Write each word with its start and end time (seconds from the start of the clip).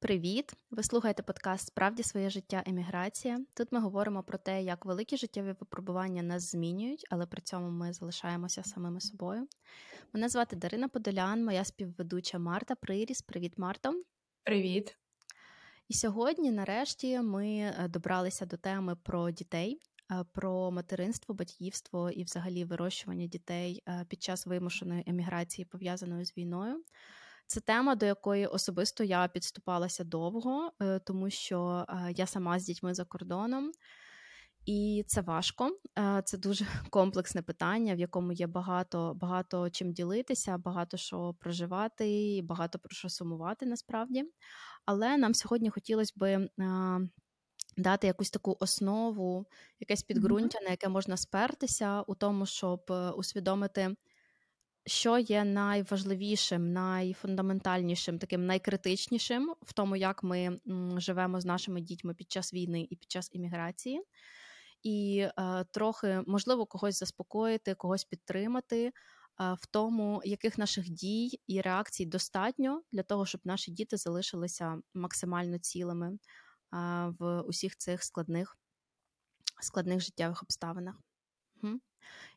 Привіт! 0.00 0.52
Ви 0.70 0.82
слухаєте 0.82 1.22
подкаст 1.22 1.66
Справді 1.66 2.02
своє 2.02 2.30
життя 2.30 2.62
еміграція. 2.66 3.40
Тут 3.54 3.72
ми 3.72 3.80
говоримо 3.80 4.22
про 4.22 4.38
те, 4.38 4.62
як 4.62 4.86
великі 4.86 5.16
життєві 5.16 5.46
випробування 5.46 6.22
нас 6.22 6.50
змінюють, 6.50 7.06
але 7.10 7.26
при 7.26 7.42
цьому 7.42 7.70
ми 7.70 7.92
залишаємося 7.92 8.62
самими 8.62 9.00
собою. 9.00 9.48
Мене 10.12 10.28
звати 10.28 10.56
Дарина 10.56 10.88
Подолян, 10.88 11.44
моя 11.44 11.64
співведуча 11.64 12.38
Марта 12.38 12.74
Приріс. 12.74 13.22
Привіт, 13.22 13.58
Марто! 13.58 14.02
Привіт! 14.42 14.96
І 15.88 15.94
сьогодні, 15.94 16.50
нарешті, 16.50 17.20
ми 17.20 17.46
е, 17.48 17.88
добралися 17.88 18.46
до 18.46 18.56
теми 18.56 18.96
про 19.02 19.30
дітей, 19.30 19.80
е, 20.10 20.24
про 20.32 20.70
материнство, 20.70 21.34
батьківство 21.34 22.10
і, 22.10 22.24
взагалі, 22.24 22.64
вирощування 22.64 23.26
дітей 23.26 23.82
е, 23.88 24.06
під 24.08 24.22
час 24.22 24.46
вимушеної 24.46 25.04
еміграції, 25.06 25.64
пов'язаної 25.64 26.24
з 26.24 26.36
війною. 26.36 26.84
Це 27.50 27.60
тема, 27.60 27.94
до 27.94 28.06
якої 28.06 28.46
особисто 28.46 29.04
я 29.04 29.28
підступалася 29.28 30.04
довго, 30.04 30.72
е, 30.82 30.98
тому 30.98 31.30
що 31.30 31.86
е, 31.88 32.12
я 32.16 32.26
сама 32.26 32.58
з 32.58 32.64
дітьми 32.64 32.94
за 32.94 33.04
кордоном, 33.04 33.72
і 34.66 35.04
це 35.06 35.20
важко. 35.20 35.70
Е, 35.98 36.22
це 36.24 36.38
дуже 36.38 36.66
комплексне 36.90 37.42
питання, 37.42 37.94
в 37.94 37.98
якому 37.98 38.32
є 38.32 38.46
багато 38.46 39.14
багато 39.14 39.70
чим 39.70 39.92
ділитися, 39.92 40.58
багато 40.58 40.96
що 40.96 41.34
проживати, 41.40 42.36
і 42.36 42.42
багато 42.42 42.78
про 42.78 42.90
що 42.90 43.08
сумувати 43.08 43.66
насправді. 43.66 44.24
Але 44.84 45.16
нам 45.16 45.34
сьогодні 45.34 45.70
хотілося 45.70 46.12
би 46.16 46.48
дати 47.76 48.06
якусь 48.06 48.30
таку 48.30 48.56
основу, 48.60 49.46
якесь 49.80 50.02
підґрунтя, 50.02 50.58
на 50.60 50.70
яке 50.70 50.88
можна 50.88 51.16
спертися 51.16 52.02
у 52.02 52.14
тому, 52.14 52.46
щоб 52.46 52.92
усвідомити 53.16 53.96
що 54.86 55.18
є 55.18 55.44
найважливішим, 55.44 56.72
найфундаментальнішим, 56.72 58.18
таким 58.18 58.46
найкритичнішим 58.46 59.54
в 59.62 59.72
тому, 59.72 59.96
як 59.96 60.22
ми 60.22 60.60
живемо 60.96 61.40
з 61.40 61.44
нашими 61.44 61.80
дітьми 61.80 62.14
під 62.14 62.32
час 62.32 62.54
війни 62.54 62.86
і 62.90 62.96
під 62.96 63.10
час 63.10 63.30
імміграції, 63.32 64.02
і 64.82 65.26
е, 65.38 65.64
трохи 65.70 66.22
можливо 66.26 66.66
когось 66.66 66.98
заспокоїти, 66.98 67.74
когось 67.74 68.04
підтримати. 68.04 68.92
Е, 69.40 69.54
в 69.60 69.66
тому, 69.66 70.22
яких 70.24 70.58
наших 70.58 70.88
дій 70.88 71.40
і 71.46 71.60
реакцій 71.60 72.06
достатньо 72.06 72.82
для 72.92 73.02
того, 73.02 73.26
щоб 73.26 73.40
наші 73.44 73.70
діти 73.70 73.96
залишилися 73.96 74.78
максимально 74.94 75.58
цілими 75.58 76.08
е, 76.08 76.18
в 77.18 77.40
усіх 77.40 77.76
цих 77.76 78.04
складних 78.04 78.56
складних 79.62 80.00
життєвих 80.00 80.42
обставинах. 80.42 80.94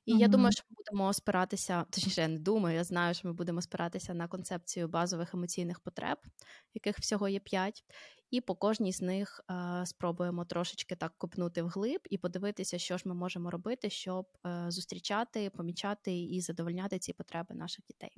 І 0.05 0.17
я 0.17 0.27
думаю, 0.27 0.51
що 0.51 0.63
ми 0.69 0.75
будемо 0.77 1.13
спиратися, 1.13 1.85
точніше, 1.89 2.21
я 2.21 2.27
не 2.27 2.39
думаю, 2.39 2.75
я 2.75 2.83
знаю, 2.83 3.13
що 3.13 3.27
ми 3.27 3.33
будемо 3.33 3.61
спиратися 3.61 4.13
на 4.13 4.27
концепцію 4.27 4.87
базових 4.87 5.33
емоційних 5.33 5.79
потреб, 5.79 6.17
яких 6.73 6.99
всього 6.99 7.27
є 7.27 7.39
п'ять, 7.39 7.83
і 8.31 8.41
по 8.41 8.55
кожній 8.55 8.93
з 8.93 9.01
них 9.01 9.41
е, 9.51 9.85
спробуємо 9.85 10.45
трошечки 10.45 10.95
так 10.95 11.13
копнути 11.17 11.61
вглиб 11.61 12.01
і 12.09 12.17
подивитися, 12.17 12.77
що 12.77 12.97
ж 12.97 13.03
ми 13.05 13.15
можемо 13.15 13.49
робити, 13.49 13.89
щоб 13.89 14.25
е, 14.45 14.65
зустрічати, 14.67 15.49
помічати 15.49 16.23
і 16.23 16.41
задовольняти 16.41 16.99
ці 16.99 17.13
потреби 17.13 17.55
наших 17.55 17.85
дітей. 17.85 18.11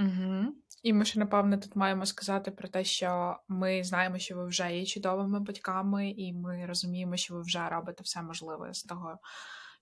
Угу. 0.00 0.54
І 0.82 0.92
ми 0.92 1.04
ще 1.04 1.18
напевно 1.18 1.58
тут 1.58 1.76
маємо 1.76 2.06
сказати 2.06 2.50
про 2.50 2.68
те, 2.68 2.84
що 2.84 3.36
ми 3.48 3.84
знаємо, 3.84 4.18
що 4.18 4.36
ви 4.36 4.46
вже 4.46 4.76
є 4.78 4.86
чудовими 4.86 5.40
батьками, 5.40 6.10
і 6.10 6.32
ми 6.32 6.66
розуміємо, 6.66 7.16
що 7.16 7.34
ви 7.34 7.40
вже 7.40 7.68
робите 7.68 8.02
все 8.02 8.22
можливе 8.22 8.74
з 8.74 8.82
того 8.82 9.18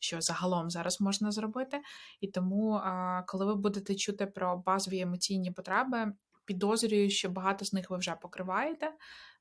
що 0.03 0.21
загалом 0.21 0.71
зараз 0.71 1.01
можна 1.01 1.31
зробити. 1.31 1.81
І 2.21 2.29
тому, 2.29 2.81
коли 3.27 3.47
ви 3.47 3.55
будете 3.55 3.95
чути 3.95 4.27
про 4.27 4.57
базові 4.57 5.01
емоційні 5.01 5.53
потреби, 5.53 6.13
підозрюю, 6.45 7.11
що 7.11 7.29
багато 7.31 7.65
з 7.65 7.73
них 7.73 7.91
ви 7.91 7.99
вже 7.99 8.15
покриваєте. 8.23 8.93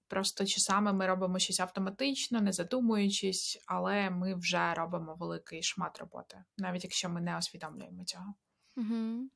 Просто 0.07 0.45
часами 0.45 0.93
ми 0.93 1.07
робимо 1.07 1.39
щось 1.39 1.59
автоматично, 1.59 2.41
не 2.41 2.51
задумуючись, 2.51 3.63
але 3.67 4.09
ми 4.09 4.35
вже 4.35 4.73
робимо 4.73 5.15
великий 5.19 5.63
шмат 5.63 5.97
роботи, 5.97 6.43
навіть 6.57 6.83
якщо 6.83 7.09
ми 7.09 7.21
не 7.21 7.37
усвідомлюємо 7.37 8.03
цього. 8.05 8.33
Угу. 8.77 9.29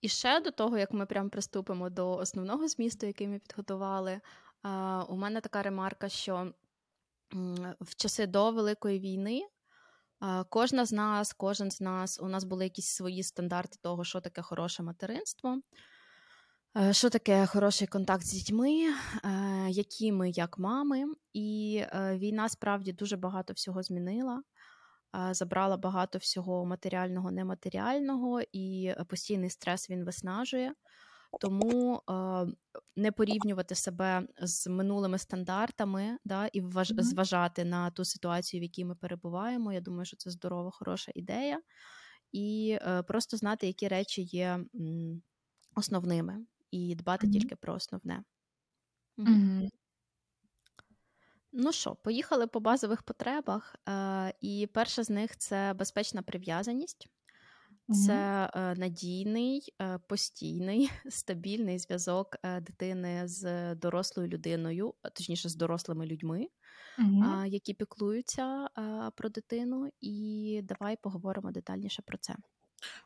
І 0.00 0.08
ще 0.08 0.40
до 0.40 0.50
того, 0.50 0.78
як 0.78 0.92
ми 0.92 1.06
прям 1.06 1.30
приступимо 1.30 1.90
до 1.90 2.16
основного 2.16 2.68
змісту, 2.68 3.06
який 3.06 3.28
ми 3.28 3.38
підготували, 3.38 4.20
у 5.08 5.16
мене 5.16 5.40
така 5.40 5.62
ремарка, 5.62 6.08
що 6.08 6.52
в 7.80 7.94
часи 7.96 8.26
до 8.26 8.50
Великої 8.50 9.00
війни 9.00 9.42
Кожна 10.48 10.84
з 10.86 10.92
нас, 10.92 11.32
кожен 11.32 11.70
з 11.70 11.80
нас, 11.80 12.20
у 12.22 12.28
нас 12.28 12.44
були 12.44 12.64
якісь 12.64 12.88
свої 12.88 13.22
стандарти 13.22 13.78
того, 13.82 14.04
що 14.04 14.20
таке 14.20 14.42
хороше 14.42 14.82
материнство, 14.82 15.60
е, 16.76 16.92
що 16.92 17.10
таке 17.10 17.46
хороший 17.46 17.86
контакт 17.86 18.22
з 18.22 18.32
дітьми, 18.32 18.82
е, 18.82 19.66
які 19.70 20.12
ми 20.12 20.30
як 20.30 20.58
мами. 20.58 21.04
І 21.32 21.82
е, 21.82 22.18
війна 22.18 22.48
справді 22.48 22.92
дуже 22.92 23.16
багато 23.16 23.52
всього 23.52 23.82
змінила, 23.82 24.42
забрала 25.30 25.76
багато 25.76 26.18
всього 26.18 26.66
матеріального, 26.66 27.30
нематеріального, 27.30 28.40
і 28.52 28.94
постійний 29.08 29.50
стрес 29.50 29.90
він 29.90 30.04
виснажує. 30.04 30.72
Тому 31.40 32.02
е, 32.10 32.46
не 32.96 33.12
порівнювати 33.12 33.74
себе 33.74 34.28
з 34.38 34.66
минулими 34.66 35.18
стандартами, 35.18 36.18
да, 36.24 36.46
і 36.46 36.60
вваж... 36.60 36.92
mm-hmm. 36.92 37.02
зважати 37.02 37.64
на 37.64 37.90
ту 37.90 38.04
ситуацію, 38.04 38.60
в 38.60 38.62
якій 38.62 38.84
ми 38.84 38.94
перебуваємо. 38.94 39.72
Я 39.72 39.80
думаю, 39.80 40.04
що 40.04 40.16
це 40.16 40.30
здорова, 40.30 40.70
хороша 40.70 41.12
ідея, 41.14 41.60
і 42.32 42.78
е, 42.82 43.02
просто 43.02 43.36
знати, 43.36 43.66
які 43.66 43.88
речі 43.88 44.22
є 44.22 44.64
м, 44.74 45.22
основними, 45.74 46.46
і 46.70 46.94
дбати 46.94 47.26
mm-hmm. 47.26 47.32
тільки 47.32 47.56
про 47.56 47.74
основне. 47.74 48.24
Mm-hmm. 49.18 49.68
Ну 51.52 51.72
що, 51.72 51.94
поїхали 51.94 52.46
по 52.46 52.60
базових 52.60 53.02
потребах, 53.02 53.76
е, 53.88 54.34
і 54.40 54.68
перша 54.72 55.04
з 55.04 55.10
них 55.10 55.36
це 55.36 55.74
безпечна 55.74 56.22
прив'язаність. 56.22 57.08
Це 57.90 58.50
е, 58.54 58.74
надійний, 58.74 59.74
е, 59.82 59.98
постійний, 60.08 60.90
стабільний 61.08 61.78
зв'язок 61.78 62.36
е, 62.42 62.60
дитини 62.60 63.28
з 63.28 63.74
дорослою 63.74 64.28
людиною, 64.28 64.94
точніше, 65.14 65.48
з 65.48 65.56
дорослими 65.56 66.06
людьми, 66.06 66.48
які 67.46 67.74
піклуються 67.74 68.68
про 69.16 69.28
дитину. 69.28 69.90
І 70.00 70.60
давай 70.64 70.96
поговоримо 71.02 71.50
детальніше 71.52 72.02
про 72.02 72.18
це. 72.18 72.36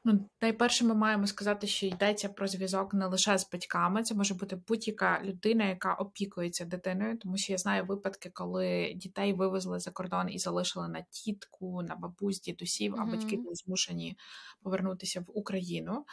Ну, 0.04 0.28
найперше, 0.42 0.84
ми 0.84 0.94
маємо 0.94 1.26
сказати, 1.26 1.66
що 1.66 1.86
йдеться 1.86 2.28
про 2.28 2.46
зв'язок 2.46 2.94
не 2.94 3.06
лише 3.06 3.38
з 3.38 3.50
батьками, 3.50 4.02
це 4.02 4.14
може 4.14 4.34
бути 4.34 4.56
будь-яка 4.68 5.20
людина, 5.24 5.64
яка 5.64 5.94
опікується 5.94 6.64
дитиною, 6.64 7.18
тому 7.18 7.36
що 7.36 7.52
я 7.52 7.58
знаю 7.58 7.84
випадки, 7.84 8.30
коли 8.34 8.92
дітей 8.96 9.32
вивезли 9.32 9.80
за 9.80 9.90
кордон 9.90 10.30
і 10.30 10.38
залишили 10.38 10.88
на 10.88 11.04
тітку, 11.10 11.82
на 11.82 11.96
бабусь, 11.96 12.40
дідусів, 12.40 12.94
а 12.98 13.04
батьки 13.04 13.36
були 13.36 13.54
змушені 13.54 14.16
повернутися 14.62 15.20
в 15.20 15.24
Україну. 15.38 16.04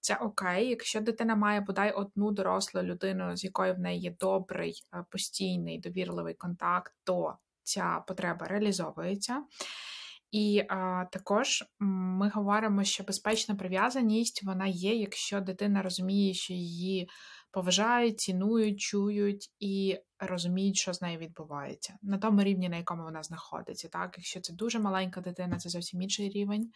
Це 0.00 0.16
окей, 0.16 0.68
якщо 0.68 1.00
дитина 1.00 1.36
має 1.36 1.60
бодай 1.60 1.92
одну 1.92 2.30
дорослу 2.30 2.82
людину, 2.82 3.36
з 3.36 3.44
якою 3.44 3.74
в 3.74 3.78
неї 3.78 4.00
є 4.00 4.16
добрий, 4.20 4.82
е, 4.94 5.04
постійний 5.10 5.78
довірливий 5.78 6.34
контакт, 6.34 6.92
то 7.04 7.36
ця 7.62 8.04
потреба 8.08 8.46
реалізовується. 8.46 9.44
І 10.36 10.64
а, 10.68 11.04
також 11.04 11.64
ми 11.80 12.28
говоримо, 12.28 12.84
що 12.84 13.04
безпечна 13.04 13.54
прив'язаність 13.54 14.42
вона 14.44 14.66
є, 14.66 14.94
якщо 14.94 15.40
дитина 15.40 15.82
розуміє, 15.82 16.34
що 16.34 16.52
її 16.52 17.08
поважають, 17.50 18.20
цінують, 18.20 18.80
чують 18.80 19.50
і 19.60 19.98
розуміють, 20.18 20.76
що 20.76 20.92
з 20.92 21.02
нею 21.02 21.18
відбувається 21.18 21.98
на 22.02 22.18
тому 22.18 22.42
рівні, 22.42 22.68
на 22.68 22.76
якому 22.76 23.02
вона 23.02 23.22
знаходиться. 23.22 23.88
Так, 23.88 24.14
якщо 24.16 24.40
це 24.40 24.52
дуже 24.52 24.78
маленька 24.78 25.20
дитина, 25.20 25.56
це 25.56 25.68
зовсім 25.68 26.02
інший 26.02 26.28
рівень, 26.28 26.70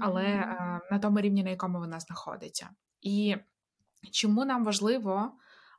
але 0.00 0.24
mm-hmm. 0.24 0.56
а, 0.58 0.80
на 0.90 0.98
тому 0.98 1.20
рівні, 1.20 1.44
на 1.44 1.50
якому 1.50 1.78
вона 1.78 2.00
знаходиться. 2.00 2.70
І 3.00 3.36
чому 4.12 4.44
нам 4.44 4.64
важливо 4.64 5.32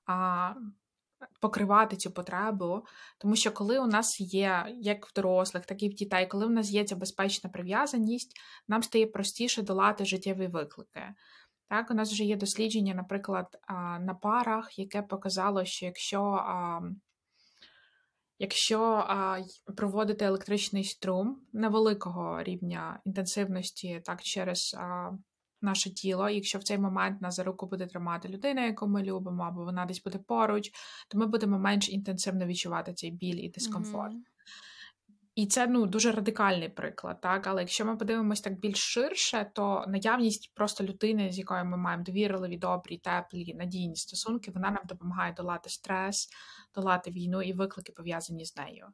а, 0.06 0.54
покривати 1.42 1.96
цю 1.96 2.12
потребу, 2.12 2.86
тому 3.18 3.36
що 3.36 3.52
коли 3.52 3.80
у 3.80 3.88
нас 3.88 4.22
є 4.22 4.66
як 4.82 5.06
в 5.06 5.14
дорослих, 5.14 5.66
так 5.66 5.84
і 5.84 5.90
в 5.90 5.94
дітей, 5.94 6.28
коли 6.28 6.46
у 6.46 6.50
нас 6.50 6.72
є 6.72 6.84
ця 6.84 6.96
безпечна 6.96 7.50
прив'язаність, 7.50 8.38
нам 8.68 8.84
стає 8.84 9.08
простіше 9.08 9.62
долати 9.62 10.06
життєві 10.06 10.48
виклики. 10.48 11.02
Так, 11.70 11.92
у 11.92 11.94
нас 11.94 12.12
вже 12.12 12.24
є 12.24 12.36
дослідження, 12.36 12.94
наприклад, 12.94 13.58
на 14.00 14.18
парах, 14.22 14.80
яке 14.80 15.02
показало, 15.02 15.66
що 15.66 15.86
якщо 15.86 16.44
якщо 18.40 19.08
проводити 19.78 20.26
електричний 20.26 20.84
струм 20.84 21.42
невеликого 21.54 22.44
рівня 22.44 23.00
інтенсивності, 23.06 24.02
так 24.06 24.22
через 24.22 24.76
наше 25.66 25.94
тіло. 25.94 26.30
Якщо 26.30 26.60
в 26.60 26.64
цей 26.64 26.78
момент 26.78 27.22
нас 27.22 27.36
за 27.36 27.44
руку 27.44 27.68
буде 27.68 27.88
тримати 27.88 28.30
людина, 28.30 28.66
яку 28.66 28.88
ми 28.88 29.04
любимо, 29.04 29.44
або 29.44 29.64
вона 29.64 29.86
десь 29.86 30.04
буде 30.04 30.18
поруч, 30.18 30.72
то 31.10 31.18
ми 31.18 31.26
будемо 31.28 31.60
менш 31.60 31.90
інтенсивно 31.90 32.46
відчувати 32.46 32.94
цей 32.94 33.12
біль 33.12 33.40
і 33.40 33.50
дискомфорт. 33.50 34.14
Mm-hmm. 34.14 34.36
І 35.36 35.48
це 35.48 35.68
ну 35.68 35.86
дуже 35.86 36.12
радикальний 36.12 36.70
приклад, 36.70 37.22
так. 37.22 37.48
Але 37.48 37.62
якщо 37.62 37.86
ми 37.86 37.98
подивимось 37.98 38.42
так 38.42 38.60
більш 38.60 38.78
ширше, 38.78 39.52
то 39.54 39.86
наявність 39.88 40.52
просто 40.54 40.84
людини, 40.84 41.32
з 41.32 41.38
якою 41.38 41.66
ми 41.66 41.78
маємо 41.78 42.04
довірливі, 42.04 42.58
добрі, 42.58 42.98
теплі, 42.98 43.54
надійні 43.54 43.96
стосунки, 43.96 44.52
вона 44.52 44.72
нам 44.72 44.84
допомагає 44.86 45.34
долати 45.34 45.70
стрес, 45.70 46.30
долати 46.76 47.12
війну 47.12 47.42
і 47.42 47.54
виклики 47.54 47.92
пов'язані 47.92 48.46
з 48.46 48.56
нею. 48.58 48.88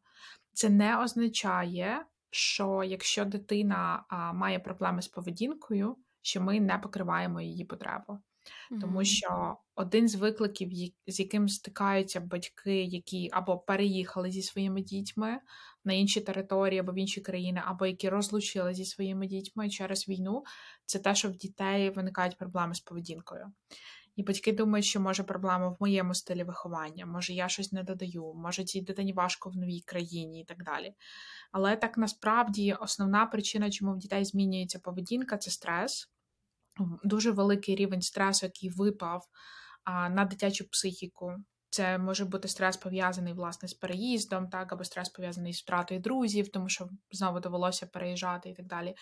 Це 0.53 0.69
не 0.69 0.97
означає, 0.97 2.05
що 2.31 2.83
якщо 2.83 3.25
дитина 3.25 4.05
а, 4.09 4.33
має 4.33 4.59
проблеми 4.59 5.01
з 5.01 5.07
поведінкою, 5.07 5.97
що 6.21 6.41
ми 6.41 6.59
не 6.59 6.77
покриваємо 6.77 7.41
її 7.41 7.65
потребу. 7.65 8.19
Тому 8.79 9.05
що 9.05 9.57
один 9.75 10.09
з 10.09 10.15
викликів, 10.15 10.69
з 11.07 11.19
яким 11.19 11.49
стикаються 11.49 12.19
батьки, 12.19 12.83
які 12.83 13.29
або 13.33 13.57
переїхали 13.59 14.31
зі 14.31 14.41
своїми 14.41 14.81
дітьми 14.81 15.39
на 15.85 15.93
інші 15.93 16.21
території 16.21 16.79
або 16.79 16.91
в 16.91 16.99
інші 16.99 17.21
країни, 17.21 17.61
або 17.65 17.85
які 17.85 18.09
розлучили 18.09 18.73
зі 18.73 18.85
своїми 18.85 19.27
дітьми 19.27 19.69
через 19.69 20.09
війну, 20.09 20.43
це 20.85 20.99
те, 20.99 21.15
що 21.15 21.29
в 21.29 21.35
дітей 21.35 21.89
виникають 21.89 22.37
проблеми 22.37 22.75
з 22.75 22.79
поведінкою. 22.79 23.51
І 24.15 24.23
батьки 24.23 24.51
думають, 24.51 24.85
що 24.85 24.99
може 24.99 25.23
проблема 25.23 25.69
в 25.69 25.77
моєму 25.79 26.13
стилі 26.13 26.43
виховання, 26.43 27.05
може 27.05 27.33
я 27.33 27.49
щось 27.49 27.71
не 27.71 27.83
додаю, 27.83 28.33
може 28.35 28.63
цій 28.63 28.81
дитині 28.81 29.13
важко 29.13 29.49
в 29.49 29.55
новій 29.55 29.81
країні 29.81 30.41
і 30.41 30.45
так 30.45 30.63
далі. 30.63 30.93
Але 31.51 31.75
так 31.75 31.97
насправді 31.97 32.73
основна 32.73 33.25
причина, 33.25 33.71
чому 33.71 33.93
в 33.93 33.97
дітей 33.97 34.25
змінюється 34.25 34.79
поведінка, 34.79 35.37
це 35.37 35.51
стрес 35.51 36.11
дуже 37.03 37.31
великий 37.31 37.75
рівень 37.75 38.01
стресу, 38.01 38.45
який 38.45 38.69
випав 38.69 39.25
на 40.09 40.25
дитячу 40.25 40.69
психіку. 40.69 41.35
Це 41.71 41.97
може 41.97 42.25
бути 42.25 42.47
стрес 42.47 42.77
пов'язаний 42.77 43.33
власне 43.33 43.67
з 43.67 43.73
переїздом, 43.73 44.49
так, 44.49 44.73
або 44.73 44.83
стрес 44.83 45.09
пов'язаний 45.09 45.53
з 45.53 45.61
втратою 45.61 45.99
друзів, 45.99 46.51
тому 46.51 46.69
що 46.69 46.89
знову 47.11 47.39
довелося 47.39 47.87
переїжджати 47.87 48.49
і 48.49 48.53
так 48.53 48.65
далі. 48.65 48.95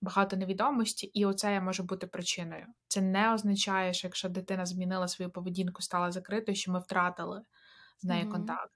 Багато 0.00 0.36
невідомості, 0.36 1.06
і 1.06 1.24
оце 1.24 1.60
може 1.60 1.82
бути 1.82 2.06
причиною. 2.06 2.66
Це 2.88 3.00
не 3.00 3.34
означає, 3.34 3.92
що 3.92 4.06
якщо 4.06 4.28
дитина 4.28 4.66
змінила 4.66 5.08
свою 5.08 5.30
поведінку, 5.30 5.82
стала 5.82 6.12
закритою, 6.12 6.56
що 6.56 6.72
ми 6.72 6.78
втратили 6.78 7.42
з 7.98 8.04
нею 8.04 8.22
Мгм. 8.22 8.32
контакт. 8.32 8.72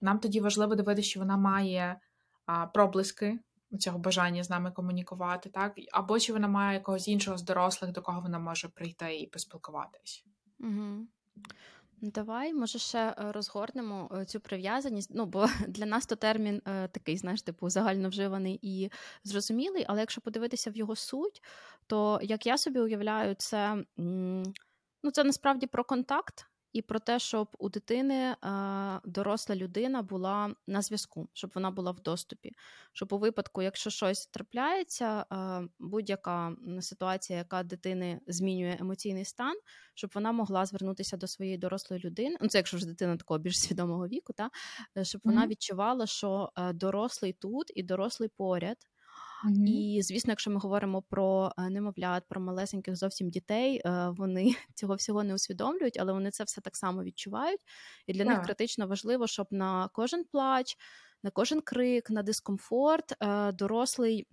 Нам 0.00 0.18
тоді 0.18 0.40
важливо 0.40 0.74
дивитися, 0.74 1.08
що 1.08 1.20
вона 1.20 1.36
має 1.36 2.00
а, 2.46 2.66
проблиски 2.66 3.38
цього 3.80 3.98
бажання 3.98 4.44
з 4.44 4.50
нами 4.50 4.70
комунікувати, 4.70 5.50
так? 5.50 5.72
Або 5.92 6.20
чи 6.20 6.32
вона 6.32 6.48
має 6.48 6.74
якогось 6.74 7.08
іншого 7.08 7.38
з 7.38 7.42
дорослих, 7.42 7.92
до 7.92 8.02
кого 8.02 8.20
вона 8.20 8.38
може 8.38 8.68
прийти 8.68 9.16
і 9.16 9.26
поспілкуватись. 9.26 10.24
Мгм. 10.58 11.08
Ну, 11.36 11.42
Давай, 12.04 12.54
може, 12.54 12.78
ще 12.78 12.98
е, 12.98 13.14
розгорнемо 13.18 14.10
е, 14.14 14.24
цю 14.24 14.40
прив'язаність. 14.40 15.10
Ну, 15.14 15.26
бо 15.26 15.46
для 15.68 15.86
нас 15.86 16.06
то 16.06 16.16
термін 16.16 16.62
е, 16.66 16.88
такий, 16.88 17.16
знаєш, 17.16 17.42
типу, 17.42 17.70
загальновживаний 17.70 18.58
і 18.62 18.90
зрозумілий, 19.24 19.84
але 19.88 20.00
якщо 20.00 20.20
подивитися 20.20 20.70
в 20.70 20.76
його 20.76 20.96
суть, 20.96 21.42
то 21.86 22.20
як 22.22 22.46
я 22.46 22.58
собі 22.58 22.80
уявляю, 22.80 23.34
це, 23.34 23.84
ну, 25.02 25.10
це 25.12 25.24
насправді 25.24 25.66
про 25.66 25.84
контакт 25.84 26.46
і 26.72 26.82
про 26.82 26.98
те, 27.00 27.18
щоб 27.18 27.48
у 27.58 27.68
дитини 27.68 28.14
е, 28.14 28.36
доросла 29.04 29.56
людина 29.56 30.02
була 30.02 30.54
на 30.66 30.82
зв'язку, 30.82 31.28
щоб 31.32 31.50
вона 31.54 31.70
була 31.70 31.90
в 31.90 32.00
доступі. 32.00 32.52
Щоб 32.92 33.12
у 33.12 33.18
випадку, 33.18 33.62
якщо 33.62 33.90
щось 33.90 34.26
трапляється, 34.26 35.24
е, 35.32 35.68
будь-яка 35.78 36.56
ситуація, 36.80 37.38
яка 37.38 37.62
дитини 37.62 38.20
змінює 38.26 38.76
емоційний 38.80 39.24
стан, 39.24 39.56
щоб 39.94 40.10
вона 40.14 40.32
могла 40.32 40.66
звернутися 40.66 41.16
до 41.16 41.26
своєї 41.26 41.58
дорослої 41.58 42.02
людини. 42.04 42.36
Ну, 42.40 42.48
це 42.48 42.58
якщо 42.58 42.78
ж 42.78 42.86
дитина 42.86 43.16
такого 43.16 43.38
більш 43.38 43.60
свідомого 43.60 44.08
віку, 44.08 44.32
та 44.32 44.50
е, 44.96 45.04
щоб 45.04 45.20
вона 45.24 45.46
відчувала, 45.46 46.06
що 46.06 46.50
дорослий 46.74 47.32
тут 47.32 47.72
і 47.74 47.82
дорослий 47.82 48.28
поряд. 48.36 48.76
Мгм. 49.44 49.66
І 49.66 50.02
звісно, 50.02 50.30
якщо 50.30 50.50
ми 50.50 50.58
говоримо 50.58 51.02
про 51.02 51.52
е, 51.58 51.70
немовлят, 51.70 52.24
про 52.28 52.40
малесеньких 52.40 52.96
зовсім 52.96 53.30
дітей, 53.30 53.82
е, 53.84 54.08
вони 54.16 54.54
цього 54.74 54.94
всього 54.94 55.24
не 55.24 55.34
усвідомлюють, 55.34 55.98
але 56.00 56.12
вони 56.12 56.30
це 56.30 56.44
все 56.44 56.60
так 56.60 56.76
само 56.76 57.02
відчувають. 57.02 57.60
І 58.06 58.12
для 58.12 58.24
них 58.24 58.42
критично 58.42 58.86
важливо, 58.86 59.26
щоб 59.26 59.46
на 59.50 59.88
кожен 59.92 60.24
плач, 60.24 60.76
на 61.22 61.30
кожен 61.30 61.60
крик, 61.60 62.10
на 62.10 62.22
дискомфорт 62.22 63.14
е, 63.20 63.52
дорослий 63.52 64.26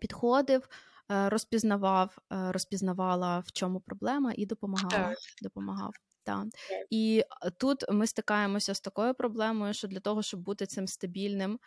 підходив, 0.00 0.68
розпізнавав, 1.08 2.18
розпізнавала, 2.30 3.38
в 3.38 3.52
чому 3.52 3.80
проблема, 3.80 4.32
і 4.36 4.46
допомагала. 4.46 5.14
Допомагав. 5.42 5.94
Так. 6.24 6.46
І 6.90 7.24
тут 7.58 7.84
ми 7.90 8.06
стикаємося 8.06 8.74
з 8.74 8.80
такою 8.80 9.14
проблемою, 9.14 9.74
що 9.74 9.88
для 9.88 10.00
того, 10.00 10.22
щоб 10.22 10.40
бути 10.40 10.66
цим 10.66 10.88
стабільним, 10.88 11.58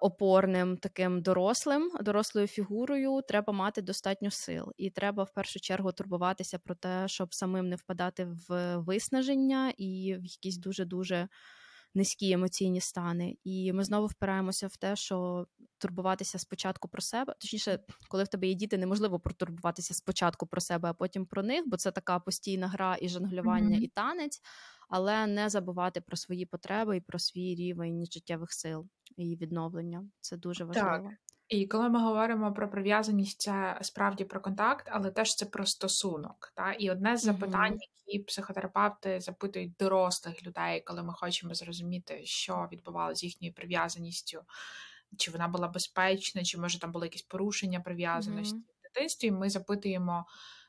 опорним, 0.00 0.76
таким 0.76 1.22
дорослим, 1.22 1.90
дорослою 2.00 2.46
фігурою, 2.46 3.20
треба 3.28 3.52
мати 3.52 3.82
достатньо 3.82 4.30
сил. 4.30 4.72
І 4.76 4.90
треба 4.90 5.22
в 5.24 5.32
першу 5.32 5.60
чергу 5.60 5.92
турбуватися 5.92 6.58
про 6.58 6.74
те, 6.74 7.08
щоб 7.08 7.34
самим 7.34 7.68
не 7.68 7.76
впадати 7.76 8.24
в 8.48 8.76
виснаження 8.76 9.72
і 9.78 10.16
в 10.20 10.24
якісь 10.24 10.58
дуже-дуже 10.58 11.28
низькі 11.94 12.32
емоційні 12.32 12.80
стани. 12.80 13.36
І 13.44 13.72
ми 13.72 13.84
знову 13.84 14.06
впираємося 14.06 14.66
в 14.66 14.76
те, 14.76 14.96
що 14.96 15.46
турбуватися 15.78 16.38
спочатку 16.38 16.88
про 16.88 17.02
себе, 17.02 17.34
точніше, 17.40 17.78
коли 18.08 18.24
в 18.24 18.28
тебе 18.28 18.46
є 18.46 18.54
діти, 18.54 18.78
неможливо 18.78 19.20
протурбуватися 19.20 19.94
спочатку 19.94 20.46
про 20.46 20.60
себе, 20.60 20.90
а 20.90 20.94
потім 20.94 21.26
про 21.26 21.42
них, 21.42 21.62
бо 21.66 21.76
це 21.76 21.90
така 21.90 22.18
постійна 22.18 22.68
гра 22.68 22.96
і 23.00 23.08
жонглювання, 23.08 23.76
Мгм. 23.76 23.84
і 23.84 23.88
танець, 23.88 24.40
але 24.88 25.26
не 25.26 25.48
забувати 25.48 26.00
про 26.00 26.16
свої 26.16 26.46
потреби 26.46 26.96
і 26.96 27.00
про 27.00 27.18
свій 27.18 27.54
рівень 27.54 28.06
життєвих 28.12 28.52
сил 28.52 28.88
і 29.18 29.36
відновлення. 29.36 30.04
Це 30.20 30.36
дуже 30.36 30.66
Так. 30.66 31.04
І 31.48 31.66
коли 31.66 31.88
ми 31.88 32.00
говоримо 32.00 32.52
про 32.52 32.70
прив'язаність, 32.70 33.40
це 33.40 33.78
справді 33.82 34.24
про 34.24 34.40
контакт, 34.40 34.88
але 34.92 35.10
теж 35.10 35.34
це 35.36 35.46
про 35.46 35.66
стосунок. 35.66 36.52
Та? 36.54 36.72
І 36.72 36.90
одне 36.90 37.16
з 37.16 37.22
запитань, 37.22 37.70
Мгм. 37.72 37.78
які 38.06 38.18
психотерапевти 38.24 39.20
запитують 39.20 39.76
дорослих 39.78 40.46
людей, 40.46 40.80
коли 40.80 41.02
ми 41.02 41.12
хочемо 41.12 41.54
зрозуміти, 41.54 42.20
що 42.24 42.68
відбувалося 42.72 43.20
з 43.20 43.24
їхньою 43.24 43.54
прив'язаністю, 43.54 44.42
чи 45.16 45.30
вона 45.30 45.48
була 45.48 45.68
безпечна, 45.68 46.44
чи 46.44 46.58
може 46.58 46.78
там 46.78 46.92
були 46.92 47.06
якісь 47.06 47.22
порушення 47.22 47.80
прив'язаності 47.80 48.54
Мгм. 48.54 48.64
в 48.80 48.82
дитинстві. 48.82 49.30
Ми 49.30 49.50
запитуємо, 49.50 50.26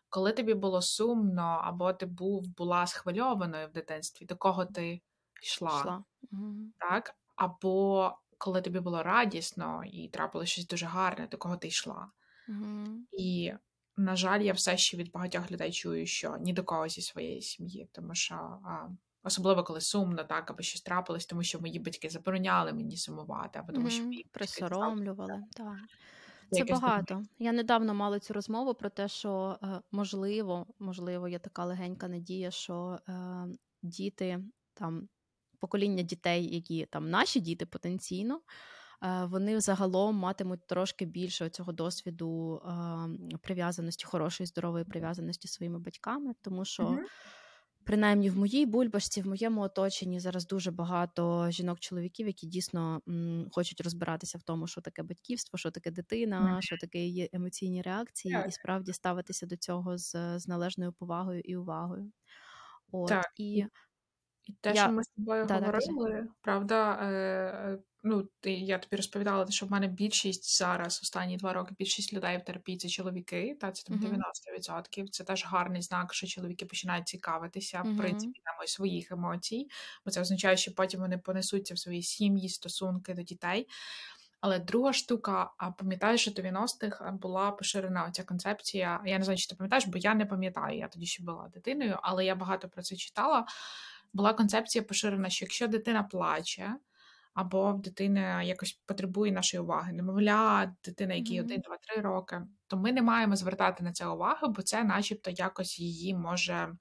коли 0.09 0.31
тобі 0.31 0.53
було 0.53 0.81
сумно, 0.81 1.61
або 1.63 1.93
ти 1.93 2.05
був 2.05 2.47
була 2.57 2.87
схвильованою 2.87 3.67
в 3.67 3.71
дитинстві, 3.71 4.25
до 4.25 4.35
кого 4.35 4.65
ти 4.65 5.01
йшла? 5.43 6.03
Мгм. 6.31 6.73
так? 6.77 7.15
Або 7.35 8.11
коли 8.39 8.61
тобі 8.61 8.79
було 8.79 9.03
радісно 9.03 9.81
і 9.85 10.07
трапилося 10.07 10.51
щось 10.51 10.67
дуже 10.67 10.85
гарне, 10.85 11.27
до 11.31 11.37
кого 11.37 11.57
ти 11.57 11.67
йшла. 11.67 12.11
Мгм. 12.47 13.07
І, 13.11 13.53
на 13.97 14.15
жаль, 14.15 14.41
я 14.41 14.53
все 14.53 14.77
ще 14.77 14.97
від 14.97 15.11
багатьох 15.11 15.51
людей 15.51 15.71
чую, 15.71 16.05
що 16.05 16.37
ні 16.37 16.53
до 16.53 16.63
кого 16.63 16.87
зі 16.87 17.01
своєї 17.01 17.41
сім'ї, 17.41 17.89
тому 17.91 18.15
що 18.15 18.35
а, 18.35 18.87
особливо 19.23 19.63
коли 19.63 19.81
сумно, 19.81 20.23
так, 20.23 20.51
або 20.51 20.61
щось 20.61 20.81
трапилось, 20.81 21.25
тому 21.25 21.43
що 21.43 21.59
мої 21.59 21.79
батьки 21.79 22.09
забороняли 22.09 22.73
мені 22.73 22.97
сумувати, 22.97 23.59
або 23.59 23.73
тому 23.73 23.89
що 23.89 24.03
мої 24.03 24.25
Присоромлювали. 24.31 25.43
Так. 25.51 25.77
Це 26.51 26.63
багато. 26.63 27.23
Я 27.39 27.51
недавно 27.51 27.93
мала 27.93 28.19
цю 28.19 28.33
розмову 28.33 28.73
про 28.73 28.89
те, 28.89 29.07
що 29.07 29.59
е, 29.63 29.81
можливо, 29.91 30.67
можливо, 30.79 31.27
є 31.27 31.39
така 31.39 31.65
легенька 31.65 32.07
надія, 32.07 32.51
що 32.51 32.99
е, 33.09 33.13
діти 33.81 34.43
там 34.73 35.09
покоління 35.59 36.03
дітей, 36.03 36.55
які 36.55 36.85
там 36.85 37.09
наші 37.09 37.39
діти 37.39 37.65
потенційно, 37.65 38.41
е, 39.03 39.25
вони 39.25 39.59
загалом 39.61 40.15
матимуть 40.15 40.67
трошки 40.67 41.05
більше 41.05 41.49
цього 41.49 41.71
досвіду 41.73 42.61
е, 43.33 43.37
прив'язаності, 43.41 44.05
хорошої, 44.05 44.47
здорової 44.47 44.85
прив'язаності 44.85 45.47
своїми 45.47 45.79
батьками, 45.79 46.33
тому 46.41 46.65
що. 46.65 46.83
Мгм. 46.83 47.05
Принаймні 47.85 48.29
в 48.29 48.37
моїй 48.37 48.65
бульбашці, 48.65 49.21
в 49.21 49.27
моєму 49.27 49.61
оточенні 49.61 50.19
зараз 50.19 50.47
дуже 50.47 50.71
багато 50.71 51.51
жінок-чоловіків, 51.51 52.27
які 52.27 52.47
дійсно 52.47 53.01
м, 53.09 53.47
хочуть 53.51 53.81
розбиратися 53.81 54.37
в 54.37 54.43
тому, 54.43 54.67
що 54.67 54.81
таке 54.81 55.03
батьківство, 55.03 55.57
що 55.59 55.71
таке 55.71 55.91
дитина, 55.91 56.39
Мгм. 56.39 56.61
що 56.61 56.77
таке 56.77 57.05
є 57.07 57.29
емоційні 57.33 57.81
реакції, 57.81 58.33
Так. 58.33 58.47
і 58.47 58.51
справді 58.51 58.93
ставитися 58.93 59.45
до 59.45 59.57
цього 59.57 59.97
з, 59.97 60.39
з 60.39 60.47
належною 60.47 60.93
повагою 60.93 61.41
і 61.45 61.55
увагою. 61.57 62.11
От 62.91 63.13
Так. 63.13 63.25
і 63.37 63.65
І 64.45 64.53
те, 64.61 64.73
Я- 64.73 64.83
що 64.83 64.91
ми 64.91 65.03
з 65.03 65.07
тобою 65.07 65.47
кажи. 65.47 65.65
говорили, 65.91 66.27
правда, 66.41 66.93
е, 67.01 67.79
ну, 68.03 68.29
ти, 68.39 68.51
я 68.53 68.77
тобі 68.79 68.95
розповідала, 68.95 69.47
що 69.51 69.65
в 69.65 69.71
мене 69.71 69.87
більшість 69.87 70.57
зараз, 70.57 70.99
останні 71.03 71.37
два 71.37 71.53
роки, 71.53 71.75
більшість 71.79 72.13
людей 72.13 72.37
в 72.37 72.41
терапії 72.43 72.77
це 72.77 72.89
чоловіки, 72.89 73.57
та 73.61 73.71
це 73.71 73.83
там 73.83 73.95
Мгм. 73.97 74.05
90%. 74.05 75.09
Це 75.09 75.23
теж 75.23 75.45
гарний 75.45 75.81
знак, 75.81 76.13
що 76.13 76.27
чоловіки 76.27 76.65
починають 76.65 77.07
цікавитися, 77.07 77.79
Мгм. 77.83 77.93
в 77.95 77.97
принципі, 77.97 78.41
темою 78.45 78.67
своїх 78.67 79.11
емоцій, 79.11 79.67
бо 80.05 80.11
це 80.11 80.21
означає, 80.21 80.57
що 80.57 80.73
потім 80.75 80.99
вони 80.99 81.17
понесуться 81.17 81.73
в 81.73 81.79
свої 81.79 82.01
сім'ї, 82.03 82.49
стосунки 82.49 83.13
до 83.13 83.21
дітей. 83.21 83.67
Але 84.41 84.59
друга 84.59 84.93
штука, 84.93 85.51
а 85.57 85.71
пам'ятаєш, 85.71 86.21
що 86.21 86.31
в 86.31 86.33
90-х 86.33 87.11
була 87.11 87.51
поширена 87.51 88.11
ця 88.11 88.23
концепція. 88.23 89.01
Я 89.05 89.17
не 89.17 89.23
знаю, 89.23 89.37
чи 89.37 89.47
ти 89.47 89.55
пам'ятаєш, 89.55 89.87
бо 89.87 89.97
я 89.97 90.13
не 90.15 90.25
пам'ятаю, 90.25 90.77
я 90.77 90.87
тоді 90.87 91.05
ще 91.05 91.23
була 91.23 91.49
дитиною, 91.53 91.99
але 92.01 92.25
я 92.25 92.35
багато 92.35 92.69
про 92.69 92.81
це 92.83 92.95
читала. 92.95 93.45
Була 94.13 94.33
концепція 94.33 94.83
поширена, 94.83 95.29
що 95.29 95.45
якщо 95.45 95.67
дитина 95.67 96.03
плаче, 96.03 96.75
або 97.33 97.73
в 97.73 97.81
дитини 97.81 98.41
якось 98.45 98.81
потребує 98.85 99.31
нашої 99.31 99.63
уваги, 99.63 99.93
немовля, 99.93 100.75
дитина, 100.85 101.13
якій 101.13 101.39
Мгм. 101.39 101.41
1, 101.41 101.61
2, 101.61 101.77
3 101.77 102.01
роки, 102.01 102.41
то 102.67 102.77
ми 102.77 102.91
не 102.91 103.01
маємо 103.01 103.35
звертати 103.35 103.83
на 103.83 103.91
це 103.93 104.07
увагу, 104.07 104.47
бо 104.49 104.61
це 104.61 104.83
начебто 104.83 105.31
якось 105.31 105.79
її 105.79 106.15
може 106.15 106.73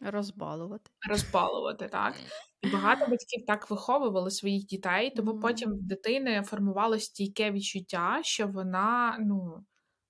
Розбалувати. 0.00 0.90
розбалувати, 1.08 1.88
так. 1.88 2.14
І 2.62 2.68
багато 2.70 3.06
батьків 3.06 3.44
так 3.46 3.70
виховували 3.70 4.30
своїх 4.30 4.66
дітей, 4.66 5.10
тому 5.16 5.38
потім 5.40 5.70
в 5.72 5.82
дитини 5.82 6.42
формувалось 6.42 7.04
стійке 7.04 7.50
відчуття, 7.50 8.20
що 8.22 8.48
вона, 8.48 9.16
ну, 9.20 9.64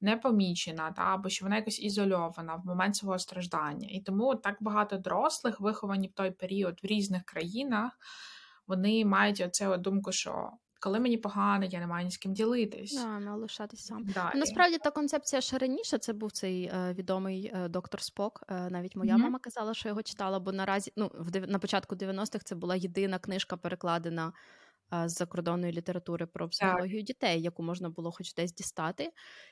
не 0.05 0.17
помічена, 0.17 0.93
та, 0.93 1.03
або 1.03 1.29
що 1.29 1.45
вона 1.45 1.57
якось 1.57 1.81
ізольована 1.81 2.55
в 2.55 2.67
момент 2.67 2.97
свого 2.97 3.19
страждання. 3.19 3.89
І 3.91 4.01
тому 4.01 4.35
так 4.35 4.57
багато 4.61 4.97
дорослих, 4.97 5.61
виховані 5.61 6.09
в 6.09 6.13
той 6.13 6.31
період 6.31 6.81
в 6.83 6.87
різних 6.87 7.25
країнах, 7.25 7.93
вони 8.67 9.05
мають 9.05 9.41
оце 9.41 9.79
думку, 9.79 10.13
що 10.13 10.51
коли 10.81 11.01
мені 11.01 11.17
погано, 11.17 11.65
я 11.65 11.81
не 11.81 11.87
маю 11.87 12.05
ні 12.05 12.11
з 12.11 12.17
ким 12.17 12.33
ділитись. 12.33 12.95
Да, 12.95 13.19
не 13.19 13.31
лишатись 13.31 13.87
сам. 13.87 14.05
Ну, 14.17 14.41
насправді 14.41 14.79
та 14.79 14.91
концепція 14.91 15.41
ще 15.41 15.59
раніше. 15.59 15.99
Це 15.99 16.13
був 16.13 16.33
цей 16.33 16.65
е, 16.65 16.95
відомий 16.99 17.53
е, 17.55 17.69
доктор 17.69 18.01
Спок. 18.03 18.43
Е, 18.49 18.71
навіть 18.71 18.97
моя 18.97 19.15
Мгм. 19.15 19.23
мама 19.23 19.39
казала, 19.39 19.75
що 19.75 19.89
його 19.89 20.03
читала, 20.03 20.41
бо 20.41 20.53
наразі 20.53 20.93
ну 20.97 21.11
в 21.15 21.47
на 21.47 21.59
початку 21.59 21.95
90-х 21.95 22.45
це 22.45 22.55
була 22.55 22.77
єдина 22.77 23.19
книжка, 23.19 23.57
перекладена 23.57 24.33
з 25.07 25.09
закордонної 25.09 25.73
літератури 25.73 26.27
про 26.27 26.49
Так. 26.57 26.85
психологію 26.85 27.03
дітей, 27.03 27.43
яку 27.43 27.63
можна 27.63 27.91
було 27.91 28.13
хоч 28.13 28.35
десь 28.35 28.55
дістати. 28.55 29.11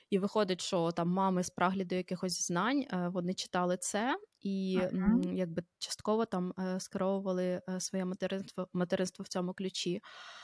І 0.09 0.19
виходить, 0.19 0.61
що 0.61 0.91
там 0.91 1.09
мами 1.09 1.43
спраглі 1.43 1.85
до 1.85 1.95
якихось 1.95 2.47
знань, 2.47 2.79
е, 2.93 3.07
вони 3.13 3.33
читали 3.33 3.77
це 3.77 4.17
і 4.41 4.81
м, 4.93 5.21
якби 5.35 5.63
частково 5.79 6.25
там 6.25 6.53
е, 6.59 6.79
скеровували 6.79 7.61
е, 7.69 7.79
своє 7.79 8.05
материнство, 8.05 8.67
материнство 8.73 9.23
в 9.23 9.27
цьому 9.27 9.53
ключі. 9.53 10.01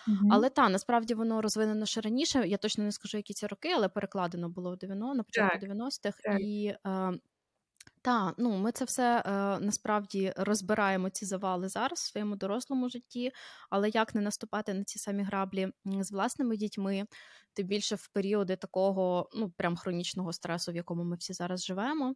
Мгм. 0.08 0.30
Але 0.30 0.50
та 0.50 0.70
насправді 0.70 1.14
воно 1.14 1.42
розвинено 1.42 1.86
ще 1.86 2.02
раніше. 2.02 2.48
Я 2.48 2.58
точно 2.58 2.84
не 2.84 2.92
скажу, 2.92 3.18
які 3.18 3.34
ці 3.34 3.48
роки, 3.48 3.70
але 3.76 3.90
перекладено 3.90 4.50
було 4.50 4.72
в 4.74 4.78
90, 4.78 5.14
на 5.16 5.24
початку 5.24 5.58
Так, 5.58 5.60
90-х. 5.60 6.22
так. 6.22 6.42
І 6.42 6.74
та, 8.02 8.34
ну 8.38 8.58
ми 8.58 8.72
це 8.72 8.86
все 8.86 9.24
е, 9.26 9.32
насправді 9.60 10.34
розбираємо 10.38 11.10
ці 11.10 11.26
завали 11.26 11.70
зараз 11.70 12.00
в 12.00 12.12
своєму 12.12 12.36
дорослому 12.36 12.90
житті. 12.90 13.32
Але 13.70 13.90
як 13.90 14.16
не 14.16 14.22
наступати 14.22 14.74
на 14.74 14.84
ці 14.84 15.00
самі 15.00 15.24
граблі 15.24 15.68
з 15.86 16.12
власними 16.12 16.58
дітьми, 16.58 17.06
тим 17.54 17.68
більше 17.68 17.96
в 17.96 18.08
періоди 18.14 18.56
такого, 18.56 19.30
ну 19.34 19.50
прям 19.58 19.76
хронічного 19.76 20.34
стресу, 20.34 20.72
в 20.72 20.76
якому 20.76 21.04
ми 21.04 21.16
всі 21.16 21.34
зараз 21.34 21.66
живемо. 21.66 22.14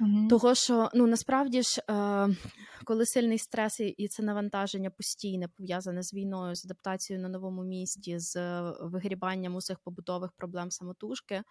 Мгм. 0.00 0.28
Того, 0.28 0.54
що 0.54 0.90
ну 0.94 1.06
насправді 1.06 1.62
ж, 1.62 1.82
е, 1.90 2.28
коли 2.84 3.06
сильний 3.06 3.38
стрес 3.38 3.80
і- 3.80 3.88
і 3.88 4.08
це 4.08 4.22
навантаження 4.22 4.90
постійне 4.90 5.48
пов'язане 5.48 6.02
з 6.02 6.14
війною, 6.14 6.54
з 6.54 6.64
адаптацією 6.64 7.22
на 7.22 7.28
новому 7.28 7.64
місті, 7.64 8.18
з 8.18 8.36
е, 8.36 8.72
вигрібанням 8.80 9.54
усіх 9.54 9.78
побутових 9.80 10.30
проблем 10.36 10.70
самотужки, 10.70 11.42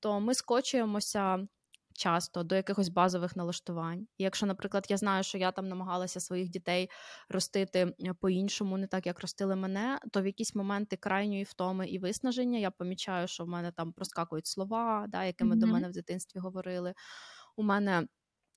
то 0.00 0.20
ми 0.20 0.34
скочуємося 0.34 1.46
часто 1.94 2.42
до 2.42 2.54
якихось 2.54 2.88
базових 2.88 3.36
налаштувань. 3.36 4.06
І 4.18 4.24
якщо, 4.24 4.46
наприклад, 4.46 4.86
я 4.88 4.96
знаю, 4.96 5.22
що 5.24 5.38
я 5.38 5.52
там 5.52 5.68
намагалася 5.68 6.20
своїх 6.20 6.48
дітей 6.50 6.90
ростити 7.28 7.94
е, 8.04 8.14
по-іншому, 8.20 8.78
не 8.78 8.86
так 8.86 9.06
як 9.06 9.20
ростили 9.20 9.56
мене, 9.56 9.98
то 10.12 10.22
в 10.22 10.26
якісь 10.26 10.54
моменти 10.54 10.96
крайньої 10.96 11.44
втоми 11.44 11.88
і 11.88 11.98
виснаження 11.98 12.58
я 12.58 12.70
помічаю, 12.70 13.28
що 13.28 13.44
в 13.44 13.48
мене 13.48 13.72
там 13.72 13.92
проскакують 13.92 14.46
слова, 14.46 15.06
да, 15.08 15.24
якими 15.24 15.56
до 15.56 15.66
мене 15.66 15.88
в 15.88 15.92
дитинстві 15.92 16.40
говорили. 16.40 16.94
У 17.56 17.62
мене 17.62 18.06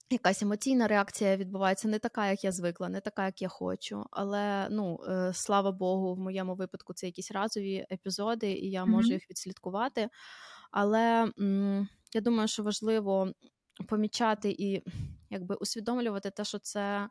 якась 0.10 0.42
емоційна 0.44 0.88
реакція 0.88 1.38
відбувається 1.38 1.88
не 1.88 2.00
така, 2.00 2.30
як 2.30 2.44
я 2.44 2.52
звикла, 2.52 2.90
не 2.90 3.02
така, 3.02 3.26
як 3.26 3.42
я 3.42 3.48
хочу. 3.48 4.04
Але 4.12 4.68
ну 4.72 5.00
е, 5.10 5.32
слава 5.34 5.72
Богу, 5.72 6.16
в 6.16 6.20
моєму 6.20 6.56
випадку 6.56 6.94
це 6.94 7.06
якісь 7.06 7.32
разові 7.32 7.86
епізоди, 7.92 8.52
і 8.52 8.72
я 8.72 8.86
можу 8.86 9.08
Мгм. 9.08 9.14
їх 9.14 9.30
відслідкувати. 9.30 10.10
Але 10.72 11.32
м, 11.40 11.88
я 12.14 12.22
думаю, 12.22 12.48
що 12.48 12.64
важливо 12.64 13.34
помічати 13.88 14.56
і 14.60 14.84
якби 15.30 15.56
усвідомлювати 15.56 16.32
те, 16.32 16.44
що 16.44 16.60
це, 16.60 17.10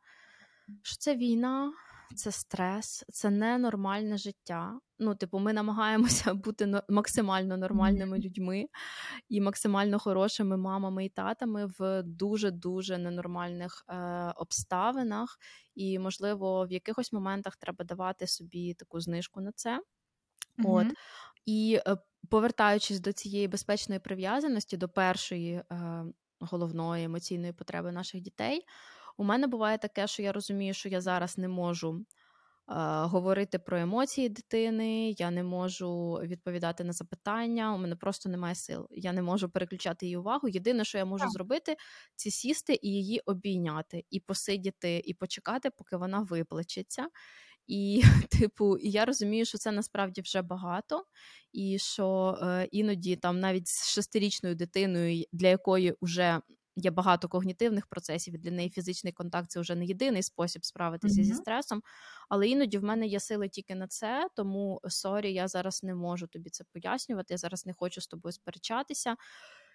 що 0.83 0.97
це 0.97 1.17
війна, 1.17 1.73
це 2.15 2.33
стрес, 2.33 3.05
це 3.12 3.31
ненормальне 3.31 4.19
життя. 4.19 4.79
Ну, 4.99 5.15
типу, 5.15 5.38
ми 5.38 5.53
намагаємося 5.53 6.35
бути 6.45 6.83
максимально 6.88 7.57
нормальними 7.57 8.19
людьми 8.19 8.67
і 9.29 9.41
максимально 9.41 9.99
хорошими 9.99 10.57
мамами 10.57 11.05
і 11.05 11.09
татами 11.09 11.67
в 11.79 12.03
дуже 12.03 12.50
дуже 12.50 12.99
ненормальних 12.99 13.85
е, 13.88 13.97
обставинах. 14.37 15.38
І, 15.75 15.99
можливо, 15.99 16.67
в 16.67 16.73
якихось 16.73 17.12
моментах 17.12 17.57
треба 17.57 17.85
давати 17.85 18.26
собі 18.26 18.75
таку 18.75 19.00
знижку 19.00 19.41
на 19.41 19.53
це. 19.53 19.81
От. 20.65 20.87
І 21.47 21.81
е, 21.87 21.97
повертаючись 22.31 23.00
до 23.00 23.12
цієї 23.12 23.49
безпечної 23.49 24.00
прив'язаності, 24.00 24.76
до 24.76 24.88
першої 24.88 25.53
е, 25.55 26.05
головної 26.41 27.05
емоційної 27.05 27.53
потреби 27.53 27.93
наших 27.93 28.21
дітей, 28.21 28.67
у 29.19 29.25
мене 29.25 29.47
буває 29.47 29.79
таке, 29.79 30.07
що 30.07 30.23
я 30.23 30.33
розумію, 30.33 30.75
що 30.75 30.88
я 30.88 31.00
зараз 31.00 31.38
не 31.38 31.49
можу. 31.49 32.07
е, 32.71 32.75
Говорити 33.07 33.59
про 33.59 33.79
емоції 33.79 34.29
дитини, 34.29 35.11
я 35.19 35.31
не 35.31 35.43
можу 35.43 36.12
відповідати 36.23 36.85
на 36.85 36.93
запитання, 36.93 37.75
у 37.75 37.79
мене 37.79 37.97
просто 37.97 38.29
немає 38.29 38.55
сил. 38.55 38.88
Я 38.91 39.12
не 39.12 39.23
можу 39.23 39.49
переключати 39.50 40.07
її 40.07 40.17
увагу. 40.17 40.49
Єдине, 40.49 40.85
що 40.85 40.99
я 40.99 41.05
можу 41.05 41.23
Так. 41.25 41.31
зробити, 41.31 41.76
це 42.17 42.31
сісти 42.31 42.79
і 42.83 42.88
її 42.88 43.21
обійняти, 43.26 44.05
і 44.11 44.21
посидіти, 44.21 45.03
і 45.05 45.15
почекати, 45.15 45.71
поки 45.71 45.97
вона 45.97 46.21
виплачеться. 46.21 47.09
І, 47.67 48.03
типу, 48.31 48.77
і 48.77 48.91
я 48.91 49.05
розумію, 49.05 49.45
що 49.45 49.59
це 49.59 49.73
насправді 49.73 50.21
вже 50.21 50.43
багато, 50.43 51.05
і 51.53 51.79
що 51.79 52.39
е, 52.43 52.69
іноді 52.73 53.17
там 53.17 53.41
навіть 53.41 53.69
з 53.69 53.89
шестирічною 53.89 54.55
дитиною, 54.55 55.25
для 55.33 55.49
якої 55.49 55.95
вже 56.03 56.41
є 56.77 56.91
багато 56.91 57.29
когнітивних 57.29 57.87
процесів, 57.87 58.35
і 58.35 58.39
для 58.39 58.51
неї 58.51 58.71
фізичний 58.71 59.13
контакт 59.13 59.51
це 59.51 59.61
вже 59.61 59.75
не 59.75 59.85
єдиний 59.87 60.23
спосіб 60.23 60.65
справитися 60.65 61.23
зі 61.25 61.35
стресом. 61.35 61.83
Але 62.29 62.49
іноді 62.49 62.79
в 62.79 62.85
мене 62.85 63.07
є 63.07 63.21
сили 63.21 63.49
тільки 63.49 63.75
на 63.75 63.87
це, 63.89 64.29
тому 64.35 64.81
sorry, 64.88 65.33
я 65.33 65.49
зараз 65.49 65.83
не 65.83 65.95
можу 65.95 66.27
тобі 66.27 66.51
це 66.51 66.65
пояснювати. 66.73 67.35
Я 67.35 67.39
зараз 67.39 67.67
не 67.67 67.73
хочу 67.73 68.01
з 68.01 68.07
тобою 68.07 68.33
сперечатися. 68.33 69.17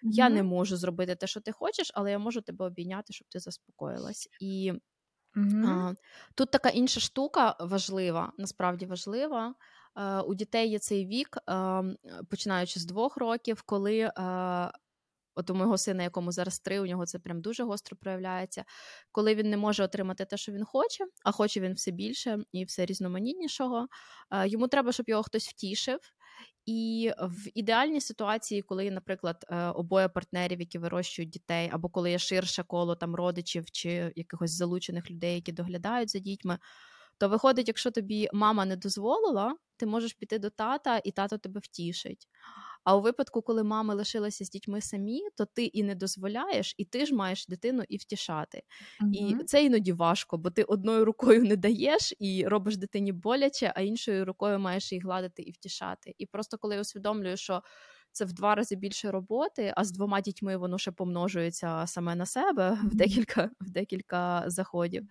Я 0.08 0.28
не 0.30 0.42
можу 0.42 0.76
зробити 0.76 1.14
те, 1.14 1.26
що 1.26 1.40
ти 1.40 1.52
хочеш, 1.52 1.90
але 1.94 2.10
я 2.10 2.18
можу 2.18 2.40
тебе 2.40 2.66
обійняти, 2.66 3.12
щоб 3.12 3.28
ти 3.28 3.40
заспокоїлась. 3.40 4.28
І 4.40 4.72
Мгм. 5.34 5.66
а, 5.68 5.94
Тут 6.34 6.50
така 6.50 6.68
інша 6.68 7.00
штука 7.00 7.56
важлива, 7.60 8.32
насправді 8.38 8.86
важлива. 8.86 9.54
Е, 9.96 10.20
У 10.20 10.34
дітей 10.34 10.70
є 10.70 10.78
цей 10.78 11.06
вік, 11.06 11.38
е, 11.50 11.82
починаючи 12.30 12.80
з 12.80 12.84
двох 12.86 13.16
років, 13.16 13.62
коли 13.62 13.98
е, 14.00 14.12
от 15.34 15.50
у 15.50 15.54
мого 15.54 15.78
сина, 15.78 16.02
якому 16.02 16.32
зараз 16.32 16.58
три, 16.60 16.80
у 16.80 16.86
нього 16.86 17.06
це 17.06 17.18
прям 17.18 17.40
дуже 17.40 17.64
гостро 17.64 17.96
проявляється, 17.96 18.64
коли 19.12 19.34
він 19.34 19.50
не 19.50 19.56
може 19.56 19.84
отримати 19.84 20.24
те, 20.24 20.36
що 20.36 20.52
він 20.52 20.64
хоче, 20.64 21.04
а 21.24 21.32
хоче 21.32 21.60
він 21.60 21.72
все 21.74 21.90
більше 21.90 22.38
і 22.52 22.64
все 22.64 22.86
різноманітнішого. 22.86 23.86
е, 24.30 24.48
Йому 24.48 24.68
треба, 24.68 24.92
щоб 24.92 25.08
його 25.08 25.22
хтось 25.22 25.48
втішив. 25.48 25.98
І 26.66 27.12
в 27.18 27.48
ідеальній 27.54 28.00
ситуації, 28.00 28.62
коли, 28.62 28.90
наприклад, 28.90 29.44
е, 29.48 29.66
обоє 29.66 30.08
партнерів, 30.08 30.60
які 30.60 30.78
вирощують 30.78 31.30
дітей, 31.30 31.70
або 31.72 31.88
коли 31.88 32.10
є 32.10 32.18
ширше 32.18 32.62
коло 32.62 32.96
там 32.96 33.14
родичів 33.14 33.70
чи 33.70 34.12
якихось 34.16 34.50
залучених 34.50 35.10
людей, 35.10 35.34
які 35.34 35.52
доглядають 35.52 36.10
за 36.10 36.18
дітьми, 36.18 36.58
то 37.18 37.28
виходить, 37.28 37.68
якщо 37.68 37.90
тобі 37.90 38.28
мама 38.32 38.64
не 38.64 38.76
дозволила, 38.76 39.56
ти 39.76 39.86
можеш 39.86 40.12
піти 40.12 40.38
до 40.38 40.50
тата, 40.50 41.00
і 41.04 41.10
тато 41.10 41.38
тебе 41.38 41.60
втішить. 41.60 42.28
А 42.84 42.96
у 42.96 43.00
випадку, 43.00 43.42
коли 43.42 43.62
мами 43.64 43.94
лишилися 43.94 44.44
з 44.44 44.50
дітьми 44.50 44.80
самі, 44.80 45.22
то 45.36 45.44
ти 45.46 45.64
і 45.64 45.82
не 45.82 45.94
дозволяєш, 45.94 46.74
і 46.78 46.84
ти 46.84 47.06
ж 47.06 47.14
маєш 47.14 47.46
дитину 47.46 47.82
і 47.88 47.96
втішати. 47.96 48.62
І 49.10 49.36
це 49.46 49.64
іноді 49.64 49.92
важко, 49.92 50.38
бо 50.38 50.50
ти 50.50 50.62
одною 50.62 51.04
рукою 51.04 51.44
не 51.44 51.56
даєш 51.56 52.14
і 52.18 52.44
робиш 52.48 52.76
дитині 52.76 53.12
боляче, 53.12 53.72
а 53.76 53.80
іншою 53.80 54.24
рукою 54.24 54.58
маєш 54.58 54.92
її 54.92 55.02
гладити 55.02 55.42
і 55.42 55.50
втішати. 55.50 56.14
І 56.18 56.26
просто 56.26 56.58
коли 56.58 56.74
я 56.74 56.80
усвідомлюю, 56.80 57.36
що 57.36 57.62
це 58.12 58.24
в 58.24 58.32
два 58.32 58.54
рази 58.54 58.76
більше 58.76 59.10
роботи, 59.10 59.72
а 59.76 59.84
з 59.84 59.92
двома 59.92 60.20
дітьми 60.20 60.56
воно 60.56 60.78
ще 60.78 60.90
помножується 60.92 61.86
саме 61.86 62.14
на 62.14 62.26
себе 62.26 62.78
в 62.84 62.94
декілька, 62.94 63.50
в 63.60 63.70
декілька 63.70 64.44
заходів. 64.46 65.06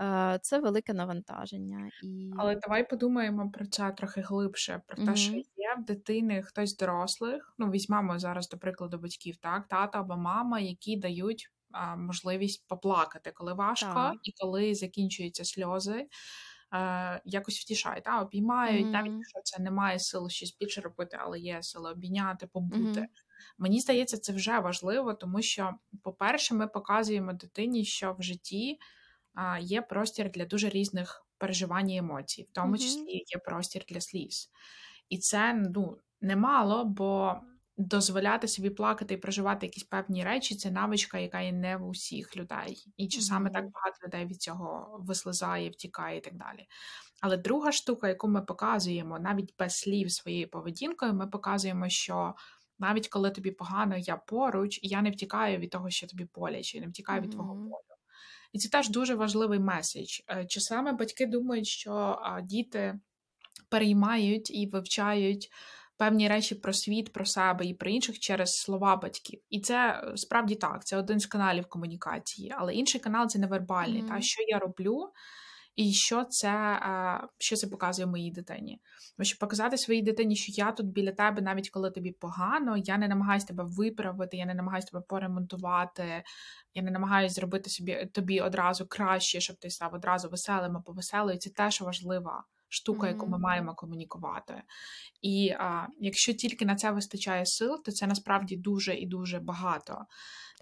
Е, 0.00 0.38
Це 0.42 0.58
велике 0.58 0.92
навантаження. 0.94 1.90
І... 2.02 2.30
Але 2.38 2.56
давай 2.56 2.88
подумаємо 2.88 3.50
про 3.50 3.66
це 3.66 3.90
трохи 3.90 4.20
глибше, 4.20 4.82
про 4.86 5.06
те, 5.06 5.16
що 5.16 5.32
є 5.34 5.74
в 5.78 5.84
дитини 5.84 6.42
хтось 6.42 6.76
дорослих. 6.76 7.54
Ну, 7.58 7.70
візьмемо 7.70 8.18
зараз, 8.18 8.48
до 8.48 8.58
прикладу, 8.58 8.98
батьків, 8.98 9.36
так, 9.36 9.68
тата 9.68 10.00
або 10.00 10.16
мама, 10.16 10.60
які 10.60 10.96
дають 10.96 11.50
а, 11.72 11.96
можливість 11.96 12.68
поплакати, 12.68 13.32
коли 13.34 13.54
важко, 13.54 13.94
Так. 13.94 14.16
і 14.22 14.32
коли 14.32 14.74
закінчуються 14.74 15.44
сльози. 15.44 16.06
Е, 16.74 17.20
якось 17.24 17.58
втішають, 17.58 18.04
та, 18.04 18.22
обіймають, 18.22 18.86
навіть 18.86 19.12
якщо 19.12 19.40
це 19.44 19.62
немає 19.62 19.98
сили 19.98 20.30
щось 20.30 20.56
більше 20.60 20.80
робити, 20.80 21.18
але 21.20 21.38
є 21.38 21.62
сили 21.62 21.90
обійняти, 21.90 22.46
побути. 22.46 23.00
Мгм. 23.00 23.06
Мені 23.58 23.80
здається, 23.80 24.18
це 24.18 24.32
вже 24.32 24.58
важливо, 24.58 25.14
тому 25.14 25.42
що, 25.42 25.74
по-перше, 26.02 26.54
ми 26.54 26.66
показуємо 26.66 27.32
дитині, 27.32 27.84
що 27.84 28.16
в 28.18 28.22
житті 28.22 28.78
а, 28.78 28.99
є 29.60 29.82
простір 29.82 30.30
для 30.30 30.44
дуже 30.44 30.68
різних 30.68 31.26
переживання 31.38 31.96
емоцій, 31.96 32.42
в 32.42 32.50
тому 32.52 32.78
числі 32.78 33.12
є 33.12 33.38
простір 33.44 33.84
для 33.88 34.00
сліз. 34.00 34.50
І 35.08 35.18
це 35.18 35.54
ну, 35.54 35.98
немало, 36.20 36.84
бо 36.84 37.40
дозволяти 37.76 38.48
собі 38.48 38.70
плакати 38.70 39.14
і 39.14 39.16
проживати 39.16 39.66
якісь 39.66 39.84
певні 39.84 40.24
речі 40.24 40.54
це 40.54 40.70
навичка, 40.70 41.18
яка 41.18 41.40
є 41.40 41.52
не 41.52 41.76
в 41.76 41.88
усіх 41.88 42.36
людей. 42.36 42.84
І 42.96 43.08
часами 43.08 43.50
так 43.50 43.64
багато 43.70 43.96
людей 44.04 44.26
від 44.26 44.42
цього 44.42 44.98
вислизає, 45.00 45.70
втікає 45.70 46.18
і 46.18 46.20
так 46.20 46.36
далі. 46.36 46.66
Але 47.20 47.36
друга 47.36 47.72
штука, 47.72 48.08
яку 48.08 48.28
ми 48.28 48.42
показуємо, 48.42 49.18
навіть 49.18 49.54
без 49.58 49.78
слів 49.78 50.12
своєю 50.12 50.50
поведінкою, 50.50 51.14
ми 51.14 51.26
показуємо, 51.26 51.88
що 51.88 52.34
навіть 52.78 53.08
коли 53.08 53.30
тобі 53.30 53.50
погано, 53.50 53.96
я 53.96 54.16
поруч, 54.16 54.80
і 54.82 54.88
я 54.88 55.02
не 55.02 55.10
втікаю 55.10 55.58
від 55.58 55.70
того, 55.70 55.90
що 55.90 56.06
тобі 56.06 56.28
боляче, 56.34 56.78
і 56.78 56.80
не 56.80 56.86
втікаю 56.86 57.22
від 57.22 57.30
твого 57.30 57.54
болю. 57.54 57.99
І 58.52 58.58
це 58.58 58.68
теж 58.68 58.88
дуже 58.88 59.14
важливий 59.14 59.58
меседж. 59.58 60.20
Чи 60.48 60.60
саме 60.60 60.92
батьки 60.92 61.26
думають, 61.26 61.66
що 61.66 62.18
діти 62.44 63.00
переймають 63.68 64.50
і 64.50 64.66
вивчають 64.66 65.50
певні 66.00 66.28
речі 66.28 66.54
про 66.54 66.72
світ, 66.72 67.12
про 67.12 67.24
себе 67.24 67.66
і 67.66 67.74
про 67.74 67.90
інших 67.90 68.18
через 68.18 68.56
слова 68.56 68.96
батьків. 68.96 69.40
І 69.50 69.60
це 69.60 70.02
е, 70.04 70.16
справді 70.16 70.54
так, 70.54 70.84
це 70.84 70.96
один 70.96 71.20
з 71.20 71.26
каналів 71.26 71.66
комунікації, 71.66 72.54
але 72.56 72.74
інший 72.74 73.00
канал 73.00 73.28
це 73.28 73.38
невербальний. 73.38 74.02
Та 74.02 74.20
що 74.20 74.42
я 74.48 74.58
роблю, 74.58 75.10
і 75.76 75.92
що 75.92 76.24
це, 76.24 76.80
що 77.38 77.56
це 77.56 77.66
показує 77.66 78.06
моїй 78.06 78.30
дитині. 78.30 78.80
Тому 79.16 79.24
що 79.24 79.38
показати 79.38 79.78
своїй 79.78 80.02
дитині, 80.02 80.36
що 80.36 80.52
я 80.62 80.72
тут 80.72 80.86
біля 80.86 81.12
тебе, 81.12 81.42
навіть 81.42 81.70
коли 81.70 81.90
тобі 81.90 82.12
погано, 82.12 82.76
я 82.76 82.98
не 82.98 83.08
намагаюся 83.08 83.46
тебе 83.46 83.64
виправити, 83.64 84.36
я 84.36 84.46
не 84.46 84.54
намагаюся 84.54 84.88
тебе 84.88 85.04
поремонтувати, 85.08 86.22
я 86.74 86.82
не 86.82 86.90
намагаюся 86.90 87.34
зробити 87.34 87.70
собі 87.70 88.10
тобі 88.12 88.40
одразу 88.40 88.86
краще, 88.86 89.40
щоб 89.40 89.56
ти 89.56 89.70
став 89.70 89.94
одразу 89.94 90.28
веселим 90.28 90.76
або 90.76 90.92
веселою. 90.92 91.38
Це 91.38 91.50
теж 91.50 91.80
важлива 91.80 92.44
штука, 92.70 93.08
яку 93.08 93.26
ми 93.26 93.38
маємо 93.38 93.74
комунікувати. 93.74 94.62
І 95.22 95.50
а, 95.58 95.86
якщо 95.98 96.32
тільки 96.32 96.64
на 96.64 96.76
це 96.76 96.90
вистачає 96.90 97.46
сил, 97.46 97.82
то 97.84 97.92
це 97.92 98.06
насправді 98.06 98.56
дуже 98.56 98.94
і 98.94 99.06
дуже 99.06 99.38
багато. 99.38 100.04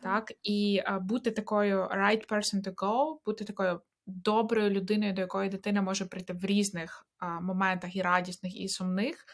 Так, 0.02 0.32
і 0.42 0.82
а, 0.84 0.98
бути 0.98 1.30
такою 1.30 1.78
right 1.78 2.28
person 2.28 2.62
to 2.62 2.74
go, 2.74 3.16
бути 3.26 3.44
такою 3.44 3.80
доброю 4.08 4.70
людиною, 4.70 5.12
до 5.12 5.20
якої 5.20 5.50
дитина 5.50 5.82
може 5.82 6.06
прийти 6.06 6.32
в 6.32 6.44
різних 6.44 7.06
а, 7.18 7.40
моментах 7.40 7.96
і 7.96 8.02
радісних, 8.02 8.60
і 8.60 8.68
сумних, 8.68 9.26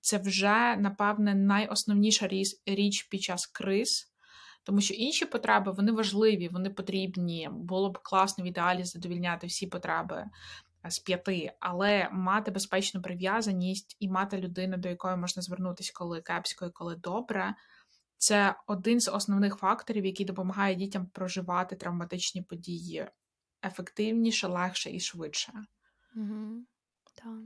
це 0.00 0.18
вже, 0.18 0.76
напевне, 0.76 1.34
найосновніша 1.34 2.28
річ, 2.66 3.02
під 3.02 3.22
час 3.22 3.46
криз. 3.46 4.14
Тому 4.64 4.80
що 4.80 4.94
інші 4.94 5.26
потреби 5.26 5.72
вони 5.72 5.92
важливі, 5.92 6.48
вони 6.48 6.70
потрібні. 6.70 7.48
Було 7.52 7.90
б 7.90 7.98
класно 8.02 8.44
в 8.44 8.46
ідеалі 8.46 8.84
задовільняти 8.84 9.46
всі 9.46 9.66
потреби 9.66 10.24
е, 10.86 10.90
з 10.90 10.98
п'яти, 10.98 11.52
але 11.60 12.08
мати 12.12 12.50
безпечну 12.50 13.02
прив'язаність 13.02 13.96
і 14.00 14.08
мати 14.08 14.38
людину, 14.38 14.76
до 14.76 14.88
якої 14.88 15.16
можна 15.16 15.42
звернутися, 15.42 15.92
коли 15.94 16.20
кепсько 16.20 16.66
і 16.66 16.70
коли 16.70 16.96
добре, 16.96 17.54
це 18.16 18.54
один 18.66 19.00
з 19.00 19.10
основних 19.10 19.56
факторів, 19.56 20.06
який 20.06 20.26
допомагає 20.26 20.74
дітям 20.74 21.06
проживати 21.06 21.76
травматичні 21.76 22.42
події 22.42 23.06
ефективніше, 23.64 24.46
легше 24.46 24.90
і 24.90 25.00
швидше. 25.00 25.52
Мгм. 26.14 26.66
Так. 27.14 27.44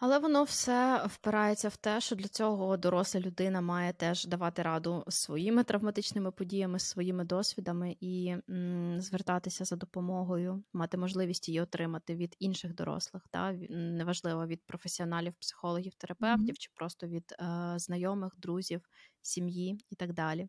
Але 0.00 0.18
воно 0.18 0.42
все 0.44 1.06
впирається 1.06 1.68
в 1.68 1.76
те, 1.76 2.00
що 2.00 2.16
для 2.16 2.28
цього 2.28 2.76
доросла 2.76 3.20
людина 3.20 3.60
має 3.60 3.92
теж 3.92 4.24
давати 4.26 4.62
раду 4.62 5.04
своїми 5.08 5.64
травматичними 5.64 6.30
подіями, 6.32 6.78
своїми 6.78 7.24
досвідами 7.24 7.96
і 8.00 8.36
м, 8.50 9.00
звертатися 9.00 9.64
за 9.64 9.76
допомогою, 9.76 10.64
мати 10.72 10.96
можливість 10.96 11.48
її 11.48 11.60
отримати 11.60 12.14
від 12.14 12.36
інших 12.38 12.74
дорослих, 12.74 13.22
та 13.30 13.52
неважливо 13.70 14.46
від 14.46 14.62
професіоналів, 14.66 15.34
психологів, 15.34 15.94
терапевтів, 15.94 16.54
Мгм. 16.54 16.56
чи 16.58 16.70
просто 16.74 17.06
від 17.06 17.32
е, 17.40 17.74
знайомих, 17.78 18.32
друзів, 18.38 18.88
сім'ї 19.22 19.80
і 19.90 19.96
так 19.96 20.12
далі. 20.12 20.48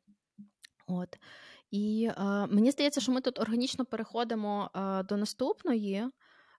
От. 0.87 1.17
І 1.75 2.11
е, 2.17 2.23
мені 2.47 2.71
здається, 2.71 3.01
що 3.01 3.11
ми 3.11 3.21
тут 3.21 3.39
органічно 3.39 3.85
переходимо 3.85 4.71
е, 4.75 5.03
до 5.03 5.17
наступної. 5.17 6.05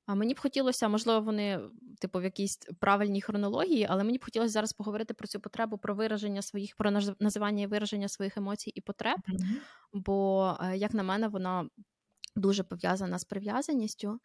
А 0.07 0.15
мені 0.15 0.35
б 0.35 0.41
хотілося, 0.41 0.89
можливо, 0.89 1.21
вони 1.21 1.61
типу 2.01 2.19
в 2.19 2.25
якійсь 2.25 2.57
правильній 2.57 3.21
хронології, 3.21 3.87
але 3.91 4.05
мені 4.05 4.19
б 4.19 4.25
хотілося 4.25 4.53
зараз 4.53 4.73
поговорити 4.73 5.15
про 5.15 5.29
цю 5.29 5.41
потребу, 5.41 5.79
про 5.79 5.95
вираження 5.95 6.43
своїх, 6.43 6.77
про 6.77 6.91
називання 7.21 7.63
і 7.63 7.67
вираження 7.67 8.09
своїх 8.09 8.37
емоцій 8.37 8.71
і 8.75 8.81
потреб. 8.81 9.19
Мгм. 9.27 9.57
Бо, 9.93 10.59
е, 10.61 10.77
як 10.77 10.95
на 10.95 11.03
мене, 11.03 11.29
вона 11.29 11.69
дуже 12.37 12.63
пов'язана 12.63 13.19
з 13.19 13.25
прив'язаністю. 13.25 14.19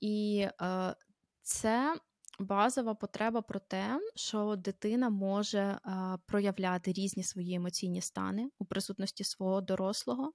І 0.00 0.46
е, 0.62 0.94
це 1.42 1.94
базова 2.38 2.94
потреба 2.94 3.42
про 3.42 3.60
те, 3.60 4.00
що 4.16 4.56
дитина 4.56 5.10
може 5.10 5.58
е, 5.58 5.78
проявляти 6.26 6.92
різні 6.92 7.22
свої 7.24 7.54
емоційні 7.54 8.00
стани 8.00 8.48
у 8.58 8.64
присутності 8.64 9.24
свого 9.24 9.60
дорослого 9.60 10.32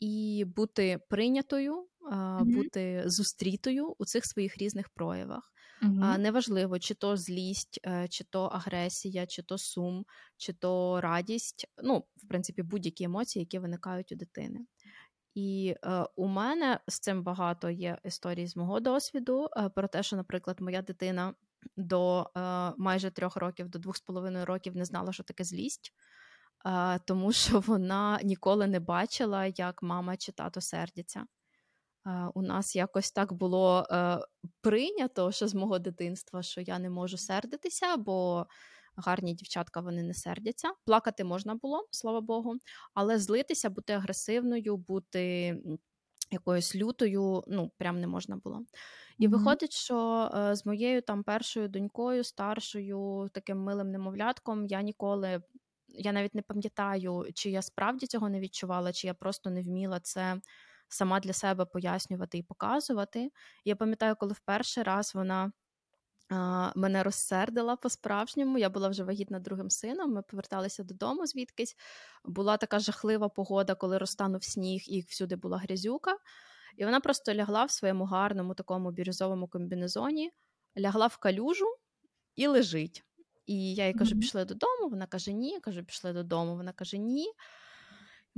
і 0.00 0.44
бути 0.56 0.98
прийнятою, 1.10 1.74
е, 2.12 2.14
Мгм. 2.14 2.54
бути 2.54 3.02
зустрітою 3.06 3.94
у 3.98 4.04
цих 4.04 4.24
своїх 4.26 4.58
різних 4.58 4.88
проявах. 4.88 5.52
А, 6.02 6.18
Неважливо, 6.18 6.78
чи 6.78 6.94
то 6.94 7.16
злість, 7.16 7.80
е, 7.86 8.06
чи 8.08 8.24
то 8.24 8.42
агресія, 8.44 9.26
чи 9.26 9.42
то 9.42 9.58
сум, 9.58 10.04
чи 10.36 10.52
то 10.52 11.00
радість. 11.00 11.66
Ну, 11.82 12.04
в 12.16 12.28
принципі, 12.28 12.62
будь-які 12.62 13.04
емоції, 13.04 13.40
які 13.42 13.58
виникають 13.58 14.12
у 14.12 14.14
дитини. 14.16 14.60
І 15.38 15.74
е, 15.84 16.04
у 16.16 16.26
мене 16.26 16.80
з 16.88 16.98
цим 17.00 17.22
багато 17.22 17.70
є 17.70 17.98
історій 18.04 18.46
з 18.46 18.56
мого 18.56 18.80
досвіду 18.80 19.48
е, 19.56 19.68
про 19.68 19.88
те, 19.88 20.02
що, 20.02 20.16
наприклад, 20.16 20.60
моя 20.60 20.82
дитина 20.82 21.34
до 21.76 22.30
е, 22.36 22.40
майже 22.78 23.10
трьох 23.10 23.36
років, 23.36 23.68
до 23.68 23.78
двох 23.78 23.96
з 23.96 24.00
половиною 24.00 24.46
років 24.46 24.76
не 24.76 24.84
знала, 24.84 25.12
що 25.12 25.22
таке 25.22 25.44
злість, 25.44 25.92
е, 26.66 26.98
тому 26.98 27.32
що 27.32 27.60
вона 27.60 28.20
ніколи 28.22 28.66
не 28.66 28.80
бачила, 28.80 29.46
як 29.46 29.82
мама 29.82 30.16
чи 30.16 30.32
тато 30.32 30.60
сердяться. 30.60 31.24
Е, 32.06 32.28
у 32.34 32.42
нас 32.42 32.76
якось 32.76 33.12
так 33.12 33.32
було 33.32 33.86
е, 33.90 34.18
прийнято 34.60 35.32
ще 35.32 35.48
з 35.48 35.54
мого 35.54 35.78
дитинства, 35.78 36.42
що 36.42 36.60
я 36.60 36.78
не 36.78 36.90
можу 36.90 37.18
сердитися, 37.18 37.96
бо 37.96 38.46
гарні 38.98 39.34
дівчатка 39.34 39.80
вони 39.80 40.02
не 40.02 40.14
сердяться. 40.14 40.72
Плакати 40.86 41.24
можна 41.24 41.54
було, 41.54 41.88
слава 41.90 42.20
Богу, 42.20 42.54
але 42.94 43.18
злитися, 43.18 43.70
бути 43.70 43.92
агресивною, 43.92 44.76
бути 44.76 45.56
якоюсь 46.30 46.76
лютою, 46.76 47.44
ну 47.48 47.70
прям 47.78 48.00
не 48.00 48.06
можна 48.06 48.36
було. 48.36 48.62
І 49.18 49.28
Мгм. 49.28 49.28
виходить, 49.28 49.72
що 49.72 50.30
е, 50.34 50.56
з 50.56 50.66
моєю 50.66 51.02
там 51.02 51.24
першою 51.24 51.68
донькою, 51.68 52.24
старшою, 52.24 53.28
таким 53.34 53.58
милим 53.62 53.90
немовлятком, 53.90 54.66
я 54.66 54.82
ніколи. 54.82 55.42
Я 55.88 56.12
навіть 56.12 56.34
не 56.34 56.42
пам'ятаю, 56.42 57.26
чи 57.34 57.50
я 57.50 57.62
справді 57.62 58.06
цього 58.06 58.28
не 58.28 58.40
відчувала, 58.40 58.92
чи 58.92 59.06
я 59.06 59.14
просто 59.14 59.50
не 59.50 59.62
вміла 59.62 60.00
це 60.00 60.40
сама 60.88 61.20
для 61.20 61.32
себе 61.32 61.64
пояснювати 61.64 62.38
і 62.38 62.42
показувати. 62.42 63.30
Я 63.64 63.76
пам'ятаю, 63.76 64.16
коли 64.20 64.32
в 64.32 64.40
перший 64.40 64.82
раз 64.84 65.14
вона 65.14 65.52
мене 66.76 67.02
розсердила 67.02 67.76
по-справжньому. 67.76 68.58
Я 68.58 68.70
була 68.70 68.88
вже 68.88 69.04
вагітна 69.04 69.40
другим 69.40 69.70
сином. 69.70 70.12
Ми 70.12 70.22
поверталися 70.22 70.84
додому 70.84 71.26
звідкись. 71.26 71.76
Була 72.24 72.56
така 72.56 72.78
жахлива 72.78 73.28
погода, 73.28 73.74
коли 73.74 73.98
розтанув 73.98 74.44
сніг, 74.44 74.82
і 74.86 75.00
всюди 75.00 75.36
була 75.36 75.58
грязюка. 75.58 76.16
І 76.76 76.84
вона 76.84 77.00
просто 77.00 77.34
лягла 77.34 77.64
в 77.64 77.70
своєму 77.70 78.04
гарному 78.04 78.54
такому 78.54 78.90
бірюзовому 78.90 79.48
комбінезоні, 79.48 80.30
лягла 80.78 81.06
в 81.06 81.16
калюжу 81.16 81.66
і 82.36 82.46
лежить. 82.46 83.04
І 83.46 83.74
я 83.74 83.86
їй 83.86 83.94
кажу, 83.94 84.18
пішли 84.18 84.44
додому. 84.44 84.88
Вона 84.90 85.06
каже, 85.06 85.32
ні. 85.32 85.50
Я 85.50 85.60
кажу, 85.60 85.84
пішли 85.84 86.12
додому. 86.12 86.56
Вона 86.56 86.72
каже, 86.72 86.98
ні. 86.98 87.32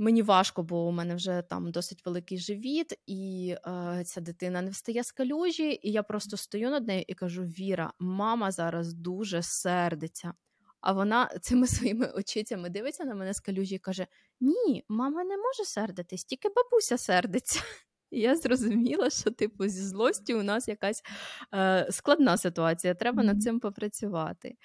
Мені 0.01 0.21
важко, 0.21 0.63
бо 0.63 0.87
у 0.87 0.91
мене 0.91 1.15
вже 1.15 1.43
там 1.49 1.71
досить 1.71 2.05
великий 2.05 2.37
живіт, 2.37 2.93
і 3.07 3.55
е, 3.67 4.03
ця 4.05 4.21
дитина 4.21 4.61
не 4.61 4.69
встає 4.69 5.03
з 5.03 5.11
калюжі. 5.11 5.79
І 5.83 5.91
я 5.91 6.03
просто 6.03 6.37
стою 6.37 6.69
над 6.69 6.87
нею 6.87 7.05
і 7.07 7.13
кажу: 7.13 7.43
Віра, 7.43 7.93
мама 7.99 8.51
зараз 8.51 8.93
дуже 8.93 9.41
сердиться. 9.41 10.33
А 10.79 10.93
вона 10.93 11.25
цими 11.41 11.67
своїми 11.67 12.07
очицями 12.07 12.69
дивиться 12.69 13.05
на 13.05 13.15
мене 13.15 13.33
з 13.33 13.39
калюжі 13.39 13.75
і 13.75 13.79
каже: 13.79 14.07
Ні, 14.39 14.83
мама 14.89 15.23
не 15.23 15.37
може 15.37 15.65
сердитись, 15.65 16.25
тільки 16.25 16.49
бабуся 16.49 16.97
сердиться. 16.97 17.61
І 18.11 18.19
я 18.19 18.35
зрозуміла, 18.35 19.09
що 19.09 19.31
типу 19.31 19.67
зі 19.67 19.81
злостю 19.81 20.39
у 20.39 20.43
нас 20.43 20.67
якась 20.67 21.01
е, 21.53 21.87
складна 21.91 22.37
ситуація, 22.37 22.93
треба 22.93 23.23
над 23.23 23.43
цим 23.43 23.59
попрацювати. 23.59 24.55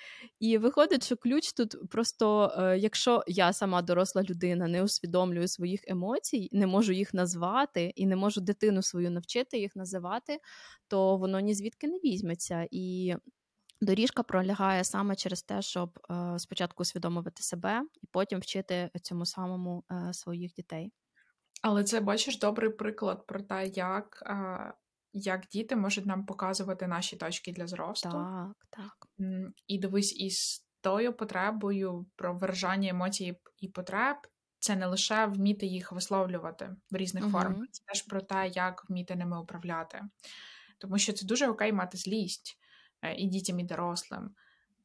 І 0.41 0.59
виходить, 0.59 1.05
що 1.05 1.17
ключ 1.17 1.53
тут 1.53 1.91
просто, 1.91 2.53
е, 2.59 2.79
якщо 2.79 3.25
я 3.27 3.53
сама 3.53 3.83
доросла 3.83 4.23
людина, 4.23 4.69
не 4.69 4.83
усвідомлюю 4.83 5.49
своїх 5.49 5.81
емоцій, 5.89 6.49
не 6.53 6.67
можу 6.67 6.93
їх 6.93 7.15
назвати 7.15 7.93
і 7.97 8.07
не 8.07 8.17
можу 8.17 8.41
дитину 8.41 8.83
свою 8.83 9.11
навчити 9.11 9.59
їх 9.59 9.77
називати, 9.77 10.39
то 10.89 11.17
воно 11.17 11.41
ні 11.41 11.55
звідки 11.55 11.89
не 11.89 11.99
візьметься. 11.99 12.67
І 12.71 13.15
доріжка 13.81 14.23
пролягає 14.23 14.85
саме 14.85 15.17
через 15.17 15.43
те, 15.43 15.63
щоб 15.63 15.99
е, 16.11 16.39
спочатку 16.39 16.83
усвідомити 16.83 17.43
себе 17.43 17.83
і 18.03 18.07
потім 18.11 18.41
вчити 18.41 18.91
цьому 19.03 19.27
самому 19.27 19.85
е, 19.91 20.13
своїх 20.13 20.53
дітей. 20.53 20.93
Але 21.67 21.85
це 21.85 22.01
бачиш 22.01 22.39
добрий 22.39 22.71
приклад 22.71 23.27
про 23.27 23.43
те, 23.43 23.67
як, 23.67 24.23
а, 24.27 24.73
як 25.13 25.47
діти 25.47 25.77
можуть 25.77 26.07
нам 26.07 26.27
показувати 26.27 26.87
наші 26.87 27.17
точки 27.17 27.53
для 27.53 27.67
зросту. 27.67 28.11
Так, 28.11 28.53
так. 28.71 29.27
І 29.67 29.79
дивись, 29.79 30.17
із 30.17 30.67
тою 30.81 31.13
потребою 31.13 32.07
про 32.17 32.35
виражання 32.35 32.91
емоцій 32.91 33.39
і 33.59 33.69
потреб. 33.69 34.17
Це 34.59 34.77
не 34.77 34.87
лише 34.87 35.27
вміти 35.27 35.67
їх 35.67 35.93
висловлювати 35.93 36.77
в 36.91 36.97
різних 36.97 37.25
uh-huh. 37.25 37.31
формах, 37.31 37.69
це 37.71 37.83
теж 37.87 38.03
про 38.03 38.21
те, 38.21 38.49
як 38.49 38.85
вміти 38.89 39.17
ними 39.17 39.41
управляти. 39.41 40.01
Тому 40.79 40.99
що 40.99 41.13
це 41.13 41.27
дуже 41.27 41.49
окей 41.49 41.73
мати 41.73 41.99
злість 41.99 42.59
е, 43.03 43.15
і 43.15 43.27
дітям, 43.27 43.61
і 43.61 43.65
дорослим 43.65 44.35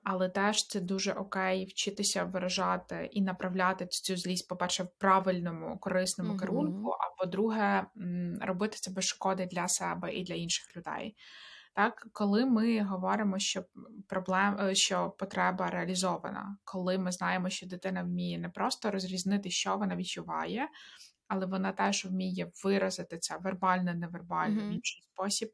але 0.03 0.29
теж 0.29 0.67
це 0.67 0.79
дуже 0.79 1.11
окей 1.11 1.65
вчитися 1.65 2.23
виражати 2.23 3.09
і 3.11 3.21
направляти 3.21 3.87
цю 3.87 4.17
злість, 4.17 4.47
по-перше, 4.47 4.83
в 4.83 4.89
правильному, 4.97 5.77
корисному 5.79 6.33
mm-hmm. 6.33 6.39
керунку, 6.39 6.89
а 6.89 7.23
по-друге, 7.23 7.85
робити 8.41 8.77
це 8.79 8.91
без 8.91 9.05
шкоди 9.05 9.45
для 9.45 9.67
себе 9.67 10.13
і 10.13 10.23
для 10.23 10.35
інших 10.35 10.77
людей. 10.77 11.15
Так, 11.73 12.07
коли 12.13 12.45
ми 12.45 12.83
говоримо, 12.83 13.39
що 13.39 13.63
проблем, 14.07 14.57
е, 14.59 14.75
що 14.75 15.09
потреба 15.09 15.69
реалізована, 15.69 16.57
коли 16.63 16.97
ми 16.97 17.11
знаємо, 17.11 17.49
що 17.49 17.67
дитина 17.67 18.03
вміє 18.03 18.39
не 18.39 18.49
просто 18.49 18.91
розрізнити, 18.91 19.49
що 19.49 19.77
вона 19.77 19.95
відчуває, 19.95 20.67
але 21.27 21.45
вона 21.45 21.71
теж 21.71 22.05
вміє 22.05 22.51
виразити 22.63 23.17
це 23.17 23.37
вербально, 23.37 23.93
невербально 23.93 24.61
mm-hmm. 24.61 24.69
в 24.69 24.73
інший 24.73 25.01
спосіб, 25.01 25.51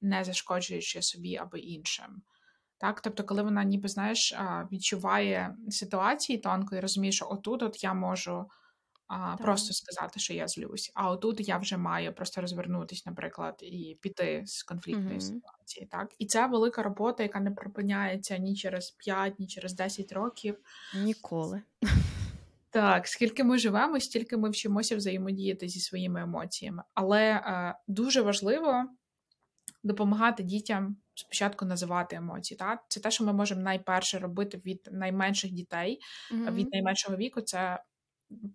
не 0.00 0.24
зашкоджуючи 0.24 1.02
собі 1.02 1.36
або 1.36 1.56
іншим. 1.56 2.22
Так, 2.84 3.00
тобто, 3.00 3.24
коли 3.24 3.42
вона 3.42 3.64
ніби 3.64 3.88
знаєш, 3.88 4.34
відчуває 4.72 5.56
ситуації 5.68 6.38
тонко 6.38 6.76
і 6.76 6.80
розуміє, 6.80 7.12
що 7.12 7.28
отут 7.30 7.62
от 7.62 7.84
я 7.84 7.94
можу 7.94 8.44
а, 9.06 9.36
просто 9.36 9.74
сказати, 9.74 10.20
що 10.20 10.34
я 10.34 10.48
злюсь, 10.48 10.92
а 10.94 11.10
отут 11.10 11.48
я 11.48 11.58
вже 11.58 11.76
маю 11.76 12.12
просто 12.12 12.40
розвернутись, 12.40 13.06
наприклад, 13.06 13.58
і 13.62 13.98
піти 14.00 14.42
з 14.46 14.62
конфліктної 14.62 15.18
mm-hmm. 15.18 15.20
ситуації. 15.20 15.86
Так, 15.90 16.14
і 16.18 16.26
це 16.26 16.46
велика 16.46 16.82
робота, 16.82 17.22
яка 17.22 17.40
не 17.40 17.50
припиняється 17.50 18.38
ні 18.38 18.56
через 18.56 18.90
5, 18.90 19.38
ні 19.38 19.46
через 19.46 19.74
10 19.74 20.12
років. 20.12 20.58
Ніколи. 20.94 21.62
Так, 22.70 23.08
скільки 23.08 23.44
ми 23.44 23.58
живемо, 23.58 24.00
стільки 24.00 24.36
ми 24.36 24.50
вчимося 24.50 24.96
взаємодіяти 24.96 25.68
зі 25.68 25.80
своїми 25.80 26.22
емоціями. 26.22 26.82
Але 26.94 27.22
е, 27.22 27.74
дуже 27.88 28.22
важливо 28.22 28.84
допомагати 29.84 30.42
дітям 30.42 30.96
спочатку 31.14 31.64
називати 31.64 32.16
емоції. 32.16 32.58
Так? 32.58 32.84
Це 32.88 33.00
те, 33.00 33.10
що 33.10 33.24
ми 33.24 33.32
можемо 33.32 33.60
найперше 33.60 34.18
робити 34.18 34.60
від 34.66 34.88
найменших 34.92 35.50
дітей, 35.50 36.00
mm-hmm. 36.32 36.54
від 36.54 36.68
найменшого 36.72 37.16
віку, 37.16 37.40
це 37.40 37.82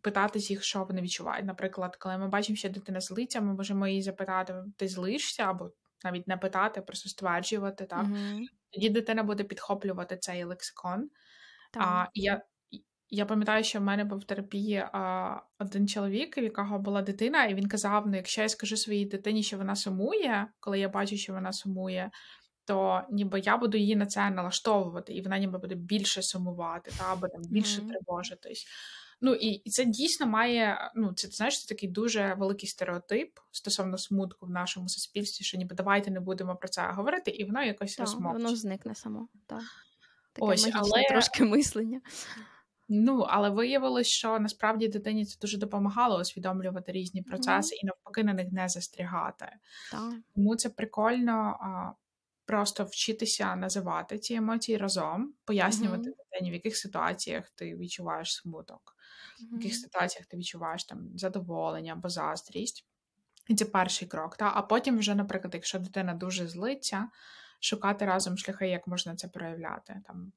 питатись 0.02 0.50
їх, 0.50 0.63
що 0.63 0.84
вони 0.84 1.02
відчувають. 1.02 1.46
Наприклад, 1.46 1.96
коли 1.96 2.18
ми 2.18 2.28
бачимо, 2.28 2.56
що 2.56 2.70
дитина 2.70 3.02
злиться, 3.02 3.42
ми 3.42 3.54
можемо 3.54 3.88
її 3.88 4.02
запитати, 4.02 4.54
ти 4.78 4.88
злишся, 4.88 5.44
або 5.44 5.72
навіть 6.04 6.28
не 6.28 6.38
питати, 6.38 6.82
просто 6.82 7.10
стверджувати. 7.10 7.86
Так? 7.86 8.06
Mm-hmm. 8.06 8.39
Тоді 8.72 8.89
дитина 8.89 9.24
буде 9.24 9.44
підхоплювати 9.44 10.18
цей 10.18 10.44
лексикон. 10.44 11.10
Так. 11.72 11.84
А, 11.86 12.08
я 12.13 12.42
я 13.10 13.26
пам'ятаю, 13.26 13.63
що 13.63 13.80
в 13.80 13.82
мене 13.82 14.04
був 14.04 14.19
в 14.19 14.24
терапії 14.24 14.86
а, 14.93 15.36
один 15.60 15.88
чоловік, 15.88 16.38
в 16.38 16.43
якого 16.43 16.80
була 16.80 17.02
дитина, 17.02 17.45
і 17.45 17.54
він 17.54 17.67
казав: 17.67 18.08
ну, 18.08 18.15
якщо 18.15 18.41
я 18.41 18.50
скажу 18.50 18.78
своїй 18.78 19.06
дитині, 19.06 19.43
що 19.43 19.58
вона 19.58 19.76
сумує, 19.76 20.48
коли 20.60 20.80
я 20.80 20.89
бачу, 20.89 21.17
що 21.17 21.34
вона 21.34 21.54
сумує, 21.54 22.12
то 22.65 23.02
ніби 23.12 23.39
я 23.39 23.58
буду 23.58 23.78
її 23.78 23.95
на 23.95 24.06
це 24.06 24.30
налаштовувати, 24.30 25.13
і 25.13 25.22
вона 25.22 25.38
ніби 25.38 25.58
буде 25.58 25.76
більше 25.76 26.22
сумувати, 26.22 26.91
та 26.98 27.12
або 27.12 27.28
там 27.28 27.41
більше 27.50 27.82
mm-hmm. 27.82 27.89
тривожитись. 27.89 28.67
Ну 29.22 29.34
і 29.34 29.48
і 29.48 29.69
це 29.69 29.86
дійсно 29.86 30.28
має. 30.28 30.91
Ну, 30.95 31.13
це 31.13 31.28
знаєш, 31.28 31.62
це 31.62 31.76
такий 31.76 31.89
дуже 31.89 32.34
великий 32.34 32.69
стереотип 32.69 33.39
стосовно 33.52 33.98
смутку 33.98 34.45
в 34.45 34.50
нашому 34.50 34.89
суспільстві, 34.89 35.45
що 35.45 35.58
ніби 35.58 35.76
давайте 35.76 36.12
не 36.12 36.19
будемо 36.19 36.56
про 36.56 36.67
це 36.69 36.91
говорити, 36.91 37.32
і 37.32 37.43
воно 37.43 37.63
якось 37.63 37.95
так, 37.95 38.06
розмовчить. 38.06 38.43
Воно 38.43 38.56
зникне 38.56 38.95
само. 38.95 39.28
так. 39.48 39.62
Таке 40.34 40.48
Ось, 40.48 40.69
але... 40.74 41.04
трошки 41.10 41.43
мислення. 41.43 42.02
Ну, 42.91 43.19
але 43.19 43.49
виявилось, 43.49 44.08
що 44.08 44.39
насправді 44.39 44.88
дитині 44.88 45.25
це 45.25 45.38
дуже 45.41 45.58
допомагало 45.58 46.19
усвідомлювати 46.19 46.91
різні 46.91 47.21
процеси 47.21 47.75
mm. 47.75 47.80
і 47.84 47.86
навпаки 47.86 48.23
на 48.23 48.34
них 48.34 48.52
не 48.52 48.69
застрягати. 48.69 49.49
Так. 49.91 50.13
Тому 50.36 50.56
це 50.56 50.69
прикольно 50.69 51.58
а, 51.62 51.91
просто 52.45 52.84
вчитися 52.84 53.56
називати 53.56 54.19
ці 54.19 54.34
емоції 54.34 54.78
разом, 54.78 55.34
пояснювати 55.45 56.10
mm-hmm. 56.10 56.17
дитині, 56.32 56.52
в 56.52 56.54
яких 56.54 56.78
ситуаціях 56.78 57.49
ти 57.49 57.75
відчуваєш 57.75 58.36
смуток, 58.36 58.95
mm-hmm. 58.95 59.58
в 59.58 59.62
яких 59.62 59.75
ситуаціях 59.75 60.25
ти 60.25 60.38
відчуваєш 60.38 60.84
там 60.84 61.17
задоволення 61.17 61.93
або 61.93 62.10
заздрість. 62.10 62.86
І 63.47 63.56
це 63.56 63.65
перший 63.65 64.08
крок. 64.08 64.38
Та? 64.38 64.52
А 64.56 64.62
потім, 64.62 64.97
вже, 64.97 65.15
наприклад, 65.15 65.54
якщо 65.54 65.80
дитина 65.80 66.13
дуже 66.13 66.47
злиться, 66.47 67.10
шукати 67.60 68.06
разом 68.06 68.38
шляхи, 68.38 68.67
як 68.67 68.88
можна 68.88 69.15
це 69.15 69.28
проявляти. 69.28 70.02
Там 70.08 70.32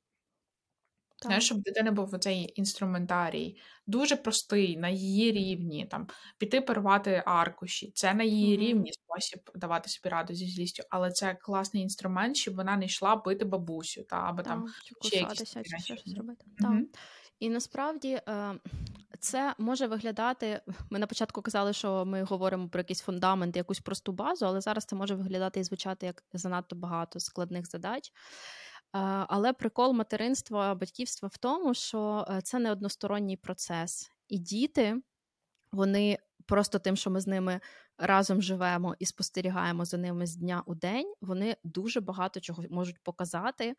так. 1.23 1.29
Знаєш, 1.29 1.45
щоб 1.45 1.63
дитина 1.63 1.93
був 1.93 2.19
цей 2.19 2.53
інструментарій, 2.57 3.57
дуже 3.87 4.17
простий, 4.17 4.77
на 4.77 4.89
її 4.89 5.33
рівні, 5.33 5.87
там 5.91 6.07
піти 6.39 6.61
порвати 6.61 7.23
аркуші. 7.27 7.93
Це 7.95 8.15
на 8.15 8.25
її 8.25 8.57
mm-hmm. 8.57 8.61
рівні 8.61 8.93
спосіб 8.93 9.41
давати 9.55 9.89
собі 9.89 10.09
раду 10.09 10.35
зі 10.35 10.47
злістю, 10.49 10.83
але 10.91 11.11
це 11.11 11.35
класний 11.35 11.83
інструмент, 11.83 12.37
щоб 12.37 12.57
вона 12.57 12.77
не 12.77 12.85
йшла 12.85 13.17
бити 13.17 13.45
бабусю, 13.45 14.03
та 14.03 14.17
або 14.17 14.43
так, 14.43 14.47
там 14.47 14.67
ще 15.01 15.17
якісь 15.17 15.57
щось 15.85 16.17
робити. 16.17 16.45
Mm-hmm. 16.61 16.79
Так. 16.91 17.01
І 17.43 17.49
насправді 17.49 18.21
е, 18.29 18.55
це 19.21 19.55
може 19.59 19.87
виглядати. 19.87 20.61
Ми 20.91 20.99
на 20.99 21.07
початку 21.07 21.43
казали, 21.43 21.73
що 21.73 22.05
ми 22.05 22.23
говоримо 22.23 22.69
про 22.69 22.81
якийсь 22.81 23.01
фундамент, 23.01 23.57
якусь 23.57 23.81
просту 23.81 24.13
базу, 24.13 24.47
але 24.47 24.61
зараз 24.61 24.85
це 24.85 24.97
може 24.97 25.15
виглядати 25.15 25.61
і 25.61 25.65
звучати 25.65 26.07
як 26.07 26.23
занадто 26.33 26.77
багато 26.77 27.21
складних 27.21 27.67
задач. 27.67 28.13
Але 29.29 29.53
прикол 29.53 29.93
материнства, 29.93 30.75
батьківства 30.75 31.29
в 31.33 31.37
тому, 31.37 31.75
що 31.75 32.27
е, 32.29 32.41
це 32.43 32.59
не 32.59 32.73
односторонній 32.73 33.37
процес, 33.37 34.11
і 34.29 34.39
діти, 34.39 34.97
вони 35.73 36.19
просто 36.47 36.79
тим, 36.79 36.97
що 36.97 37.11
ми 37.11 37.21
з 37.21 37.27
ними 37.27 37.61
разом 37.99 38.43
живемо 38.43 38.95
і 38.99 39.07
спостерігаємо 39.07 39.85
за 39.85 39.97
ними 39.97 40.27
з 40.27 40.37
дня 40.37 40.63
у 40.67 40.75
день, 40.75 41.15
вони 41.21 41.57
дуже 41.65 42.01
багато 42.01 42.41
чого 42.41 42.65
можуть 42.71 43.03
показати 43.03 43.75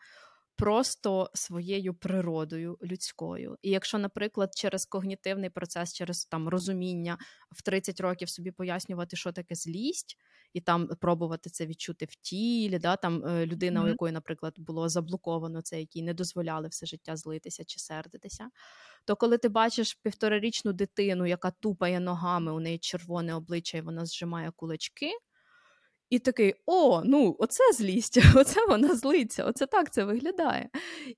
просто 0.55 1.29
своєю 1.33 1.93
природою 1.93 2.77
людською. 2.83 3.57
І 3.61 3.69
якщо, 3.69 3.97
наприклад, 3.97 4.51
через 4.55 4.85
когнітивний 4.85 5.49
процес, 5.49 5.93
через 5.93 6.25
там 6.25 6.49
розуміння 6.49 7.17
в 7.51 7.61
30 7.61 7.99
років 7.99 8.29
собі 8.29 8.51
пояснювати, 8.51 9.15
що 9.15 9.31
таке 9.31 9.55
злість, 9.55 10.17
і 10.53 10.61
там 10.61 10.87
пробувати 10.87 11.49
це 11.49 11.65
відчути 11.65 12.05
в 12.05 12.15
тілі, 12.15 12.79
да, 12.79 12.95
там 12.95 13.25
е, 13.25 13.45
людина, 13.45 13.81
mm-hmm. 13.81 13.85
у 13.85 13.87
якої, 13.87 14.13
наприклад, 14.13 14.53
було 14.57 14.89
заблоковано 14.89 15.61
це, 15.61 15.79
якій 15.79 16.03
не 16.03 16.13
дозволяли 16.13 16.67
все 16.67 16.85
життя 16.85 17.15
злитися 17.15 17.63
чи 17.65 17.79
сердитися. 17.79 18.49
То 19.05 19.15
коли 19.15 19.37
ти 19.37 19.49
бачиш 19.49 19.93
півторарічну 19.93 20.73
дитину, 20.73 21.25
яка 21.25 21.51
тупає 21.51 21.99
ногами, 21.99 22.51
у 22.51 22.59
неї 22.59 22.77
червоне 22.77 23.35
обличчя, 23.35 23.77
і 23.77 23.81
вона 23.81 24.05
зжимає 24.05 24.51
кулачки. 24.55 25.11
І 26.13 26.19
такий: 26.19 26.53
о, 26.65 27.01
ну, 27.05 27.35
оце 27.39 27.73
злість, 27.73 28.17
оце 28.35 28.65
вона 28.67 28.95
злиться, 28.95 29.43
оце 29.43 29.65
так 29.65 29.93
це 29.93 30.03
виглядає. 30.03 30.69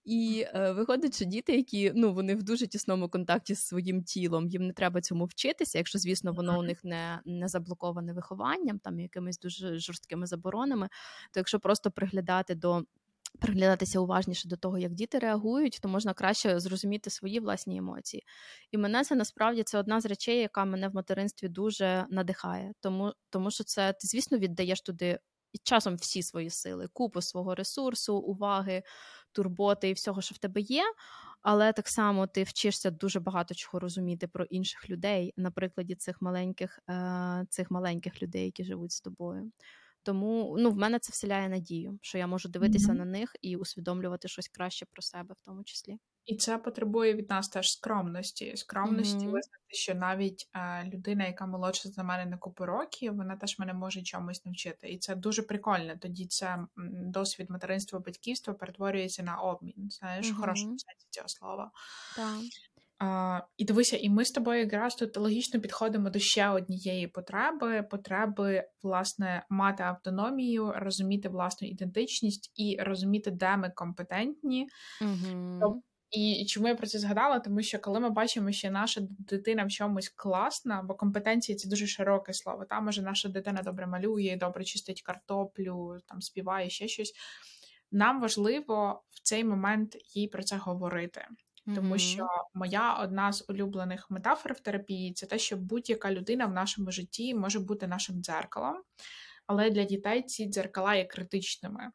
І 0.06 0.46
е, 0.54 0.72
виходить, 0.72 1.16
що 1.16 1.26
діти, 1.26 1.56
які 1.56 1.92
ну, 1.96 2.14
вони 2.14 2.36
в 2.36 2.44
дуже 2.44 2.68
тісному 2.68 3.10
контакті 3.10 3.56
з 3.56 3.60
своїм 3.60 4.04
тілом, 4.04 4.48
їм 4.48 4.68
не 4.68 4.74
треба 4.74 5.02
цьому 5.02 5.26
вчитися, 5.26 5.78
якщо, 5.78 6.00
звісно, 6.00 6.34
воно 6.34 6.60
у 6.60 6.64
них 6.64 6.84
не 6.84 7.20
не 7.26 7.48
заблоковане 7.48 8.14
вихованням, 8.14 8.80
там 8.80 9.00
якимись 9.00 9.40
дуже 9.40 9.80
жорсткими 9.80 10.28
заборонами, 10.28 10.90
то 11.32 11.40
якщо 11.40 11.60
просто 11.60 11.92
приглядати 11.92 12.56
до 12.56 12.84
приглядатися 13.36 14.00
уважніше 14.00 14.48
до 14.48 14.58
того, 14.58 14.78
як 14.78 14.94
діти 14.94 15.20
реагують, 15.20 15.80
то 15.82 15.90
можна 15.90 16.14
краще 16.14 16.60
зрозуміти 16.60 17.10
свої 17.10 17.40
власні 17.40 17.78
емоції. 17.78 18.24
І 18.72 18.78
мене 18.78 19.04
це 19.04 19.16
насправді 19.16 19.64
це 19.64 19.80
одна 19.80 20.02
з 20.02 20.06
речей, 20.06 20.40
яка 20.40 20.66
мене 20.66 20.88
в 20.88 20.96
материнстві 20.96 21.48
дуже 21.48 22.06
надихає, 22.10 22.74
тому, 22.80 23.14
тому 23.30 23.52
що 23.52 23.64
це 23.64 23.94
ти, 23.94 24.08
звісно, 24.08 24.38
віддаєш 24.38 24.82
туди. 24.82 25.20
І 25.54 25.58
часом 25.64 25.96
всі 25.96 26.24
свої 26.24 26.50
сили, 26.50 26.88
купу 26.94 27.22
свого 27.22 27.56
ресурсу, 27.56 28.18
уваги, 28.18 28.84
турботи 29.32 29.90
і 29.90 29.94
всього, 29.94 30.22
що 30.22 30.36
в 30.36 30.38
тебе 30.38 30.62
є. 30.62 30.84
Але 31.42 31.74
так 31.74 31.88
само 31.88 32.28
ти 32.28 32.44
вчишся 32.44 32.92
дуже 32.92 33.20
багато 33.20 33.56
чого 33.56 33.80
розуміти 33.80 34.28
про 34.28 34.46
інших 34.46 34.90
людей 34.90 35.34
на 35.38 35.52
прикладі 35.52 35.96
цих 35.96 36.22
маленьких, 36.22 36.80
е, 36.90 37.46
цих 37.50 37.72
маленьких 37.72 38.22
людей, 38.22 38.46
які 38.46 38.64
живуть 38.64 38.92
з 38.92 39.02
тобою. 39.02 39.52
Тому 40.06 40.56
ну, 40.60 40.72
в 40.72 40.76
мене 40.76 41.00
це 41.00 41.12
вселяє 41.12 41.50
надію, 41.50 42.00
що 42.02 42.18
я 42.18 42.28
можу 42.28 42.50
дивитися 42.50 42.92
mm-hmm. 42.92 42.98
на 42.98 43.06
них 43.06 43.36
і 43.42 43.56
усвідомлювати 43.56 44.28
щось 44.28 44.48
краще 44.48 44.86
про 44.86 45.02
себе, 45.02 45.36
в 45.42 45.46
тому 45.46 45.64
числі. 45.64 45.98
І 46.26 46.36
це 46.36 46.58
потребує 46.58 47.14
від 47.14 47.30
нас 47.30 47.50
теж 47.50 47.72
скромності. 47.72 48.58
Скромності 48.58 49.18
mm-hmm. 49.18 49.32
визнати, 49.32 49.64
що 49.68 49.96
навіть 49.96 50.50
е, 50.56 50.90
людина, 50.94 51.26
яка 51.26 51.46
молодша 51.46 51.90
за 51.90 52.04
мене 52.04 52.26
на 52.26 52.38
купу 52.38 52.66
років, 52.66 53.16
вона 53.16 53.36
теж 53.36 53.60
мене 53.60 53.74
може 53.74 54.02
чомусь 54.02 54.46
навчити. 54.46 54.90
І 54.90 54.98
це 54.98 55.16
дуже 55.16 55.42
прикольно. 55.42 55.94
Тоді 56.02 56.28
це 56.28 56.60
досвід 57.04 57.50
материнства, 57.50 58.00
батьківства 58.00 58.54
перетворюється 58.54 59.24
на 59.24 59.38
обмін. 59.38 59.90
Знаєш, 59.92 60.32
mm-hmm. 60.32 60.36
хорошому 60.36 60.80
сенсі 60.80 61.08
цього 61.10 61.28
слова. 61.28 61.72
Так. 62.16 62.42
А, 63.06 63.42
І 63.58 63.66
дивися, 63.66 63.98
і 63.98 64.10
ми 64.10 64.26
з 64.26 64.32
тобою 64.32 64.60
якраз 64.60 64.96
тут 64.96 65.18
логічно 65.18 65.60
підходимо 65.60 66.10
до 66.10 66.20
ще 66.20 66.50
однієї 66.50 67.08
потреби: 67.08 67.84
потреби, 67.84 68.64
власне, 68.84 69.46
мати 69.50 69.84
автономію, 69.84 70.74
розуміти 70.76 71.30
власну 71.30 71.68
ідентичність 71.68 72.52
і 72.56 72.78
розуміти, 72.80 73.32
де 73.32 73.58
ми 73.58 73.70
компетентні. 73.76 74.68
Угу. 75.02 75.84
І 76.12 76.46
чому 76.46 76.68
я 76.68 76.76
про 76.76 76.88
це 76.88 77.00
згадала? 77.00 77.40
Тому 77.40 77.62
що 77.62 77.80
коли 77.80 78.00
ми 78.00 78.10
бачимо, 78.10 78.52
що 78.52 78.72
наша 78.72 79.02
дитина 79.02 79.66
в 79.66 79.72
чомусь 79.72 80.10
класна, 80.10 80.84
бо 80.84 80.96
компетенції 80.96 81.56
це 81.56 81.70
дуже 81.70 81.88
широке 81.88 82.34
слово. 82.34 82.66
Там 82.66 82.86
може 82.86 83.02
наша 83.02 83.30
дитина 83.30 83.62
добре 83.62 83.88
малює, 83.88 84.38
добре 84.40 84.64
чистить 84.64 85.02
картоплю, 85.02 85.98
там 86.08 86.22
співає 86.22 86.70
ще 86.70 86.88
щось. 86.88 87.14
Нам 87.92 88.22
важливо 88.22 89.04
в 89.10 89.22
цей 89.22 89.44
момент 89.44 89.98
їй 90.16 90.28
про 90.28 90.44
це 90.44 90.58
говорити. 90.58 91.28
Тому 91.76 91.98
що 91.98 92.28
моя 92.54 92.94
одна 92.94 93.34
з 93.34 93.46
улюблених 93.50 94.12
метафор 94.12 94.54
в 94.54 94.60
терапії 94.60 95.14
це 95.14 95.26
те, 95.26 95.40
що 95.40 95.58
будь-яка 95.58 96.12
людина 96.12 96.46
в 96.46 96.54
нашому 96.54 96.92
житті 96.92 97.36
може 97.36 97.60
бути 97.60 97.88
нашим 97.88 98.22
дзеркалом, 98.22 98.82
але 99.48 99.70
для 99.70 99.84
дітей 99.84 100.24
ці 100.24 100.46
дзеркала 100.46 100.96
є 100.96 101.06
критичними. 101.06 101.92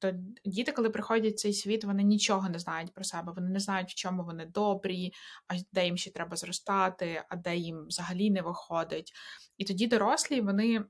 Тобто 0.00 0.18
діти, 0.44 0.72
коли 0.72 0.90
приходять 0.90 1.34
в 1.34 1.36
цей 1.36 1.52
світ, 1.52 1.84
вони 1.84 2.02
нічого 2.02 2.48
не 2.48 2.58
знають 2.58 2.94
про 2.94 3.04
себе, 3.04 3.32
вони 3.36 3.48
не 3.48 3.60
знають, 3.60 3.90
в 3.90 3.94
чому 3.94 4.24
вони 4.24 4.46
добрі, 4.46 5.12
а 5.48 5.54
де 5.72 5.84
їм 5.84 5.96
ще 5.96 6.10
треба 6.10 6.36
зростати, 6.36 7.22
а 7.28 7.36
де 7.36 7.56
їм 7.56 7.86
взагалі 7.86 8.30
не 8.30 8.42
виходить. 8.42 9.12
І 9.56 9.64
тоді 9.64 9.86
дорослі 9.86 10.40
вони. 10.40 10.84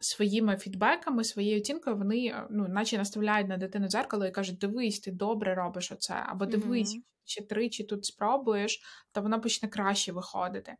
Своїми 0.00 0.56
фідбеками, 0.56 1.24
своєю 1.24 1.60
оцінкою, 1.60 1.96
вони 1.96 2.46
ну, 2.50 2.68
наче 2.68 2.98
наставляють 2.98 3.48
на 3.48 3.56
дитину 3.56 3.88
дзеркало 3.88 4.26
і 4.26 4.30
кажуть: 4.30 4.58
дивись, 4.58 5.00
ти 5.00 5.10
добре 5.10 5.54
робиш 5.54 5.92
оце, 5.92 6.14
або 6.26 6.46
дивись, 6.46 6.96
mm-hmm. 6.96 7.02
Ще 7.26 7.42
тричі 7.42 7.84
тут 7.84 8.04
спробуєш, 8.04 8.80
то 9.12 9.22
воно 9.22 9.40
почне 9.40 9.68
краще 9.68 10.12
виходити. 10.12 10.76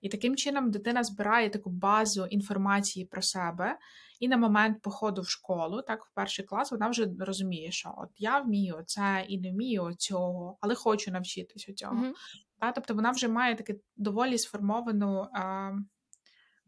І 0.00 0.08
таким 0.08 0.36
чином 0.36 0.70
дитина 0.70 1.04
збирає 1.04 1.50
таку 1.50 1.70
базу 1.70 2.26
інформації 2.26 3.06
про 3.06 3.22
себе, 3.22 3.78
і 4.20 4.28
на 4.28 4.36
момент 4.36 4.82
походу 4.82 5.22
в 5.22 5.28
школу, 5.28 5.82
так, 5.82 6.04
в 6.04 6.14
перший 6.14 6.44
клас, 6.44 6.70
вона 6.70 6.88
вже 6.88 7.06
розуміє, 7.18 7.70
що 7.70 7.94
от 7.96 8.08
я 8.16 8.40
вмію 8.40 8.82
це 8.86 9.24
і 9.28 9.40
не 9.40 9.50
вмію 9.50 9.94
цього, 9.98 10.58
але 10.60 10.74
хочу 10.74 11.10
навчитися 11.10 11.74
цього. 11.74 11.94
Mm-hmm. 11.94 12.12
Та, 12.60 12.72
тобто 12.72 12.94
вона 12.94 13.10
вже 13.10 13.28
має 13.28 13.54
таку 13.54 13.80
доволі 13.96 14.38
сформовану 14.38 15.28
а, 15.34 15.72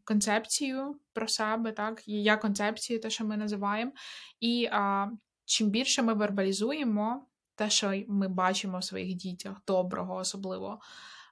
концепцію 0.04 1.00
про 1.12 1.28
себе, 1.28 1.72
так, 1.72 2.02
я 2.06 2.36
концепцію, 2.36 3.00
те, 3.00 3.10
що 3.10 3.24
ми 3.24 3.36
називаємо. 3.36 3.92
І 4.40 4.68
а, 4.72 5.08
чим 5.44 5.70
більше 5.70 6.02
ми 6.02 6.14
вербалізуємо 6.14 7.26
те, 7.56 7.70
що 7.70 8.02
ми 8.08 8.28
бачимо 8.28 8.78
в 8.78 8.84
своїх 8.84 9.14
дітях, 9.14 9.56
доброго 9.66 10.14
особливо, 10.14 10.80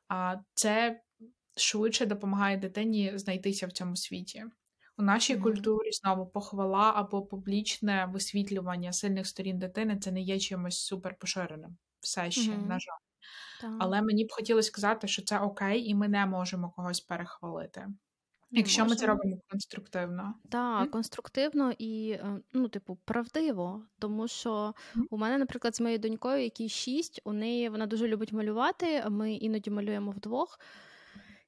а, 0.09 0.37
це 0.55 1.01
швидше 1.57 2.07
допомагає 2.07 2.57
дитині 2.57 3.13
знайтися 3.15 3.67
в 3.67 3.73
цьому 3.73 3.97
світі. 3.97 4.45
У 4.99 5.03
нашій 5.03 5.37
mm-hmm. 5.37 5.43
культурі 5.43 5.93
знову 5.93 6.27
похвала 6.27 6.93
або 6.97 7.23
публічне 7.23 8.09
висвітлювання 8.13 8.93
сильних 8.93 9.27
сторін 9.27 9.59
дитини 9.59 9.99
це 9.99 10.13
не 10.13 10.21
є 10.21 10.39
чимось 10.39 10.79
супер 10.79 11.19
поширеним. 11.19 11.77
Все 12.01 12.31
ще, 12.31 12.51
mm-hmm. 12.51 12.67
на 12.67 12.79
жаль. 12.79 13.05
Так. 13.61 13.77
Але 13.79 14.03
мені 14.03 14.25
б 14.25 14.33
хотілося 14.33 14.69
сказати, 14.69 15.09
що 15.09 15.23
це 15.23 15.39
окей, 15.39 15.89
і 15.89 15.95
ми 15.95 16.09
не 16.09 16.27
можемо 16.27 16.71
когось 16.71 17.01
перехвалити. 17.01 17.89
Якщо 18.57 18.87
ми 18.87 18.97
це 18.97 19.07
робимо 19.07 19.37
конструктивно. 19.51 20.35
Так, 20.51 20.91
конструктивно 20.91 21.73
і, 21.79 22.11
е, 22.11 22.41
ну, 22.53 22.69
типу, 22.69 22.99
правдиво. 23.05 23.83
Тому 23.99 24.29
що 24.29 24.75
у 25.11 25.19
мене, 25.19 25.39
наприклад, 25.39 25.77
з 25.77 25.81
моєю 25.81 25.99
донькою, 25.99 26.43
якій 26.43 26.69
шість, 26.69 27.21
у 27.25 27.33
неї 27.33 27.69
вона 27.69 27.87
дуже 27.87 28.09
любить 28.09 28.33
малювати. 28.33 29.05
Ми 29.11 29.33
іноді 29.33 29.71
малюємо 29.71 30.11
вдвох, 30.11 30.59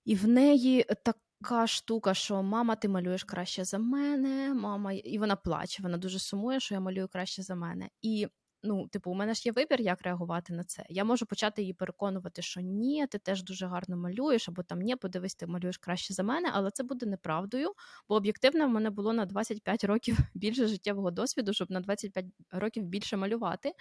і 0.05 0.15
в 0.15 0.29
неї 0.29 0.87
так 1.05 1.17
така 1.41 1.67
штука, 1.67 2.15
що 2.15 2.43
мама, 2.43 2.77
ти 2.77 2.89
малюєш 2.89 3.25
краще 3.25 3.65
за 3.65 3.79
мене, 3.79 4.55
мама, 4.55 4.93
і 4.93 5.19
вона 5.19 5.37
плаче, 5.37 5.83
вона 5.83 5.99
дуже 5.99 6.19
сумує, 6.19 6.61
що 6.61 6.75
я 6.75 6.81
малюю 6.81 7.09
краще 7.09 7.43
за 7.43 7.55
мене. 7.55 7.89
І 8.03 8.29
ну, 8.67 8.89
типу, 8.89 9.11
у 9.11 9.15
мене 9.15 9.35
ж 9.35 9.43
є 9.45 9.53
вибір, 9.53 9.81
як 9.81 10.03
реагувати 10.03 10.53
на 10.53 10.65
це. 10.65 10.85
Я 10.89 11.05
можу 11.05 11.27
почати 11.27 11.63
її 11.63 11.75
переконувати, 11.75 12.43
що 12.43 12.61
ні, 12.61 13.07
ти 13.07 13.19
теж 13.19 13.43
дуже 13.43 13.67
гарно 13.67 13.97
малюєш, 13.97 14.49
або 14.49 14.63
там 14.63 14.79
ні, 14.79 14.97
подивись, 14.97 15.35
ти 15.35 15.47
малюєш 15.47 15.79
краще 15.79 16.15
за 16.15 16.23
мене, 16.23 16.51
але 16.53 16.71
це 16.71 16.83
буде 16.83 17.07
неправдою, 17.07 17.73
бо 18.09 18.15
об'єктивно 18.15 18.67
в 18.67 18.71
мене 18.71 18.91
було 18.91 19.13
на 19.13 19.25
25 19.25 19.85
років 19.85 20.19
більше 20.35 20.67
життєвого 20.67 21.11
досвіду, 21.11 21.53
щоб 21.53 21.71
на 21.71 21.81
25 21.81 22.27
років 22.51 22.85
більше 22.85 23.17
малювати. 23.17 23.73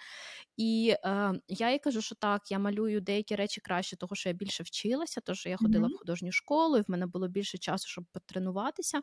І 0.56 0.94
е, 1.04 1.32
я 1.48 1.72
їй 1.72 1.78
кажу, 1.78 2.02
що 2.02 2.14
так, 2.14 2.50
я 2.50 2.58
малюю 2.58 3.00
деякі 3.00 3.36
речі 3.36 3.60
краще, 3.60 3.96
того 3.96 4.16
що 4.16 4.28
я 4.28 4.32
більше 4.34 4.62
вчилася, 4.62 5.20
тому 5.20 5.36
що 5.36 5.48
я 5.48 5.56
ходила 5.56 5.88
mm-hmm. 5.88 5.94
в 5.94 5.98
художню 5.98 6.32
школу, 6.32 6.78
і 6.78 6.80
в 6.80 6.84
мене 6.88 7.06
було 7.06 7.28
більше 7.28 7.58
часу, 7.58 7.88
щоб 7.88 8.04
потренуватися. 8.12 9.00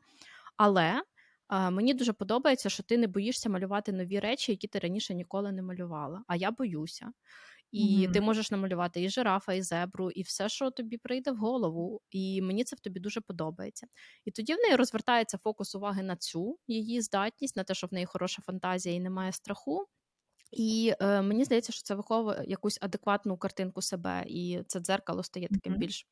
Але 0.58 1.02
Мені 1.72 1.94
дуже 1.94 2.13
подобається, 2.13 2.70
що 2.70 2.84
ти 2.84 2.98
не 2.98 3.08
боїшся 3.08 3.50
малювати 3.50 3.92
нові 3.92 4.20
речі, 4.20 4.52
які 4.52 4.68
ти 4.68 4.80
раніше 4.80 5.13
ніколи 5.13 5.52
не 5.52 5.62
малювала. 5.62 6.24
А 6.28 6.36
я 6.36 6.52
боюся. 6.52 7.12
І 7.72 7.80
mm-hmm. 7.80 8.12
ти 8.12 8.22
можеш 8.22 8.52
намалювати 8.52 9.04
і 9.04 9.10
жирафа, 9.10 9.54
і 9.54 9.62
зебру, 9.62 10.12
і 10.12 10.22
все, 10.22 10.50
що 10.50 10.72
тобі 10.72 10.98
прийде 10.98 11.32
в 11.32 11.38
голову. 11.38 12.02
І 12.12 12.42
мені 12.42 12.63
це 12.63 12.76
в 12.76 12.80
тобі 12.80 13.00
дуже 13.00 13.22
подобається. 13.22 13.88
І 14.26 14.32
тоді 14.32 14.54
в 14.54 14.58
неї 14.58 14.76
розвертається 14.76 15.38
фокус 15.38 15.76
уваги 15.76 16.04
на 16.04 16.16
цю 16.16 16.58
її 16.68 17.02
здатність, 17.02 17.56
на 17.56 17.63
те, 17.63 17.74
що 17.74 17.88
в 17.88 17.94
неї 17.94 18.06
хороша 18.06 18.42
фантазія 18.42 18.96
і 18.96 19.00
немає 19.00 19.32
страху. 19.32 19.88
І 20.52 20.94
е, 21.00 21.22
мені 21.22 21.46
здається, 21.46 21.74
що 21.74 21.82
це 21.84 21.96
виховує 21.96 22.44
якусь 22.48 22.78
адекватну 22.82 23.38
картинку 23.38 23.82
себе, 23.82 24.24
і 24.28 24.63
це 24.68 24.80
дзеркало 24.80 25.24
стає 25.24 25.48
таким 25.48 25.74
mm-hmm. 25.74 25.78
більш 25.78 26.08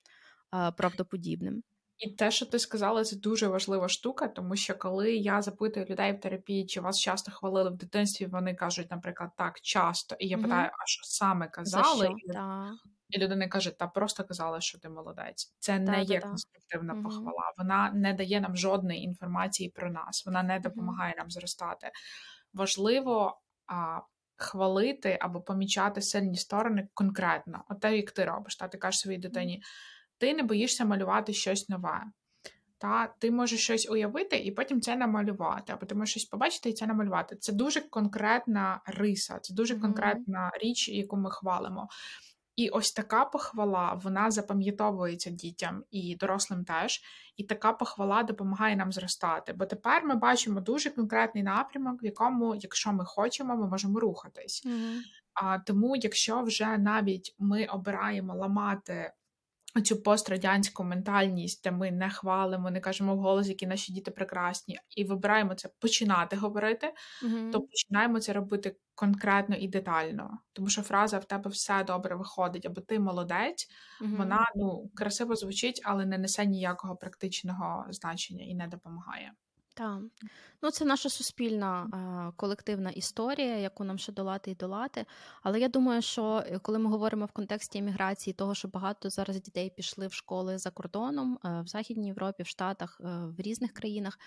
е, 0.56 0.72
правдоподібним. 0.72 1.64
І 2.02 2.10
те, 2.10 2.32
що 2.32 2.46
ти 2.46 2.60
сказала, 2.60 3.04
це 3.04 3.16
дуже 3.16 3.48
важлива 3.48 3.90
штука, 3.90 4.28
тому 4.28 4.56
що 4.56 4.76
коли 4.76 5.16
я 5.16 5.42
запитую 5.42 5.86
людей 5.90 6.14
в 6.14 6.20
терапії, 6.20 6.66
чи 6.66 6.82
вас 6.82 7.00
часто 7.00 7.32
хвалили 7.32 7.70
в 7.70 7.78
дитинстві, 7.78 8.26
вони 8.26 8.56
кажуть, 8.56 8.92
наприклад, 8.92 9.30
так 9.38 9.62
часто, 9.62 10.16
і 10.20 10.28
я 10.28 10.38
mm 10.38 10.42
питаю, 10.42 10.70
а 10.74 10.86
що 10.86 11.04
саме 11.04 11.48
казали? 11.48 12.06
що? 12.06 12.16
І, 12.18 12.34
да. 12.34 12.72
і 13.10 13.20
людина 13.20 13.48
каже, 13.48 13.72
та 13.72 13.88
просто 13.88 14.24
казала, 14.24 14.62
що 14.62 14.80
ти 14.80 14.90
молодець. 14.90 15.56
Це 15.60 15.80
да, 15.80 15.92
не 15.92 16.04
є 16.04 16.20
да, 16.20 16.28
конструктивна 16.28 16.94
mm 16.94 17.04
похвала. 17.04 17.54
Вона 17.58 17.92
не 17.92 18.14
дає 18.14 18.42
нам 18.42 18.56
жодної 18.58 19.04
інформації 19.04 19.70
про 19.70 19.92
нас, 19.92 20.26
вона 20.26 20.44
не 20.44 20.60
допомагає 20.60 21.14
mm 21.14 21.18
нам 21.18 21.32
зростати. 21.32 21.92
Важливо 22.54 23.42
а, 23.68 24.00
хвалити 24.36 25.18
або 25.22 25.42
помічати 25.42 26.02
сильні 26.02 26.38
сторони 26.38 26.88
конкретно. 26.94 27.64
От 27.70 27.80
те, 27.80 27.98
як 27.98 28.12
ти 28.12 28.26
робиш, 28.26 28.56
та 28.56 28.68
ти 28.68 28.78
кажеш 28.78 29.02
своїй 29.02 29.20
дитині 29.20 29.64
ти 30.22 30.34
не 30.34 30.44
боїшся 30.44 30.86
малювати 30.86 31.34
щось 31.34 31.70
нове. 31.70 32.04
Та 32.78 33.08
Ти 33.20 33.32
можеш 33.32 33.64
щось 33.64 33.90
уявити 33.90 34.38
і 34.38 34.52
потім 34.52 34.82
це 34.82 34.96
намалювати, 34.96 35.74
або 35.74 35.86
ти 35.86 35.96
можеш 35.96 36.12
щось 36.12 36.26
побачити 36.26 36.70
і 36.70 36.74
це 36.74 36.88
намалювати. 36.88 37.36
Це 37.36 37.54
дуже 37.54 37.82
конкретна 37.82 38.82
риса, 38.86 39.40
це 39.40 39.54
дуже 39.54 39.74
mm-hmm. 39.74 39.82
конкретна 39.82 40.52
річ, 40.62 40.90
яку 40.90 41.18
ми 41.18 41.32
хвалимо. 41.32 41.88
І 42.56 42.70
ось 42.70 42.92
така 42.92 43.26
похвала 43.26 43.94
вона 43.94 44.32
запам'ятовується 44.32 45.30
дітям 45.30 45.84
і 45.92 46.16
дорослим 46.16 46.66
теж. 46.66 47.02
І 47.38 47.44
така 47.44 47.74
похвала 47.74 48.24
допомагає 48.24 48.76
нам 48.76 48.92
зростати. 48.92 49.54
Бо 49.54 49.66
тепер 49.66 50.06
ми 50.06 50.16
бачимо 50.16 50.62
дуже 50.62 50.90
конкретний 50.90 51.44
напрямок, 51.44 52.04
в 52.04 52.06
якому, 52.06 52.56
якщо 52.56 52.94
ми 52.94 53.06
хочемо, 53.06 53.58
ми 53.58 53.68
можемо 53.68 54.00
рухатись. 54.00 54.66
Mm-hmm. 54.66 55.00
А 55.34 55.60
тому, 55.60 55.96
якщо 55.96 56.42
вже 56.42 56.78
навіть 56.78 57.36
ми 57.40 57.66
обираємо 57.66 58.36
ламати 58.36 59.12
Цю 59.84 60.02
пострадянську 60.02 60.84
ментальність, 60.84 61.64
де 61.64 61.72
ми 61.72 61.92
не 61.92 62.10
хвалимо, 62.10 62.72
не 62.72 62.80
кажемо 62.80 63.16
в 63.16 63.20
голос, 63.20 63.48
які 63.48 63.68
наші 63.68 63.94
діти 63.94 64.12
прекрасні, 64.12 64.80
і 64.98 65.04
вибираємо 65.04 65.56
це 65.56 65.70
починати 65.80 66.36
говорити, 66.36 66.94
mm-hmm. 67.24 67.52
то 67.52 67.62
починаємо 67.62 68.20
це 68.20 68.34
робити 68.34 68.76
конкретно 68.96 69.56
і 69.56 69.68
детально. 69.68 70.40
Тому 70.54 70.70
що 70.70 70.82
фраза 70.82 71.18
в 71.18 71.26
тебе 71.26 71.50
все 71.50 71.84
добре 71.84 72.16
виходить, 72.16 72.66
або 72.66 72.82
ти 72.82 73.00
молодець, 73.00 73.68
mm-hmm. 74.02 74.18
вона 74.18 74.52
ну 74.56 74.92
красиво 74.96 75.36
звучить, 75.36 75.82
але 75.84 76.06
не 76.06 76.18
несе 76.18 76.46
ніякого 76.46 76.96
практичного 76.96 77.86
значення 77.90 78.46
і 78.46 78.56
не 78.56 78.68
допомагає. 78.68 79.32
Так, 79.74 80.02
ну 80.62 80.72
це 80.72 80.86
наша 80.86 81.10
суспільна 81.10 81.84
е, 81.84 82.34
колективна 82.36 82.90
історія, 82.90 83.58
яку 83.58 83.84
нам 83.84 83.98
ще 83.98 84.12
долати 84.12 84.52
і 84.52 84.56
долати. 84.56 85.06
Але 85.44 85.60
я 85.60 85.68
думаю, 85.68 86.02
що 86.02 86.44
е, 86.48 86.60
коли 86.60 86.80
ми 86.80 86.90
говоримо 86.90 87.26
в 87.26 87.32
контексті 87.32 87.80
еміграції, 87.80 88.34
того, 88.34 88.56
що 88.56 88.68
багато 88.68 89.10
зараз 89.10 89.42
дітей 89.42 89.70
пішли 89.70 90.08
в 90.08 90.14
школи 90.14 90.58
за 90.58 90.72
кордоном 90.72 91.40
е, 91.46 91.62
в 91.62 91.68
Західній 91.68 92.08
Європі, 92.08 92.44
в 92.44 92.48
Штатах, 92.48 93.02
в 93.04 93.42
різних 93.42 93.74
країнах, 93.74 94.20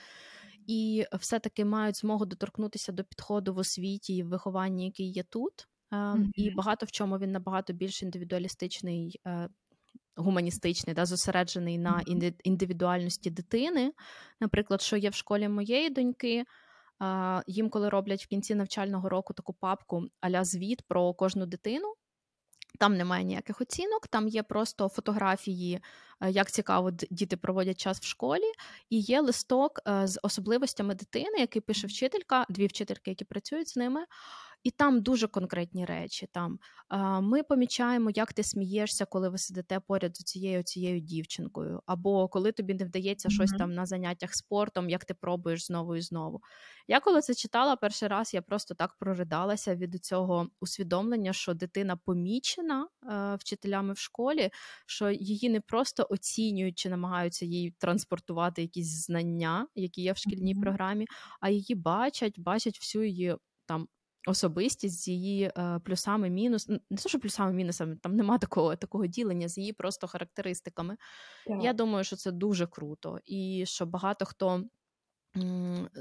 і 0.66 1.04
все-таки 1.12 1.64
мають 1.64 1.96
змогу 1.96 2.26
доторкнутися 2.26 2.92
до 2.92 3.04
підходу 3.04 3.54
в 3.54 3.58
освіті 3.58 4.16
і 4.16 4.22
в 4.22 4.28
вихованні, 4.28 4.84
який 4.84 5.10
є 5.10 5.22
тут. 5.22 5.68
Mm-hmm. 5.90 6.30
І 6.34 6.50
багато 6.50 6.86
в 6.86 6.90
чому 6.90 7.18
він 7.18 7.32
набагато 7.32 7.72
більш 7.72 8.02
індивідуалістичний 8.02 9.20
гуманістичний, 10.16 10.94
да, 10.94 11.06
зосереджений 11.06 11.78
на 11.78 12.02
індивідуальності 12.44 13.30
дитини. 13.30 13.92
Наприклад, 14.40 14.82
що 14.82 14.96
є 14.96 15.10
в 15.10 15.14
школі 15.14 15.48
моєї 15.48 15.90
доньки. 15.90 16.44
Їм, 17.46 17.70
коли 17.70 17.88
роблять 17.88 18.24
в 18.24 18.26
кінці 18.26 18.54
навчального 18.54 19.08
року 19.08 19.34
таку 19.34 19.52
папку 19.52 20.04
аля 20.20 20.44
звіт 20.44 20.82
про 20.88 21.14
кожну 21.14 21.46
дитину. 21.46 21.94
Там 22.78 22.96
немає 22.96 23.24
ніяких 23.24 23.60
оцінок, 23.60 24.08
там 24.08 24.28
є 24.28 24.42
просто 24.42 24.88
фотографії, 24.88 25.80
е, 26.20 26.30
як 26.30 26.50
цікаво 26.50 26.90
діти 26.90 27.36
проводять 27.36 27.80
час 27.80 28.00
в 28.00 28.04
школі, 28.04 28.52
і 28.90 29.00
є 29.00 29.20
листок 29.20 29.80
е, 29.88 30.06
з 30.06 30.20
особливостями 30.22 30.94
дитини, 30.94 31.38
який 31.38 31.62
пише 31.62 31.86
вчителька, 31.86 32.46
дві 32.48 32.66
вчительки, 32.66 33.10
які 33.10 33.24
працюють 33.24 33.68
з 33.68 33.76
ними. 33.76 34.04
І 34.64 34.70
там 34.70 35.02
дуже 35.02 35.26
конкретні 35.26 35.84
речі. 35.84 36.28
Там 36.32 36.58
Ми 37.22 37.42
помічаємо, 37.42 38.10
як 38.14 38.32
ти 38.32 38.42
смієшся, 38.42 39.04
коли 39.04 39.28
ви 39.28 39.38
сидите 39.38 39.80
поряд 39.80 40.16
з 40.16 40.24
цією 40.24 40.62
цією 40.62 41.00
дівчинкою, 41.00 41.82
або 41.86 42.28
коли 42.28 42.52
тобі 42.52 42.74
не 42.74 42.84
вдається 42.84 43.28
mm-hmm. 43.28 43.32
щось 43.32 43.50
там 43.50 43.74
на 43.74 43.86
заняттях 43.86 44.34
спортом, 44.34 44.90
як 44.90 45.04
ти 45.04 45.14
пробуєш 45.14 45.66
знову 45.66 45.96
і 45.96 46.00
знову. 46.00 46.40
Я 46.88 47.00
коли 47.00 47.20
це 47.20 47.34
читала 47.34 47.76
перший 47.76 48.08
раз, 48.08 48.34
я 48.34 48.42
просто 48.42 48.74
так 48.74 48.96
проридалася 48.98 49.74
від 49.74 50.04
цього 50.04 50.48
усвідомлення, 50.60 51.32
що 51.32 51.54
дитина 51.54 51.96
помічена 51.96 52.88
е, 53.10 53.34
вчителями 53.34 53.92
в 53.92 53.98
школі, 53.98 54.50
що 54.86 55.10
її 55.10 55.48
не 55.48 55.60
просто 55.60 56.06
оцінюють 56.10 56.78
чи 56.78 56.88
намагаються 56.88 57.44
їй 57.44 57.74
транспортувати 57.78 58.62
якісь 58.62 59.06
знання, 59.06 59.66
які 59.74 60.02
є 60.02 60.12
в 60.12 60.16
шкільній 60.16 60.54
mm-hmm. 60.54 60.60
програмі, 60.60 61.06
а 61.40 61.50
її 61.50 61.74
бачать, 61.74 62.38
бачать 62.38 62.78
всю 62.78 63.04
її 63.04 63.36
там 63.66 63.88
особистість 64.26 65.02
з 65.02 65.08
її 65.08 65.42
е, 65.42 65.80
плюсами, 65.84 66.30
мінус, 66.30 66.68
не 66.68 66.96
те, 66.96 67.08
що 67.08 67.20
плюсами, 67.20 67.52
мінусами, 67.52 67.96
там 67.96 68.16
нема 68.16 68.38
такого 68.38 68.76
такого 68.76 69.06
ділення 69.06 69.48
з 69.48 69.58
її 69.58 69.72
просто 69.72 70.06
характеристиками. 70.06 70.96
Yeah. 71.46 71.62
Я 71.62 71.72
думаю, 71.72 72.04
що 72.04 72.16
це 72.16 72.32
дуже 72.32 72.66
круто, 72.66 73.18
і 73.24 73.64
що 73.66 73.86
багато 73.86 74.24
хто. 74.24 74.64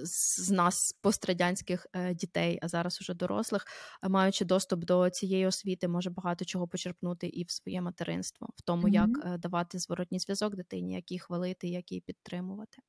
З 0.03 0.51
нас 0.51 0.97
пострадянських 1.01 1.88
е, 1.93 2.13
дітей, 2.13 2.59
а 2.62 2.67
зараз 2.67 3.01
уже 3.01 3.13
дорослих, 3.13 3.65
маючи 4.09 4.45
доступ 4.45 4.86
до 4.86 5.09
цієї 5.09 5.45
освіти, 5.45 5.88
може 5.88 6.09
багато 6.09 6.45
чого 6.45 6.67
почерпнути 6.67 7.27
і 7.27 7.43
в 7.43 7.51
своє 7.51 7.81
материнство, 7.81 8.49
в 8.55 8.62
тому, 8.62 8.88
mm-hmm. 8.88 8.93
як 8.93 9.09
е, 9.25 9.38
давати 9.38 9.79
зворотній 9.79 10.19
зв'язок 10.19 10.55
дитині, 10.55 10.93
як 10.93 11.12
її 11.12 11.19
хвалити, 11.19 11.67
як 11.67 11.91
її 11.91 12.01
підтримувати. 12.01 12.81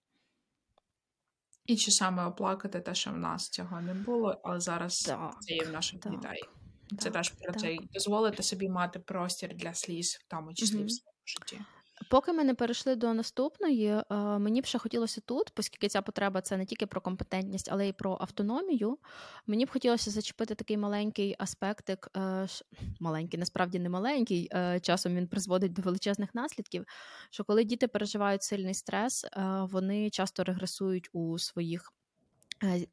І 1.66 1.76
чи 1.76 1.90
саме 1.90 2.26
оплакати 2.26 2.80
те, 2.80 2.94
що 2.94 3.10
в 3.10 3.18
нас 3.18 3.48
цього 3.48 3.80
не 3.80 3.94
було, 3.94 4.40
але 4.44 4.60
зараз 4.60 5.02
так, 5.02 5.36
це 5.40 5.54
є 5.54 5.64
в 5.64 5.72
наших 5.72 6.00
так, 6.00 6.12
дітей. 6.12 6.42
Це 6.98 7.10
так, 7.10 7.12
теж 7.12 7.30
про 7.30 7.52
так. 7.52 7.60
це 7.60 7.76
дозволити 7.92 8.42
собі 8.42 8.68
мати 8.68 8.98
простір 8.98 9.54
для 9.54 9.74
сліз, 9.74 10.14
в 10.14 10.30
тому 10.30 10.54
числі 10.54 10.76
mm-hmm. 10.76 10.86
в 10.86 10.90
своєму 10.90 11.22
житті. 11.26 11.60
Поки 12.10 12.32
ми 12.32 12.44
не 12.44 12.54
перейшли 12.54 12.96
до 12.96 13.14
наступної, 13.14 13.86
е, 13.86 14.04
мені 14.38 14.60
б 14.60 14.66
ще 14.66 14.78
хотілося 14.78 15.20
тут, 15.20 15.52
оскільки 15.58 15.88
ця 15.88 16.02
потреба 16.02 16.40
це 16.40 16.56
не 16.56 16.66
тільки 16.66 16.86
про 16.86 17.00
компетентність, 17.00 17.68
але 17.72 17.88
й 17.88 17.92
про 17.92 18.18
автономію. 18.20 18.98
Мені 19.46 19.64
б 19.64 19.70
хотілося 19.70 20.10
зачепити 20.10 20.54
такий 20.54 20.76
маленький 20.76 21.36
аспектик, 21.38 22.08
е, 22.16 22.46
маленький, 23.00 23.40
насправді 23.40 23.78
не 23.78 23.88
маленький. 23.88 24.48
Е, 24.52 24.80
часом 24.80 25.16
він 25.16 25.28
призводить 25.28 25.72
до 25.72 25.82
величезних 25.82 26.34
наслідків. 26.34 26.84
Що 27.30 27.44
коли 27.44 27.64
діти 27.64 27.88
переживають 27.88 28.42
сильний 28.42 28.74
стрес, 28.74 29.26
вони 29.62 30.10
часто 30.10 30.44
регресують 30.44 31.08
у 31.12 31.38
своїх 31.38 31.92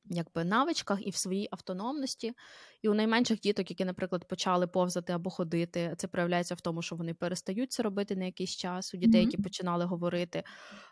якби 0.06 0.44
навичках 0.44 1.08
і 1.08 1.10
в 1.10 1.16
своїй 1.16 1.48
автономності. 1.52 2.34
І 2.82 2.90
у 2.90 2.94
найменших 2.94 3.40
діток, 3.40 3.70
які, 3.70 3.86
наприклад, 3.86 4.28
почали 4.28 4.68
повзати 4.68 5.14
або 5.14 5.30
ходити, 5.30 5.94
це 5.98 6.08
проявляється 6.08 6.56
в 6.56 6.62
тому, 6.62 6.82
що 6.82 6.96
вони 6.96 7.14
перестають 7.14 7.72
це 7.72 7.84
робити 7.84 8.16
на 8.16 8.26
якийсь 8.26 8.56
час. 8.56 8.94
У 8.94 8.98
дітей, 8.98 9.22
які 9.22 9.38
починали 9.38 9.86
говорити, 9.86 10.44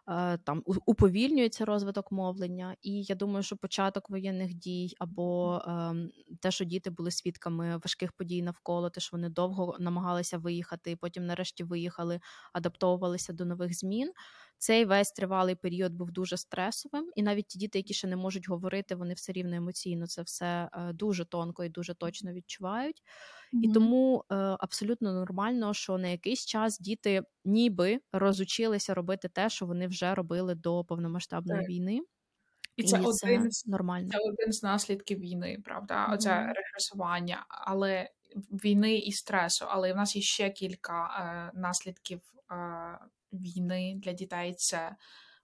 е, 0.07 0.37
там 0.37 0.63
уповільнюється 0.65 1.65
розвиток 1.65 2.11
мовлення. 2.11 2.75
І 2.81 3.03
я 3.03 3.15
думаю, 3.15 3.43
що 3.43 3.57
початок 3.57 4.09
воєнних 4.09 4.53
дій 4.53 4.95
або 4.99 5.61
ем, 5.67 6.09
те, 6.39 6.51
що 6.51 6.65
діти 6.65 6.89
були 6.89 7.11
свідками 7.11 7.77
важких 7.77 8.11
подій 8.11 8.41
навколо, 8.41 8.89
те, 8.89 9.01
що 9.01 9.17
вони 9.17 9.29
довго 9.29 9.77
намагалися 9.79 10.37
виїхати, 10.37 10.95
потім, 10.95 11.25
нарешті, 11.25 11.63
виїхали, 11.63 12.19
адаптовувалися 12.53 13.33
до 13.33 13.45
нових 13.45 13.77
змін. 13.77 14.11
Цей 14.61 14.85
весь 14.85 15.11
тривалий 15.11 15.55
період 15.55 15.93
був 15.93 16.11
дуже 16.11 16.37
стресовим, 16.37 17.11
і 17.15 17.23
навіть 17.23 17.47
ті 17.47 17.59
діти, 17.59 17.79
які 17.79 17.93
ще 17.93 18.07
не 18.07 18.15
можуть 18.15 18.49
говорити, 18.49 18.95
вони 18.95 19.13
все 19.13 19.31
рівно 19.31 19.55
емоційно 19.55 20.07
це 20.07 20.21
все 20.21 20.69
е, 20.73 20.93
дуже 20.93 21.25
тонко 21.25 21.63
і 21.63 21.69
дуже 21.69 21.78
точно 21.83 22.33
відчувають. 22.33 23.03
Mm-hmm. 23.53 23.59
І 23.63 23.71
тому 23.73 24.23
е, 24.31 24.35
абсолютно 24.35 25.13
нормально, 25.13 25.73
що 25.73 25.97
на 25.97 26.07
якийсь 26.07 26.45
час 26.45 26.79
діти 26.79 27.21
ніби 27.45 27.99
розучилися 28.11 28.93
робити 28.93 29.29
те, 29.29 29.49
що 29.49 29.65
вони 29.65 29.87
вже 29.87 30.15
робили 30.15 30.55
до 30.55 30.83
повномасштабної 30.83 31.59
так. 31.59 31.69
війни. 31.69 32.01
І 32.75 32.83
це, 32.83 32.97
і 32.97 33.05
один 33.05 33.51
це 33.51 33.71
нормально. 33.71 34.09
Це 34.11 34.17
один 34.17 34.53
з 34.53 34.63
наслідків 34.63 35.19
війни, 35.19 35.57
правда? 35.65 35.95
Mm-hmm. 35.95 36.13
Оце 36.13 36.53
регресування, 36.53 37.45
але 37.49 38.09
війни 38.51 38.97
і 38.97 39.11
стресу. 39.11 39.65
Але 39.69 39.93
в 39.93 39.95
нас 39.95 40.15
є 40.15 40.21
ще 40.21 40.49
кілька 40.49 41.05
е, 41.05 41.59
наслідків 41.59 42.21
е, 42.51 42.99
війни 43.33 43.93
для 43.97 44.13
дітей 44.13 44.53
це 44.57 44.95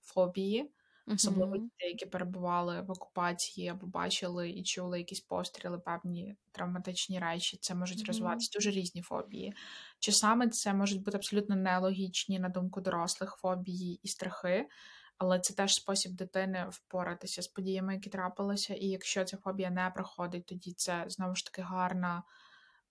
фобії, 0.01 0.71
особливо 1.07 1.57
дітей, 1.57 1.89
які 1.89 2.05
перебували 2.05 2.81
в 2.81 2.91
окупації 2.91 3.67
або 3.67 3.87
бачили 3.87 4.49
і 4.49 4.63
чули 4.63 4.97
якісь 4.97 5.19
постріли, 5.19 5.79
певні 5.79 6.35
травматичні 6.51 7.19
речі. 7.19 7.57
Це 7.61 7.75
можуть 7.75 8.07
розвиватися 8.07 8.51
дуже 8.53 8.71
різні 8.71 9.01
фобії. 9.01 9.53
Чи 9.99 10.11
саме 10.11 10.49
це 10.49 10.73
можуть 10.73 11.03
бути 11.03 11.17
абсолютно 11.17 11.55
нелогічні, 11.55 12.39
на 12.39 12.49
думку 12.49 12.81
дорослих, 12.81 13.35
фобії 13.41 13.99
і 14.03 14.07
страхи. 14.07 14.67
Але 15.17 15.39
це 15.39 15.53
теж 15.53 15.73
спосіб 15.73 16.11
дитини 16.11 16.67
впоратися 16.69 17.41
з 17.41 17.47
подіями, 17.47 17.93
які 17.93 18.09
трапилися. 18.09 18.73
І 18.73 18.85
якщо 18.85 19.23
ця 19.23 19.37
фобія 19.37 19.69
не 19.69 19.91
проходить, 19.95 20.45
тоді 20.45 20.73
це 20.73 21.05
знову 21.07 21.35
ж 21.35 21.45
таки 21.45 21.61
гарна 21.61 22.23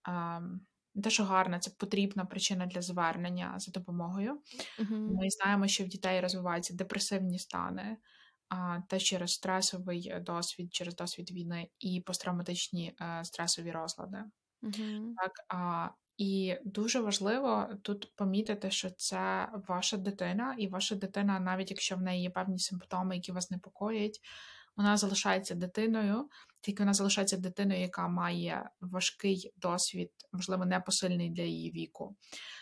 ем, 0.07 0.65
не 0.95 1.01
те, 1.01 1.09
що 1.09 1.23
гарна, 1.23 1.59
це 1.59 1.71
потрібна 1.77 2.25
причина 2.25 2.65
для 2.65 2.81
звернення 2.81 3.53
за 3.57 3.71
допомогою. 3.71 4.41
Uh-huh. 4.79 5.15
Ми 5.15 5.29
знаємо, 5.29 5.67
що 5.67 5.83
в 5.83 5.87
дітей 5.87 6.21
розвиваються 6.21 6.73
депресивні 6.73 7.39
стани, 7.39 7.97
а 8.49 8.79
те 8.89 8.99
через 8.99 9.31
стресовий 9.31 10.13
досвід, 10.21 10.73
через 10.73 10.95
досвід 10.95 11.31
війни 11.31 11.69
і 11.79 12.03
посттравматичні 12.05 12.95
е, 13.01 13.23
стресові 13.23 13.71
розлади. 13.71 14.17
Uh-huh. 14.63 15.13
Так, 15.17 15.31
а, 15.49 15.89
І 16.17 16.55
дуже 16.65 16.99
важливо 16.99 17.67
тут 17.81 18.15
помітити, 18.15 18.71
що 18.71 18.89
це 18.89 19.49
ваша 19.67 19.97
дитина, 19.97 20.55
і 20.59 20.67
ваша 20.67 20.95
дитина, 20.95 21.39
навіть 21.39 21.71
якщо 21.71 21.95
в 21.95 22.01
неї 22.01 22.23
є 22.23 22.29
певні 22.29 22.59
симптоми, 22.59 23.15
які 23.15 23.31
вас 23.31 23.51
непокоять, 23.51 24.19
вона 24.77 24.97
залишається 24.97 25.55
дитиною, 25.55 26.29
тільки 26.61 26.83
вона 26.83 26.93
залишається 26.93 27.37
дитиною, 27.37 27.81
яка 27.81 28.07
має 28.07 28.69
важкий 28.81 29.53
досвід, 29.57 30.11
можливо, 30.31 30.65
непосильний 30.65 31.29
для 31.29 31.43
її 31.43 31.71
віку. 31.71 32.15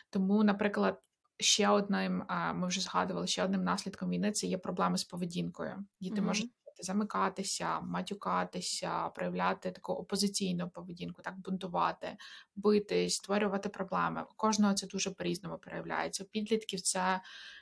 Тому, 0.09 0.43
наприклад, 0.43 0.99
ще 1.39 1.69
одним, 1.69 2.25
ми 2.53 2.67
вже 2.67 2.81
згадували, 2.81 3.27
ще 3.27 3.43
одним 3.43 3.63
наслідком 3.63 4.09
війни 4.09 4.31
це 4.31 4.47
є 4.47 4.57
проблеми 4.57 4.97
з 4.97 5.03
поведінкою. 5.03 5.85
Діти 5.99 6.21
mm-hmm. 6.21 6.25
можуть 6.25 6.51
замикатися, 6.79 7.79
матюкатися, 7.81 9.09
проявляти 9.09 9.71
таку 9.71 9.93
опозиційну 9.93 10.69
поведінку, 10.69 11.21
так 11.21 11.39
бунтувати, 11.39 12.17
битись, 12.55 13.15
створювати 13.15 13.69
проблеми. 13.69 14.23
У 14.31 14.33
кожного 14.35 14.73
це 14.73 14.87
дуже 14.87 15.11
по-різному 15.11 15.57
проявляється. 15.57 16.23
У 16.23 16.27
підлітків 16.27 16.81
це 16.81 17.21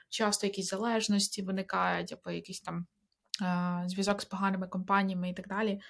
часто 0.10 0.48
якісь 0.48 0.70
залежності 0.70 1.42
виникають, 1.42 2.14
або 2.14 2.32
якісь 2.32 2.62
там 2.62 2.86
зв'язок 3.86 4.22
з 4.22 4.26
поганими 4.26 4.68
компаніями 4.68 5.30
і 5.30 5.34
так 5.34 5.48
далі. 5.48 5.82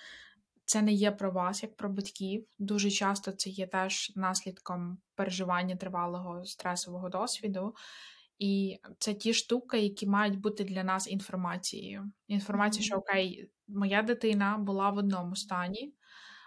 Це 0.66 0.82
не 0.82 0.92
є 0.92 1.12
про 1.12 1.32
вас, 1.32 1.64
як 1.64 1.76
про 1.76 1.90
батьків. 1.90 2.48
Дуже 2.60 2.92
часто 2.92 3.32
це 3.32 3.50
є 3.50 3.68
теж 3.68 4.12
наслідком 4.16 4.98
переживання 5.16 5.76
тривалого 5.76 6.46
стресового 6.46 7.10
досвіду. 7.10 7.76
І 8.40 8.80
це 9.00 9.14
ті 9.14 9.34
штуки, 9.34 9.80
які 9.80 10.08
мають 10.08 10.40
бути 10.40 10.64
для 10.64 10.84
нас 10.84 11.12
інформацією. 11.12 12.12
Інформація, 12.28 12.86
що 12.86 12.96
окей, 12.96 13.50
моя 13.68 14.02
дитина 14.02 14.58
була 14.58 14.90
в 14.90 14.98
одному 14.98 15.36
стані, 15.36 15.94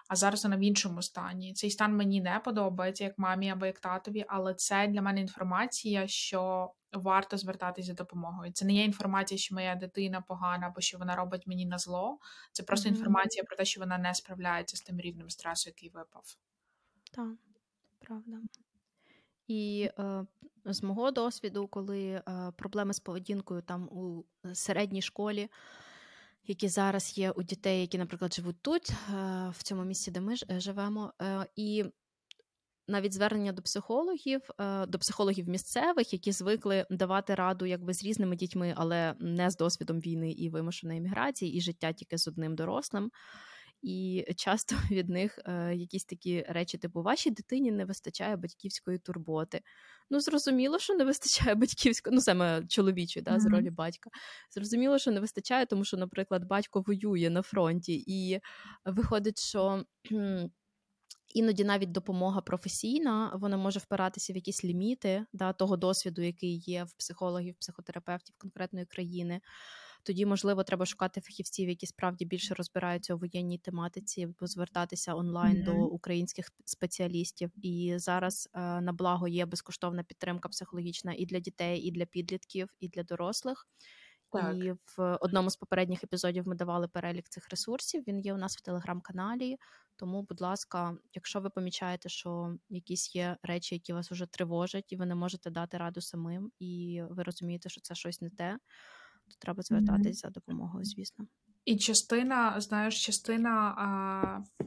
а 0.08 0.16
зараз 0.16 0.44
вона 0.44 0.56
в 0.56 0.60
іншому 0.60 1.02
стані. 1.02 1.54
Цей 1.54 1.70
стан 1.70 1.96
мені 1.96 2.20
не 2.20 2.40
подобається, 2.44 3.04
як 3.04 3.18
мамі 3.18 3.50
або 3.50 3.66
як 3.66 3.80
татові, 3.80 4.24
але 4.28 4.54
це 4.54 4.86
для 4.86 5.02
мене 5.02 5.20
інформація, 5.20 6.06
що 6.06 6.70
варто 7.00 7.38
звертатись 7.38 7.86
за 7.86 7.94
допомогою. 7.94 8.52
Це 8.52 8.64
не 8.64 8.72
є 8.72 8.84
інформація, 8.84 9.38
що 9.38 9.54
моя 9.54 9.74
дитина 9.74 10.20
погана 10.20 10.66
або 10.66 10.80
що 10.80 10.98
вона 10.98 11.16
робить 11.16 11.46
мені 11.46 11.66
на 11.66 11.78
зло. 11.78 12.18
Це 12.52 12.62
просто 12.62 12.88
mm-hmm. 12.88 12.92
інформація 12.92 13.44
про 13.44 13.56
те, 13.56 13.64
що 13.64 13.80
вона 13.80 13.98
не 13.98 14.14
справляється 14.14 14.76
з 14.76 14.80
тим 14.80 15.00
рівнем 15.00 15.30
стресу, 15.30 15.70
який 15.70 15.88
випав. 15.88 16.36
Так, 17.12 17.36
правда. 17.98 18.38
І 19.46 19.90
е, 19.98 20.26
з 20.64 20.82
мого 20.82 21.10
досвіду, 21.10 21.66
коли 21.66 22.04
е, 22.04 22.22
проблеми 22.56 22.94
з 22.94 23.00
поведінкою 23.00 23.62
там 23.62 23.88
у 23.88 24.24
середній 24.52 25.02
школі, 25.02 25.50
які 26.46 26.68
зараз 26.68 27.18
є 27.18 27.30
у 27.30 27.42
дітей, 27.42 27.80
які, 27.80 27.98
наприклад, 27.98 28.34
живуть 28.34 28.62
тут, 28.62 28.90
е, 28.90 28.94
в 29.50 29.62
цьому 29.62 29.84
місці, 29.84 30.10
де 30.10 30.20
ми 30.20 30.34
е, 30.50 30.60
живемо, 30.60 31.12
е, 31.22 31.46
і 31.56 31.84
навіть 32.88 33.12
звернення 33.12 33.52
до 33.52 33.62
психологів, 33.62 34.40
е, 34.60 34.86
до 34.86 34.98
психологів 34.98 35.48
місцевих, 35.48 36.12
які 36.12 36.32
звикли 36.32 36.86
давати 36.90 37.34
раду 37.34 37.66
якби 37.66 37.94
з 37.94 38.04
різними 38.04 38.36
дітьми, 38.36 38.74
але 38.76 39.14
не 39.18 39.50
з 39.50 39.56
досвідом 39.56 40.00
війни 40.00 40.32
і 40.32 40.50
вимушеної 40.50 41.00
міграції, 41.00 41.54
і 41.56 41.60
життя 41.60 41.92
тільки 41.92 42.18
з 42.18 42.28
одним 42.28 42.56
дорослим. 42.56 43.10
і 43.82 44.24
часто 44.36 44.76
від 44.90 45.08
них 45.08 45.38
е, 45.44 45.74
якісь 45.74 46.04
такі 46.04 46.46
речі, 46.48 46.78
типу, 46.78 47.02
вашій 47.02 47.30
дитині 47.30 47.72
не 47.72 47.84
вистачає 47.84 48.36
батьківської 48.36 48.98
турботи. 48.98 49.60
Ну, 50.10 50.20
зрозуміло, 50.20 50.78
що 50.78 50.94
не 50.94 51.04
вистачає 51.04 51.54
батьківської, 51.54 52.14
ну 52.14 52.20
саме 52.20 52.62
чоловічої, 52.68 53.24
да, 53.24 53.40
з 53.40 53.46
ролі 53.46 53.70
батька. 53.70 54.10
Зрозуміло, 54.50 54.98
що 54.98 55.10
не 55.10 55.20
вистачає, 55.20 55.66
тому 55.66 55.84
що, 55.84 55.96
наприклад, 55.96 56.44
батько 56.44 56.84
воює 56.86 57.30
на 57.30 57.42
фронті, 57.42 58.04
і 58.06 58.40
виходить, 58.84 59.38
що. 59.38 59.84
Іноді 61.34 61.64
навіть 61.64 61.92
допомога 61.92 62.40
професійна, 62.40 63.32
вона 63.34 63.56
може 63.56 63.78
впиратися 63.78 64.32
в 64.32 64.36
якісь 64.36 64.64
ліміти 64.64 65.26
да, 65.32 65.52
того 65.52 65.76
досвіду, 65.76 66.22
який 66.22 66.58
є 66.58 66.84
в 66.84 66.92
психологів, 66.92 67.54
психотерапевтів 67.54 68.34
конкретної 68.38 68.86
країни. 68.86 69.40
Тоді, 70.02 70.26
можливо, 70.26 70.64
треба 70.64 70.86
шукати 70.86 71.20
фахівців, 71.20 71.68
які 71.68 71.86
справді 71.86 72.24
більше 72.24 72.54
розбираються 72.54 73.14
у 73.14 73.18
воєнній 73.18 73.58
тематиці, 73.58 74.28
звертатися 74.40 75.14
онлайн 75.14 75.56
mm-hmm. 75.56 75.64
до 75.64 75.72
українських 75.72 76.50
спеціалістів. 76.64 77.50
І 77.66 77.94
зараз 77.96 78.48
е, 78.54 78.80
на 78.80 78.92
благо 78.92 79.28
є 79.28 79.46
безкоштовна 79.46 80.02
підтримка 80.02 80.48
психологічна 80.48 81.14
і 81.18 81.26
для 81.26 81.40
дітей, 81.40 81.80
і 81.80 81.90
для 81.90 82.06
підлітків, 82.06 82.68
і 82.80 82.88
для 82.88 83.02
дорослих. 83.02 83.66
Так. 84.42 84.56
І 84.56 84.72
в 84.72 85.18
одному 85.20 85.50
з 85.50 85.56
попередніх 85.56 86.04
епізодів 86.04 86.48
ми 86.48 86.54
давали 86.54 86.88
перелік 86.88 87.28
цих 87.28 87.48
ресурсів. 87.48 88.04
Він 88.06 88.20
є 88.20 88.34
у 88.34 88.36
нас 88.36 88.56
в 88.56 88.60
телеграм-каналі. 88.60 89.56
Тому, 89.96 90.22
будь 90.22 90.40
ласка, 90.40 90.96
якщо 91.14 91.40
ви 91.40 91.50
помічаєте, 91.50 92.08
що 92.08 92.56
якісь 92.68 93.14
є 93.14 93.36
речі, 93.42 93.74
які 93.74 93.92
вас 93.92 94.10
вже 94.10 94.26
тривожать, 94.26 94.92
і 94.92 94.96
ви 94.96 95.06
не 95.06 95.14
можете 95.14 95.50
дати 95.50 95.78
раду 95.78 96.00
самим, 96.00 96.52
і 96.58 97.02
ви 97.10 97.22
розумієте, 97.22 97.68
що 97.68 97.80
це 97.80 97.94
щось 97.94 98.20
не 98.20 98.30
те, 98.30 98.58
то 99.28 99.36
треба 99.38 99.62
звертатись 99.62 100.16
mm-hmm. 100.16 100.20
за 100.20 100.30
допомогою, 100.30 100.84
звісно. 100.84 101.26
І 101.64 101.76
частина, 101.76 102.60
знаєш, 102.60 103.06
частина. 103.06 103.74
А... 103.78 104.64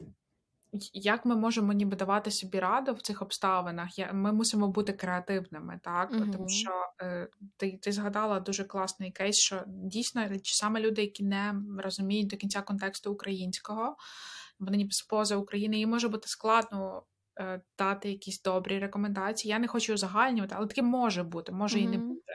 Як 0.92 1.24
ми 1.24 1.36
можемо 1.36 1.72
ніби 1.72 1.96
давати 1.96 2.30
собі 2.30 2.58
раду 2.58 2.92
в 2.92 3.02
цих 3.02 3.22
обставинах? 3.22 3.88
Ми 4.12 4.32
мусимо 4.32 4.68
бути 4.68 4.92
креативними, 4.92 5.80
так 5.84 6.12
uh-huh. 6.12 6.32
тому 6.32 6.48
що 6.48 6.70
е, 7.02 7.28
ти 7.56 7.78
ти 7.82 7.92
згадала 7.92 8.40
дуже 8.40 8.64
класний 8.64 9.10
кейс, 9.10 9.36
що 9.36 9.62
дійсно 9.66 10.28
саме 10.42 10.80
люди, 10.80 11.02
які 11.02 11.24
не 11.24 11.54
розуміють 11.78 12.28
до 12.28 12.36
кінця 12.36 12.62
контексту 12.62 13.12
українського, 13.12 13.96
вони 14.58 14.76
ніби 14.76 14.90
з 14.90 15.02
поза 15.02 15.36
України, 15.36 15.78
їм 15.78 15.90
може 15.90 16.08
бути 16.08 16.28
складно 16.28 17.02
е, 17.40 17.60
дати 17.78 18.08
якісь 18.10 18.42
добрі 18.42 18.78
рекомендації. 18.78 19.50
Я 19.50 19.58
не 19.58 19.68
хочу 19.68 19.94
узагальнювати, 19.94 20.54
але 20.58 20.66
таке 20.66 20.82
може 20.82 21.22
бути, 21.22 21.52
може 21.52 21.78
uh-huh. 21.78 21.84
і 21.84 21.88
не 21.88 21.98
бути. 21.98 22.32